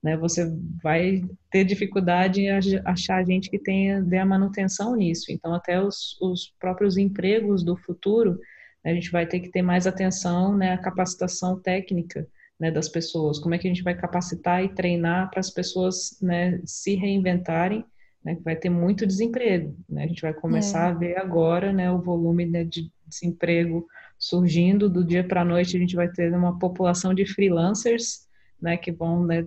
né, 0.02 0.16
você 0.16 0.52
vai 0.82 1.22
ter 1.50 1.64
dificuldade 1.64 2.42
em 2.42 2.50
achar 2.84 3.24
gente 3.24 3.48
que 3.48 3.58
tenha 3.58 4.02
dê 4.02 4.18
a 4.18 4.26
manutenção 4.26 4.96
nisso. 4.96 5.30
Então, 5.30 5.54
até 5.54 5.80
os, 5.80 6.20
os 6.20 6.52
próprios 6.58 6.98
empregos 6.98 7.62
do 7.64 7.76
futuro, 7.76 8.38
né, 8.84 8.90
a 8.90 8.94
gente 8.94 9.10
vai 9.10 9.26
ter 9.26 9.40
que 9.40 9.50
ter 9.50 9.62
mais 9.62 9.86
atenção 9.86 10.56
né, 10.56 10.72
à 10.72 10.78
capacitação 10.78 11.58
técnica 11.58 12.26
né, 12.62 12.70
das 12.70 12.88
pessoas. 12.88 13.40
Como 13.40 13.56
é 13.56 13.58
que 13.58 13.66
a 13.66 13.70
gente 13.70 13.82
vai 13.82 13.92
capacitar 13.92 14.62
e 14.62 14.68
treinar 14.68 15.28
para 15.30 15.40
as 15.40 15.50
pessoas 15.50 16.16
né, 16.22 16.60
se 16.64 16.94
reinventarem? 16.94 17.84
Né, 18.24 18.38
vai 18.44 18.54
ter 18.54 18.70
muito 18.70 19.04
desemprego. 19.04 19.76
Né, 19.88 20.04
a 20.04 20.06
gente 20.06 20.22
vai 20.22 20.32
começar 20.32 20.86
é. 20.86 20.90
a 20.92 20.94
ver 20.94 21.18
agora 21.18 21.72
né, 21.72 21.90
o 21.90 22.00
volume 22.00 22.46
né, 22.46 22.62
de 22.62 22.88
desemprego 23.04 23.84
surgindo 24.16 24.88
do 24.88 25.04
dia 25.04 25.24
para 25.24 25.40
a 25.40 25.44
noite. 25.44 25.76
A 25.76 25.80
gente 25.80 25.96
vai 25.96 26.06
ter 26.06 26.32
uma 26.32 26.56
população 26.56 27.12
de 27.12 27.26
freelancers 27.26 28.28
né, 28.60 28.76
que 28.76 28.92
vão 28.92 29.26
né, 29.26 29.44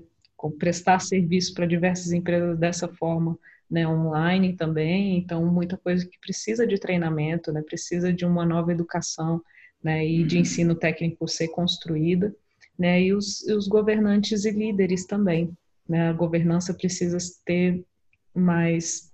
prestar 0.59 0.99
serviço 0.99 1.53
para 1.53 1.65
diversas 1.65 2.11
empresas 2.11 2.59
dessa 2.59 2.89
forma, 2.89 3.39
né, 3.71 3.87
online 3.87 4.57
também, 4.57 5.17
então 5.17 5.45
muita 5.45 5.77
coisa 5.77 6.05
que 6.05 6.19
precisa 6.19 6.67
de 6.67 6.77
treinamento, 6.77 7.51
né, 7.53 7.61
precisa 7.61 8.11
de 8.11 8.25
uma 8.25 8.45
nova 8.45 8.73
educação, 8.73 9.41
né, 9.81 10.05
e 10.05 10.23
de 10.25 10.35
uhum. 10.35 10.41
ensino 10.41 10.75
técnico 10.75 11.27
ser 11.27 11.47
construída, 11.47 12.35
né, 12.77 13.01
e 13.01 13.13
os, 13.13 13.41
os 13.43 13.67
governantes 13.67 14.45
e 14.45 14.51
líderes 14.51 15.05
também, 15.05 15.51
né, 15.87 16.09
a 16.09 16.13
governança 16.13 16.73
precisa 16.73 17.17
ter 17.45 17.83
mais, 18.33 19.11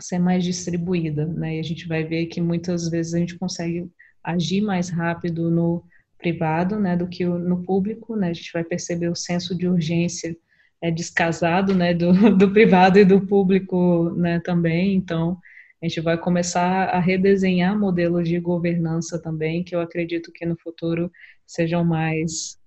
ser 0.00 0.18
mais 0.18 0.44
distribuída, 0.44 1.26
né, 1.26 1.56
e 1.56 1.60
a 1.60 1.62
gente 1.62 1.86
vai 1.88 2.04
ver 2.04 2.26
que 2.26 2.40
muitas 2.40 2.88
vezes 2.88 3.14
a 3.14 3.18
gente 3.18 3.38
consegue 3.38 3.90
agir 4.22 4.60
mais 4.60 4.88
rápido 4.88 5.50
no 5.50 5.84
privado, 6.18 6.78
né, 6.78 6.96
do 6.96 7.08
que 7.08 7.24
no 7.24 7.62
público, 7.64 8.14
né, 8.14 8.30
a 8.30 8.34
gente 8.34 8.52
vai 8.52 8.62
perceber 8.62 9.08
o 9.08 9.16
senso 9.16 9.56
de 9.56 9.66
urgência 9.66 10.36
é 10.82 10.90
descasado, 10.90 11.72
né, 11.74 11.94
do, 11.94 12.12
do 12.36 12.50
privado 12.50 12.98
e 12.98 13.04
do 13.04 13.24
público, 13.24 14.10
né, 14.16 14.40
também. 14.40 14.96
Então, 14.96 15.38
a 15.80 15.86
gente 15.86 16.00
vai 16.00 16.18
começar 16.18 16.88
a 16.88 16.98
redesenhar 16.98 17.78
modelos 17.78 18.28
de 18.28 18.38
governança 18.40 19.20
também, 19.20 19.62
que 19.62 19.74
eu 19.74 19.80
acredito 19.80 20.32
que 20.32 20.44
no 20.44 20.58
futuro 20.58 21.10
sejam 21.46 21.84
mais 21.84 22.58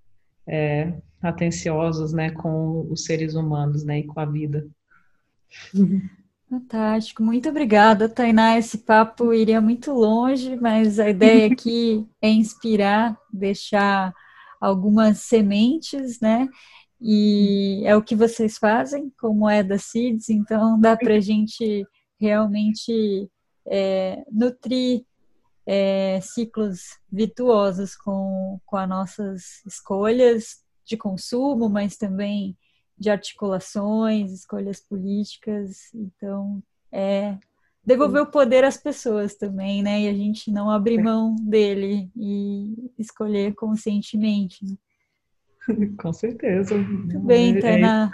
é, 0.47 0.93
atenciosos, 1.21 2.13
né, 2.13 2.31
com 2.31 2.87
os 2.89 3.03
seres 3.03 3.35
humanos, 3.35 3.83
né, 3.83 3.99
e 3.99 4.03
com 4.03 4.19
a 4.19 4.25
vida. 4.25 4.67
Fantástico, 6.49 7.23
muito 7.23 7.49
obrigada, 7.49 8.07
Tainá. 8.07 8.57
Esse 8.57 8.77
papo 8.79 9.33
iria 9.33 9.59
muito 9.59 9.91
longe, 9.91 10.55
mas 10.55 10.99
a 10.99 11.09
ideia 11.09 11.47
aqui 11.51 12.05
é 12.21 12.29
inspirar, 12.29 13.17
deixar 13.33 14.13
algumas 14.61 15.19
sementes, 15.19 16.19
né? 16.19 16.47
E 17.01 17.81
é 17.85 17.95
o 17.95 18.01
que 18.01 18.15
vocês 18.15 18.57
fazem 18.57 19.11
como 19.19 19.49
é 19.49 19.63
da 19.63 19.77
CIDS, 19.77 20.29
então 20.29 20.79
dá 20.79 20.95
para 20.95 21.15
a 21.15 21.19
gente 21.19 21.85
realmente 22.19 23.29
é, 23.67 24.23
nutrir 24.31 25.03
é, 25.65 26.19
ciclos 26.21 26.99
virtuosos 27.11 27.95
com, 27.95 28.59
com 28.65 28.77
as 28.77 28.87
nossas 28.87 29.65
escolhas 29.65 30.63
de 30.85 30.95
consumo, 30.95 31.67
mas 31.67 31.97
também 31.97 32.55
de 32.97 33.09
articulações, 33.09 34.31
escolhas 34.31 34.79
políticas. 34.79 35.93
Então, 35.93 36.61
é 36.91 37.37
devolver 37.83 38.21
o 38.21 38.31
poder 38.31 38.63
às 38.63 38.77
pessoas 38.77 39.35
também, 39.35 39.83
né? 39.83 40.01
E 40.01 40.07
a 40.07 40.13
gente 40.13 40.51
não 40.51 40.69
abrir 40.69 41.01
mão 41.01 41.35
dele 41.35 42.09
e 42.15 42.91
escolher 42.97 43.53
conscientemente. 43.53 44.63
Né? 44.63 44.77
Com 45.99 46.13
certeza. 46.13 46.77
Muito 46.77 47.19
bem, 47.19 47.59
Tana. 47.59 48.11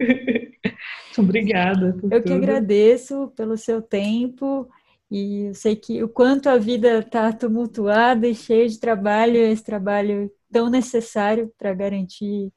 É 0.00 0.72
Obrigada. 1.18 1.88
Eu 1.88 2.00
tudo. 2.00 2.22
que 2.22 2.32
agradeço 2.32 3.32
pelo 3.36 3.56
seu 3.56 3.82
tempo 3.82 4.68
e 5.14 5.48
eu 5.48 5.54
sei 5.54 5.76
que 5.76 6.02
o 6.02 6.08
quanto 6.08 6.48
a 6.48 6.56
vida 6.56 7.00
está 7.00 7.30
tumultuada 7.30 8.26
e 8.26 8.34
cheia 8.34 8.66
de 8.66 8.80
trabalho, 8.80 9.36
esse 9.36 9.62
trabalho 9.62 10.32
tão 10.50 10.70
necessário 10.70 11.52
para 11.58 11.74
garantir 11.74 12.50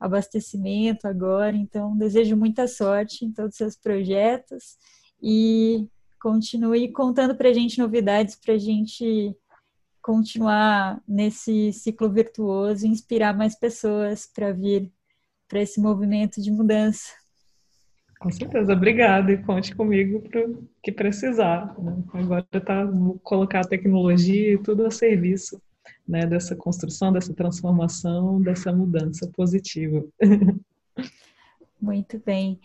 abastecimento 0.00 1.06
agora. 1.06 1.54
Então, 1.54 1.94
desejo 1.94 2.34
muita 2.34 2.66
sorte 2.66 3.26
em 3.26 3.30
todos 3.30 3.52
os 3.52 3.56
seus 3.58 3.76
projetos 3.76 4.78
e 5.22 5.86
continue 6.18 6.90
contando 6.90 7.36
para 7.36 7.50
a 7.50 7.52
gente 7.52 7.78
novidades 7.78 8.36
para 8.36 8.54
a 8.54 8.58
gente 8.58 9.36
continuar 10.00 10.98
nesse 11.06 11.74
ciclo 11.74 12.10
virtuoso 12.10 12.86
inspirar 12.86 13.36
mais 13.36 13.54
pessoas 13.54 14.26
para 14.26 14.50
vir 14.50 14.90
para 15.46 15.60
esse 15.60 15.78
movimento 15.78 16.40
de 16.40 16.50
mudança. 16.50 17.21
Com 18.22 18.30
certeza, 18.30 18.72
obrigada 18.72 19.32
e 19.32 19.42
conte 19.42 19.74
comigo 19.74 20.20
para 20.20 20.48
o 20.48 20.64
que 20.80 20.92
precisar. 20.92 21.74
Né? 21.76 22.04
Agora 22.14 22.46
está 22.52 22.88
colocar 23.24 23.60
a 23.60 23.68
tecnologia 23.68 24.52
e 24.52 24.58
tudo 24.58 24.86
a 24.86 24.92
serviço 24.92 25.60
né, 26.06 26.24
dessa 26.24 26.54
construção, 26.54 27.12
dessa 27.12 27.34
transformação, 27.34 28.40
dessa 28.40 28.72
mudança 28.72 29.28
positiva. 29.34 30.04
Muito 31.82 32.22
bem. 32.24 32.60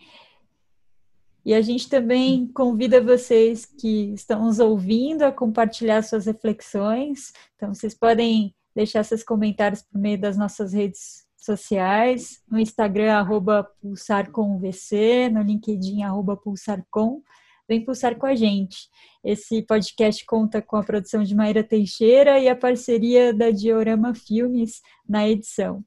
E 1.43 1.55
a 1.55 1.61
gente 1.61 1.89
também 1.89 2.45
convida 2.49 3.01
vocês 3.01 3.65
que 3.65 4.13
estão 4.13 4.45
nos 4.45 4.59
ouvindo 4.59 5.23
a 5.23 5.31
compartilhar 5.31 6.03
suas 6.03 6.27
reflexões. 6.27 7.33
Então, 7.55 7.73
vocês 7.73 7.95
podem 7.95 8.53
deixar 8.75 9.03
seus 9.03 9.23
comentários 9.23 9.81
por 9.81 9.99
meio 9.99 10.19
das 10.21 10.37
nossas 10.37 10.71
redes 10.71 11.26
sociais, 11.47 12.43
no 12.47 12.59
Instagram, 12.59 13.13
arroba 13.13 13.63
pulsarcomvc, 13.81 15.29
no 15.31 15.41
LinkedIn, 15.41 16.03
arroba 16.03 16.37
pulsarcom. 16.37 17.23
Vem 17.67 17.83
pulsar 17.83 18.15
com 18.17 18.27
a 18.27 18.35
gente. 18.35 18.87
Esse 19.23 19.63
podcast 19.63 20.23
conta 20.25 20.61
com 20.61 20.77
a 20.77 20.83
produção 20.83 21.23
de 21.23 21.35
Maíra 21.35 21.63
Teixeira 21.63 22.39
e 22.39 22.47
a 22.47 22.55
parceria 22.55 23.33
da 23.33 23.49
Diorama 23.49 24.13
Filmes 24.13 24.81
na 25.07 25.27
edição. 25.27 25.83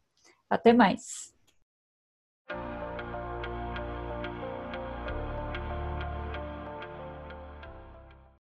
Até 0.50 0.72
mais! 0.72 1.32